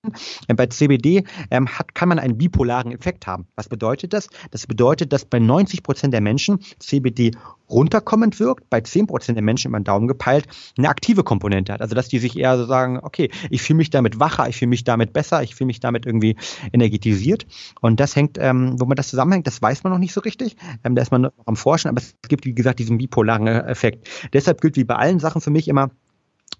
Äh, 0.47 0.53
bei 0.53 0.67
CBD 0.67 1.23
ähm, 1.49 1.67
hat, 1.67 1.95
kann 1.95 2.09
man 2.09 2.19
einen 2.19 2.37
bipolaren 2.37 2.91
Effekt 2.91 3.25
haben. 3.25 3.47
Was 3.55 3.69
bedeutet 3.69 4.13
das? 4.13 4.29
Das 4.51 4.67
bedeutet, 4.67 5.13
dass 5.13 5.25
bei 5.25 5.39
90 5.39 5.83
Prozent 5.83 6.13
der 6.13 6.21
Menschen 6.21 6.59
CBD 6.79 7.31
runterkommend 7.69 8.39
wirkt, 8.39 8.69
bei 8.69 8.81
10 8.81 9.07
Prozent 9.07 9.35
der 9.37 9.43
Menschen 9.43 9.69
über 9.69 9.79
den 9.79 9.83
Daumen 9.83 10.07
gepeilt 10.07 10.47
eine 10.77 10.89
aktive 10.89 11.23
Komponente 11.23 11.73
hat. 11.73 11.81
Also 11.81 11.95
dass 11.95 12.07
die 12.07 12.19
sich 12.19 12.37
eher 12.37 12.57
so 12.57 12.65
sagen, 12.65 12.99
okay, 13.01 13.29
ich 13.49 13.61
fühle 13.61 13.77
mich 13.77 13.89
damit 13.89 14.19
wacher, 14.19 14.47
ich 14.47 14.57
fühle 14.57 14.69
mich 14.69 14.83
damit 14.83 15.13
besser, 15.13 15.43
ich 15.43 15.55
fühle 15.55 15.67
mich 15.67 15.79
damit 15.79 16.05
irgendwie 16.05 16.35
energetisiert. 16.71 17.45
Und 17.81 17.99
das 17.99 18.15
hängt, 18.15 18.37
ähm, 18.39 18.79
wo 18.79 18.85
man 18.85 18.95
das 18.95 19.09
zusammenhängt, 19.09 19.47
das 19.47 19.61
weiß 19.61 19.83
man 19.83 19.93
noch 19.93 19.99
nicht 19.99 20.13
so 20.13 20.21
richtig. 20.21 20.55
Ähm, 20.83 20.95
da 20.95 21.01
ist 21.01 21.11
man 21.11 21.23
noch 21.23 21.31
am 21.45 21.55
Forschen, 21.55 21.89
aber 21.89 21.99
es 21.99 22.15
gibt, 22.27 22.45
wie 22.45 22.53
gesagt, 22.53 22.79
diesen 22.79 22.97
bipolaren 22.97 23.47
Effekt. 23.47 24.07
Deshalb 24.33 24.61
gilt 24.61 24.75
wie 24.75 24.83
bei 24.83 24.95
allen 24.95 25.19
Sachen 25.19 25.41
für 25.41 25.51
mich 25.51 25.67
immer, 25.67 25.89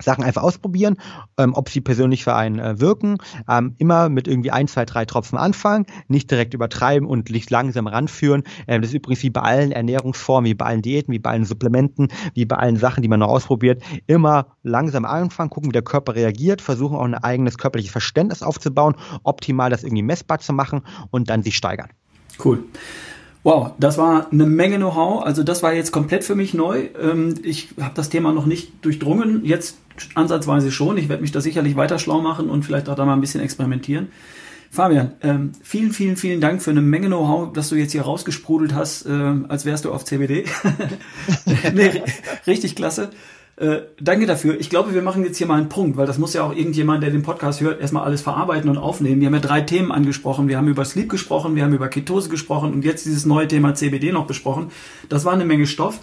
Sachen 0.02 0.24
einfach 0.24 0.44
ausprobieren, 0.44 0.98
ähm, 1.38 1.54
ob 1.54 1.70
sie 1.70 1.82
persönlich 1.82 2.24
für 2.24 2.36
einen 2.36 2.60
äh, 2.60 2.80
wirken. 2.80 3.18
Ähm, 3.50 3.76
immer 3.78 4.10
mit 4.10 4.28
irgendwie 4.28 4.52
ein, 4.52 4.68
zwei, 4.68 4.86
drei 4.86 5.06
Tropfen 5.06 5.38
anfangen, 5.38 5.86
nicht 6.08 6.30
direkt 6.30 6.54
übertreiben 6.54 7.08
und 7.08 7.30
Licht 7.30 7.50
langsam 7.50 7.88
ranführen. 7.88 8.44
Ähm, 8.68 8.82
das 8.82 8.92
ist 8.92 8.96
übrigens 8.96 9.24
wie 9.24 9.30
bei 9.30 9.42
allen 9.42 9.72
Ernährungsformen, 9.72 10.50
wie 10.50 10.54
bei 10.54 10.66
allen 10.66 10.82
Diäten, 10.82 11.14
wie 11.14 11.20
bei 11.20 11.32
allen 11.32 11.46
Supplementen, 11.46 12.10
wie 12.34 12.46
bei 12.46 12.58
allen 12.58 12.78
Sachen, 12.78 13.02
die 13.02 13.08
man 13.08 13.20
noch 13.20 13.30
ausprobiert. 13.30 13.82
Immer 14.06 14.56
langsam 14.64 15.06
anfangen, 15.06 15.50
gucken, 15.50 15.70
wie 15.70 15.74
der 15.74 15.82
Körper 15.82 16.16
reagiert, 16.16 16.62
versuchen 16.62 16.96
auch 16.96 17.04
ein 17.04 17.16
eigenes 17.16 17.58
körperliches 17.58 17.92
Verständnis 17.92 18.44
aufzubauen, 18.44 18.96
optimal 19.24 19.70
das 19.70 19.84
irgendwie 19.84 20.04
messbar 20.04 20.40
zu 20.40 20.54
machen 20.54 20.82
und 21.10 21.30
dann 21.30 21.44
sich 21.44 21.58
steigern. 21.58 21.90
Cool. 22.44 22.64
Wow, 23.44 23.72
das 23.80 23.98
war 23.98 24.32
eine 24.32 24.46
Menge 24.46 24.78
Know-how. 24.78 25.24
Also 25.24 25.44
das 25.44 25.64
war 25.64 25.74
jetzt 25.74 25.92
komplett 25.92 26.24
für 26.24 26.36
mich 26.36 26.54
neu. 26.54 26.90
Ähm, 27.02 27.36
ich 27.44 27.70
habe 27.80 27.94
das 27.96 28.10
Thema 28.10 28.34
noch 28.34 28.46
nicht 28.46 28.84
durchdrungen. 28.84 29.46
Jetzt 29.46 29.78
ansatzweise 30.16 30.72
schon. 30.72 30.98
Ich 30.98 31.10
werde 31.10 31.22
mich 31.22 31.32
da 31.32 31.42
sicherlich 31.42 31.76
weiter 31.76 32.00
schlau 32.00 32.22
machen 32.22 32.50
und 32.50 32.64
vielleicht 32.64 32.90
auch 32.90 32.96
da 32.96 33.06
mal 33.06 33.14
ein 33.14 33.22
bisschen 33.22 33.42
experimentieren. 33.42 34.10
Fabian, 34.70 35.14
ähm, 35.22 35.54
vielen, 35.64 35.92
vielen, 35.92 36.18
vielen 36.18 36.42
Dank 36.42 36.62
für 36.62 36.72
eine 36.72 36.82
Menge 36.82 37.08
Know-how, 37.08 37.54
dass 37.54 37.70
du 37.70 37.76
jetzt 37.76 37.94
hier 37.94 38.02
rausgesprudelt 38.02 38.76
hast, 38.76 39.06
äh, 39.06 39.34
als 39.48 39.66
wärst 39.66 39.86
du 39.86 39.94
auf 39.94 40.04
CBD. 40.04 40.46
nee, 41.74 42.04
richtig 42.46 42.76
klasse. 42.76 43.12
Äh, 43.58 43.80
danke 44.00 44.28
dafür. 44.28 44.60
Ich 44.60 44.70
glaube, 44.70 44.94
wir 44.94 45.02
machen 45.02 45.24
jetzt 45.24 45.38
hier 45.38 45.48
mal 45.48 45.58
einen 45.58 45.68
Punkt, 45.68 45.98
weil 45.98 46.06
das 46.06 46.20
muss 46.20 46.36
ja 46.36 46.44
auch 46.44 46.56
irgendjemand, 46.56 47.02
der 47.02 47.10
den 47.10 47.24
Podcast 47.24 47.60
hört, 47.60 47.82
erstmal 47.82 48.04
alles 48.04 48.22
verarbeiten 48.22 48.70
und 48.70 48.78
aufnehmen. 48.78 49.20
Wir 49.20 49.28
haben 49.28 49.34
ja 49.34 49.40
drei 49.40 49.62
Themen 49.62 49.92
angesprochen. 49.92 50.48
Wir 50.48 50.58
haben 50.58 50.68
über 50.68 50.86
Sleep 50.86 51.10
gesprochen, 51.10 51.56
wir 51.56 51.64
haben 51.64 51.74
über 51.74 51.88
Ketose 51.88 52.30
gesprochen 52.30 52.72
und 52.72 52.86
jetzt 52.86 53.08
dieses 53.08 53.26
neue 53.26 53.48
Thema 53.48 53.74
CBD 53.74 54.12
noch 54.12 54.28
besprochen. 54.28 54.70
Das 55.10 55.26
war 55.26 55.34
eine 55.34 55.44
Menge 55.44 55.66
Stoff. 55.66 56.00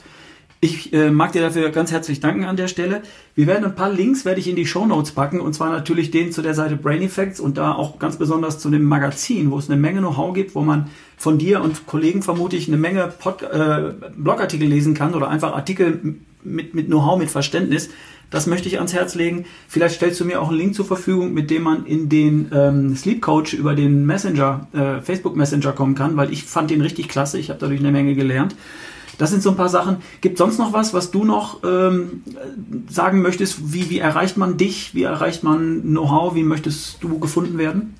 Ich 0.61 0.93
äh, 0.93 1.11
mag 1.11 1.31
dir 1.31 1.43
dafür 1.43 1.71
ganz 1.71 1.93
herzlich 1.93 2.19
danken 2.19 2.45
an 2.45 2.57
der 2.57 2.67
Stelle. 2.67 3.03
Wir 3.37 3.47
werden 3.47 3.67
ein 3.67 3.75
paar 3.77 3.91
Links 3.91 4.25
werde 4.25 4.41
ich 4.41 4.49
in 4.49 4.57
die 4.57 4.67
Show 4.67 4.87
Notes 4.87 5.13
packen 5.13 5.39
und 5.39 5.53
zwar 5.53 5.71
natürlich 5.71 6.11
den 6.11 6.33
zu 6.33 6.43
der 6.43 6.55
Seite 6.55 6.75
Brain 6.75 7.03
Effects 7.03 7.39
und 7.39 7.57
da 7.57 7.73
auch 7.73 8.01
ganz 8.01 8.17
besonders 8.17 8.59
zu 8.59 8.69
dem 8.69 8.83
Magazin, 8.83 9.53
wo 9.53 9.59
es 9.59 9.71
eine 9.71 9.81
Menge 9.81 10.01
Know-how 10.01 10.35
gibt, 10.35 10.57
wo 10.57 10.63
man 10.63 10.89
von 11.17 11.39
dir 11.39 11.61
und 11.61 11.87
Kollegen 11.87 12.23
vermutlich 12.23 12.67
eine 12.67 12.79
Menge 12.79 13.13
Pod 13.17 13.43
äh, 13.43 13.93
Blogartikel 14.17 14.67
lesen 14.67 14.95
kann 14.95 15.15
oder 15.15 15.29
einfach 15.29 15.55
Artikel 15.55 16.17
mit, 16.45 16.75
mit 16.75 16.87
Know-how, 16.87 17.19
mit 17.19 17.31
Verständnis. 17.31 17.91
Das 18.31 18.47
möchte 18.47 18.69
ich 18.69 18.79
ans 18.79 18.93
Herz 18.93 19.15
legen. 19.15 19.45
Vielleicht 19.69 19.97
stellst 19.97 20.21
du 20.21 20.25
mir 20.25 20.41
auch 20.41 20.49
einen 20.49 20.59
Link 20.59 20.75
zur 20.75 20.85
Verfügung, 20.85 21.33
mit 21.33 21.51
dem 21.51 21.63
man 21.63 21.87
in 21.87 22.09
den 22.09 22.51
ähm, 22.53 22.97
Sleep 22.97 23.23
Coach 23.23 23.55
über 23.55 23.75
den 23.75 24.07
Messenger, 24.07 24.67
äh, 24.73 25.01
Facebook 25.03 25.37
Messenger 25.37 25.73
kommen 25.73 25.95
kann, 25.95 26.17
weil 26.17 26.33
ich 26.33 26.45
fand 26.45 26.71
den 26.71 26.81
richtig 26.81 27.09
klasse. 27.09 27.39
Ich 27.39 27.51
habe 27.51 27.61
dadurch 27.61 27.81
eine 27.81 27.93
Menge 27.93 28.15
gelernt. 28.15 28.57
Das 29.19 29.31
sind 29.31 29.43
so 29.43 29.51
ein 29.51 29.57
paar 29.57 29.69
Sachen. 29.69 29.99
Gibt 30.21 30.39
sonst 30.39 30.59
noch 30.59 30.73
was, 30.73 30.93
was 30.93 31.11
du 31.11 31.25
noch 31.25 31.63
ähm, 31.63 32.23
sagen 32.89 33.23
möchtest? 33.23 33.73
Wie, 33.73 33.91
wie 33.91 33.99
erreicht 33.99 34.37
man 34.37 34.57
dich? 34.57 34.95
Wie 34.95 35.05
erreicht 35.05 35.45
man 35.45 35.83
Know-how? 35.83 36.35
Wie 36.35 36.43
möchtest 36.43 37.03
du 37.03 37.19
gefunden 37.21 37.59
werden? 37.59 37.95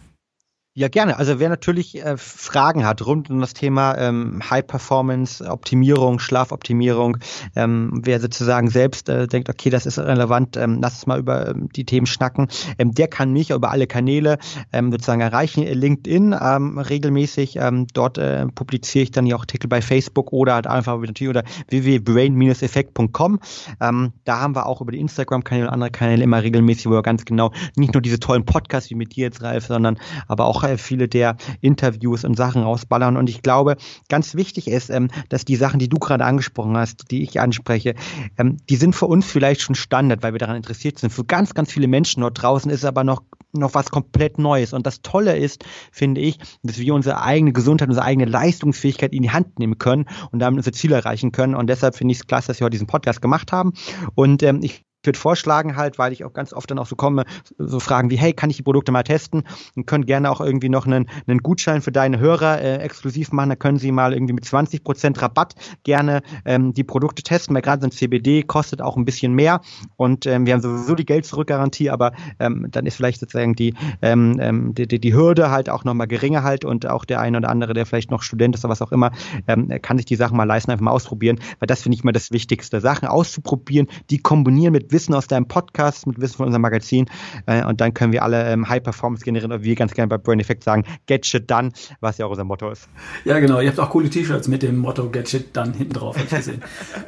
Ja, 0.77 0.89
gerne. 0.89 1.17
Also 1.19 1.39
wer 1.39 1.49
natürlich 1.51 2.05
äh, 2.05 2.17
Fragen 2.17 2.85
hat 2.85 3.07
rund 3.07 3.31
um 3.31 3.41
das 3.41 3.55
Thema 3.55 3.97
ähm, 3.97 4.41
High 4.51 4.67
Performance, 4.67 5.49
Optimierung, 5.49 6.19
Schlafoptimierung, 6.19 7.19
ähm, 7.55 8.01
wer 8.03 8.19
sozusagen 8.19 8.71
selbst 8.71 9.09
äh, 9.09 9.29
denkt, 9.29 9.49
okay, 9.49 9.71
das 9.71 9.87
ist 9.87 10.01
relevant, 10.01 10.57
ähm, 10.57 10.81
lass 10.83 10.95
uns 10.95 11.07
mal 11.07 11.21
über 11.21 11.47
ähm, 11.51 11.69
die 11.69 11.85
Themen 11.85 12.07
schnacken, 12.07 12.49
ähm, 12.77 12.91
der 12.93 13.07
kann 13.07 13.33
mich 13.33 13.51
über 13.51 13.71
alle 13.71 13.87
Kanäle 13.87 14.39
ähm, 14.73 14.91
sozusagen 14.91 15.21
erreichen. 15.21 15.63
LinkedIn 15.63 16.35
ähm, 16.43 16.77
regelmäßig, 16.77 17.55
ähm, 17.61 17.87
dort 17.93 18.19
äh, 18.19 18.45
publiziere 18.49 19.05
ich 19.05 19.13
dann 19.13 19.27
ja 19.27 19.37
auch 19.37 19.43
Artikel 19.43 19.69
bei 19.69 19.81
Facebook 19.81 20.33
oder 20.33 20.55
halt 20.55 20.67
einfach 20.67 20.99
natürlich 20.99 21.29
oder 21.29 21.45
www.brain-effekt.com. 21.69 23.39
Ähm, 23.81 24.13
da 24.25 24.41
haben 24.41 24.57
wir 24.57 24.67
auch 24.67 24.81
über 24.81 24.91
die 24.91 24.99
Instagram-Kanäle 24.99 25.69
und 25.69 25.73
andere 25.73 25.93
Kanäle 25.93 26.25
immer 26.25 26.43
regelmäßig, 26.43 26.87
wo 26.87 26.91
wir 26.91 27.03
ganz 27.03 27.25
genau 27.25 27.53
nicht 27.77 27.95
nur 27.95 28.03
diese 28.03 28.19
tollen 28.19 28.45
Podcasts 28.45 28.91
wie 28.91 28.97
mit 28.97 29.15
dir 29.15 29.27
jetzt, 29.27 29.41
Ralf, 29.41 29.67
sondern 29.67 29.99
aber 30.27 30.47
auch 30.47 30.64
viele 30.79 31.09
der 31.09 31.37
Interviews 31.61 32.25
und 32.25 32.37
Sachen 32.37 32.63
rausballern. 32.63 33.17
Und 33.17 33.29
ich 33.29 33.43
glaube, 33.43 33.77
ganz 34.09 34.35
wichtig 34.35 34.69
ist, 34.69 34.91
ähm, 34.91 35.09
dass 35.29 35.45
die 35.45 35.57
Sachen, 35.57 35.79
die 35.79 35.89
du 35.89 35.99
gerade 35.99 36.25
angesprochen 36.25 36.77
hast, 36.77 37.11
die 37.11 37.23
ich 37.23 37.41
anspreche, 37.41 37.95
ähm, 38.39 38.57
die 38.69 38.77
sind 38.77 38.95
für 38.95 39.07
uns 39.07 39.27
vielleicht 39.27 39.61
schon 39.61 39.75
Standard, 39.75 40.23
weil 40.23 40.33
wir 40.33 40.39
daran 40.39 40.57
interessiert 40.57 40.99
sind. 40.99 41.11
Für 41.11 41.25
ganz, 41.25 41.55
ganz 41.55 41.73
viele 41.73 41.89
Menschen 41.89 42.21
dort 42.21 42.41
draußen 42.43 42.71
ist 42.71 42.85
aber 42.85 43.05
noch 43.05 43.23
noch 43.57 43.75
was 43.75 43.91
komplett 43.91 44.39
Neues. 44.39 44.73
Und 44.73 44.87
das 44.87 45.03
Tolle 45.03 45.37
ist, 45.37 45.65
finde 45.93 46.21
ich, 46.21 46.39
dass 46.63 46.79
wir 46.79 46.95
unsere 46.95 47.23
eigene 47.23 47.53
Gesundheit, 47.53 47.89
unsere 47.89 48.05
eigene 48.05 48.27
Leistungsfähigkeit 48.27 49.13
in 49.13 49.23
die 49.23 49.31
Hand 49.31 49.59
nehmen 49.59 49.79
können 49.79 50.07
und 50.33 50.41
damit 50.41 50.59
unsere 50.59 50.75
Ziele 50.75 50.97
erreichen 50.97 51.33
können. 51.33 51.55
Und 51.55 51.69
deshalb 51.69 51.95
finde 51.95 52.13
ich 52.13 52.19
es 52.19 52.27
klasse, 52.27 52.49
dass 52.49 52.61
wir 52.61 52.65
heute 52.65 52.73
diesen 52.73 52.87
Podcast 52.87 53.23
gemacht 53.23 53.53
haben. 53.53 53.73
Und 54.15 54.43
ähm, 54.43 54.61
ich 54.63 54.85
würde 55.07 55.19
vorschlagen 55.19 55.77
halt, 55.77 55.99
weil 55.99 56.13
ich 56.13 56.25
auch 56.25 56.33
ganz 56.33 56.53
oft 56.53 56.71
dann 56.71 56.79
auch 56.79 56.87
so 56.87 56.97
komme, 56.97 57.25
so 57.59 57.81
Fragen 57.81 58.11
wie, 58.11 58.17
hey, 58.17 58.33
kann 58.33 58.51
ich 58.51 58.57
die 58.57 58.63
Produkte 58.63 58.93
mal 58.93 59.03
testen? 59.03 59.45
Und 59.77 59.87
können 59.87 60.07
gerne 60.07 60.31
auch 60.31 60.41
irgendwie 60.41 60.69
noch 60.69 60.87
einen, 60.87 61.09
einen 61.27 61.39
Gutschein 61.39 61.83
für 61.83 61.93
deine 61.93 62.19
Hörer 62.19 62.61
äh, 62.61 62.77
exklusiv 62.79 63.33
machen. 63.33 63.51
Da 63.51 63.57
können 63.57 63.79
sie 63.79 63.93
mal 63.93 64.13
irgendwie 64.13 64.35
mit 64.35 64.45
20% 64.45 65.21
Rabatt 65.21 65.55
gerne 65.83 66.23
ähm, 66.45 66.73
die 66.75 66.85
Produkte 66.85 67.23
testen, 67.23 67.55
weil 67.55 67.63
gerade 67.63 67.83
so 67.83 67.89
ein 67.89 67.93
CBD 67.93 68.43
kostet 68.43 68.81
auch 68.81 68.97
ein 68.97 69.05
bisschen 69.05 69.35
mehr 69.35 69.61
und 69.97 70.27
ähm, 70.27 70.47
wir 70.47 70.55
haben 70.55 70.61
sowieso 70.61 70.95
die 70.95 71.05
Geld-Zurück-Garantie, 71.05 71.91
aber 71.91 72.13
ähm, 72.39 72.69
dann 72.71 72.87
ist 72.87 72.97
vielleicht 72.97 73.21
sozusagen 73.21 73.55
die, 73.55 73.75
ähm, 74.03 74.39
ähm 74.41 74.75
die, 74.75 74.87
die, 74.87 75.01
die 75.01 75.15
Hürde 75.15 75.51
halt 75.51 75.71
auch 75.71 75.85
nochmal 75.85 76.07
geringer 76.07 76.43
halt 76.43 76.65
und 76.65 76.87
auch 76.87 77.05
der 77.05 77.21
eine 77.21 77.39
oder 77.39 77.49
andere, 77.49 77.75
der 77.75 77.87
vielleicht 77.87 78.11
noch 78.11 78.23
Student 78.23 78.55
ist 78.55 78.65
oder 78.65 78.73
was 78.73 78.83
auch 78.83 78.93
immer, 78.93 79.13
ähm, 79.47 79.69
kann 79.83 79.97
sich 79.97 80.07
die 80.07 80.17
Sachen 80.17 80.37
mal 80.37 80.45
leisten, 80.45 80.71
einfach 80.71 80.85
mal 80.85 80.91
ausprobieren, 80.91 81.39
weil 81.59 81.67
das 81.67 81.83
finde 81.83 81.97
ich 81.97 82.05
mal 82.05 82.13
das 82.13 82.31
Wichtigste. 82.31 82.81
Sachen 82.81 83.09
auszuprobieren, 83.09 83.89
die 84.11 84.19
kombinieren 84.19 84.73
mit 84.73 84.93
Wissen 84.95 85.13
aus 85.13 85.27
deinem 85.27 85.47
Podcast, 85.47 86.07
mit 86.07 86.19
Wissen 86.21 86.37
von 86.37 86.47
unserem 86.47 86.63
Magazin 86.63 87.05
äh, 87.45 87.63
und 87.65 87.83
dann 87.83 87.93
können 87.93 88.13
wir 88.13 88.23
alle 88.23 88.51
ähm, 88.51 88.69
High 88.69 88.83
Performance 88.83 89.25
generieren 89.25 89.53
oder 89.53 89.63
wir 89.63 89.75
ganz 89.75 89.93
gerne 89.93 90.09
bei 90.09 90.17
Brain 90.17 90.41
Effect 90.41 90.65
sagen, 90.65 90.85
get 91.07 91.27
shit 91.27 91.51
done, 91.51 91.73
was 92.01 92.17
ja 92.17 92.25
auch 92.25 92.31
unser 92.31 92.45
Motto 92.45 92.71
ist. 92.71 92.89
Ja, 93.27 93.39
genau. 93.41 93.61
Ihr 93.61 93.69
habt 93.69 93.81
auch 93.81 93.91
coole 93.91 94.09
T-Shirts 94.09 94.49
mit 94.49 94.63
dem 94.63 94.79
Motto 94.79 95.11
get 95.11 95.29
shit 95.29 95.55
done 95.55 95.73
hinten 95.77 95.93
drauf, 95.93 96.17
habe 96.17 96.27
ich 96.27 96.35
gesehen. 96.35 96.63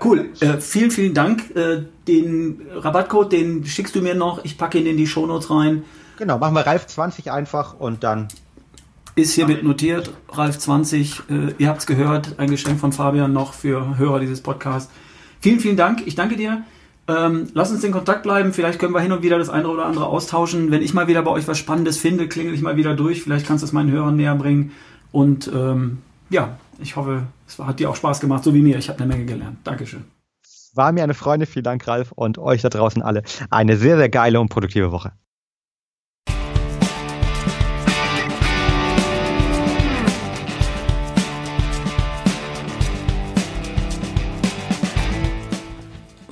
cool. 0.05 0.31
Äh, 0.41 0.59
vielen, 0.59 0.91
vielen 0.91 1.15
Dank. 1.15 1.57
Äh, 1.57 1.85
den 2.07 2.61
Rabattcode, 2.75 3.33
den 3.33 3.65
schickst 3.65 3.95
du 3.95 4.03
mir 4.03 4.15
noch. 4.15 4.45
Ich 4.45 4.59
packe 4.59 4.79
ihn 4.79 4.87
in 4.87 4.97
die 4.97 5.07
Shownotes 5.07 5.51
rein. 5.51 5.85
Genau, 6.19 6.39
machen 6.39 6.55
wir 6.55 6.67
Ralf 6.67 6.87
20 6.87 7.31
einfach 7.31 7.79
und 7.79 8.05
dann 8.05 8.29
ist 9.17 9.33
hiermit 9.33 9.63
notiert, 9.63 10.13
Ralf 10.29 10.59
20. 10.59 11.23
Äh, 11.31 11.55
ihr 11.59 11.69
habt 11.69 11.81
es 11.81 11.87
gehört, 11.87 12.39
ein 12.39 12.51
Geschenk 12.51 12.79
von 12.79 12.93
Fabian 12.93 13.33
noch 13.33 13.55
für 13.55 13.97
Hörer 13.97 14.21
dieses 14.21 14.43
Podcasts. 14.43 14.93
Vielen, 15.41 15.61
vielen 15.61 15.77
Dank. 15.77 16.07
Ich 16.07 16.15
danke 16.15 16.37
dir. 16.37 16.65
Ähm, 17.09 17.49
lass 17.55 17.71
uns 17.71 17.85
in 17.85 17.93
Kontakt 17.93 18.23
bleiben. 18.23 18.53
Vielleicht 18.53 18.79
können 18.79 18.95
wir 18.95 19.01
hin 19.01 19.13
und 19.13 19.23
wieder 19.23 19.39
das 19.39 19.49
eine 19.49 19.69
oder 19.69 19.87
andere 19.87 20.07
austauschen. 20.07 20.71
Wenn 20.71 20.83
ich 20.83 20.95
mal 20.95 21.07
wieder 21.07 21.23
bei 21.23 21.31
euch 21.31 21.47
was 21.47 21.59
Spannendes 21.59 21.99
finde, 21.99 22.29
klingel 22.29 22.55
ich 22.55 22.63
mal 22.63 22.77
wieder 22.77 22.95
durch. 22.95 23.23
Vielleicht 23.23 23.47
kannst 23.47 23.63
du 23.63 23.67
es 23.67 23.73
meinen 23.73 23.91
Hörern 23.91 24.17
näher 24.17 24.35
bringen. 24.35 24.73
Und 25.13 25.51
ähm, 25.55 25.99
ja, 26.31 26.59
ich 26.81 26.97
hoffe, 26.97 27.23
es 27.47 27.59
hat 27.59 27.79
dir 27.79 27.91
auch 27.91 27.97
Spaß 27.97 28.21
gemacht, 28.21 28.43
so 28.45 28.55
wie 28.55 28.61
mir. 28.61 28.79
Ich 28.79 28.89
habe 28.89 28.99
eine 28.99 29.13
Menge 29.13 29.25
gelernt. 29.25 29.59
Dankeschön. 29.65 30.05
War 30.75 30.93
mir 30.93 31.05
eine 31.05 31.15
Freude. 31.15 31.47
Vielen 31.47 31.65
Dank, 31.65 31.87
Ralf. 31.87 32.13
Und 32.13 32.39
euch 32.39 32.63
da 32.63 32.69
draußen 32.69 33.03
alle 33.03 33.23
eine 33.51 33.77
sehr, 33.77 33.97
sehr 33.97 34.09
geile 34.09 34.41
und 34.41 34.49
produktive 34.49 34.91
Woche. 34.91 35.13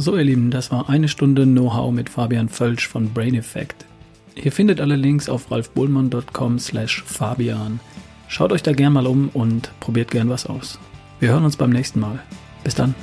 So 0.04 0.18
ihr 0.18 0.24
Lieben, 0.24 0.50
das 0.50 0.70
war 0.70 0.90
eine 0.90 1.08
Stunde 1.08 1.46
Know-how 1.46 1.90
mit 1.90 2.10
Fabian 2.10 2.50
Völsch 2.50 2.86
von 2.86 3.14
Brain 3.14 3.34
Effect. 3.34 3.86
Ihr 4.34 4.52
findet 4.52 4.78
alle 4.78 4.96
Links 4.96 5.30
auf 5.30 5.50
ralfbohlmann.com 5.50 6.58
slash 6.58 7.02
Fabian. 7.06 7.80
Schaut 8.28 8.52
euch 8.52 8.62
da 8.62 8.72
gern 8.72 8.92
mal 8.92 9.06
um 9.06 9.30
und 9.32 9.70
probiert 9.80 10.10
gern 10.10 10.28
was 10.28 10.44
aus. 10.44 10.78
Wir 11.20 11.30
hören 11.30 11.46
uns 11.46 11.56
beim 11.56 11.70
nächsten 11.70 12.00
Mal. 12.00 12.18
Bis 12.64 12.74
dann. 12.74 12.94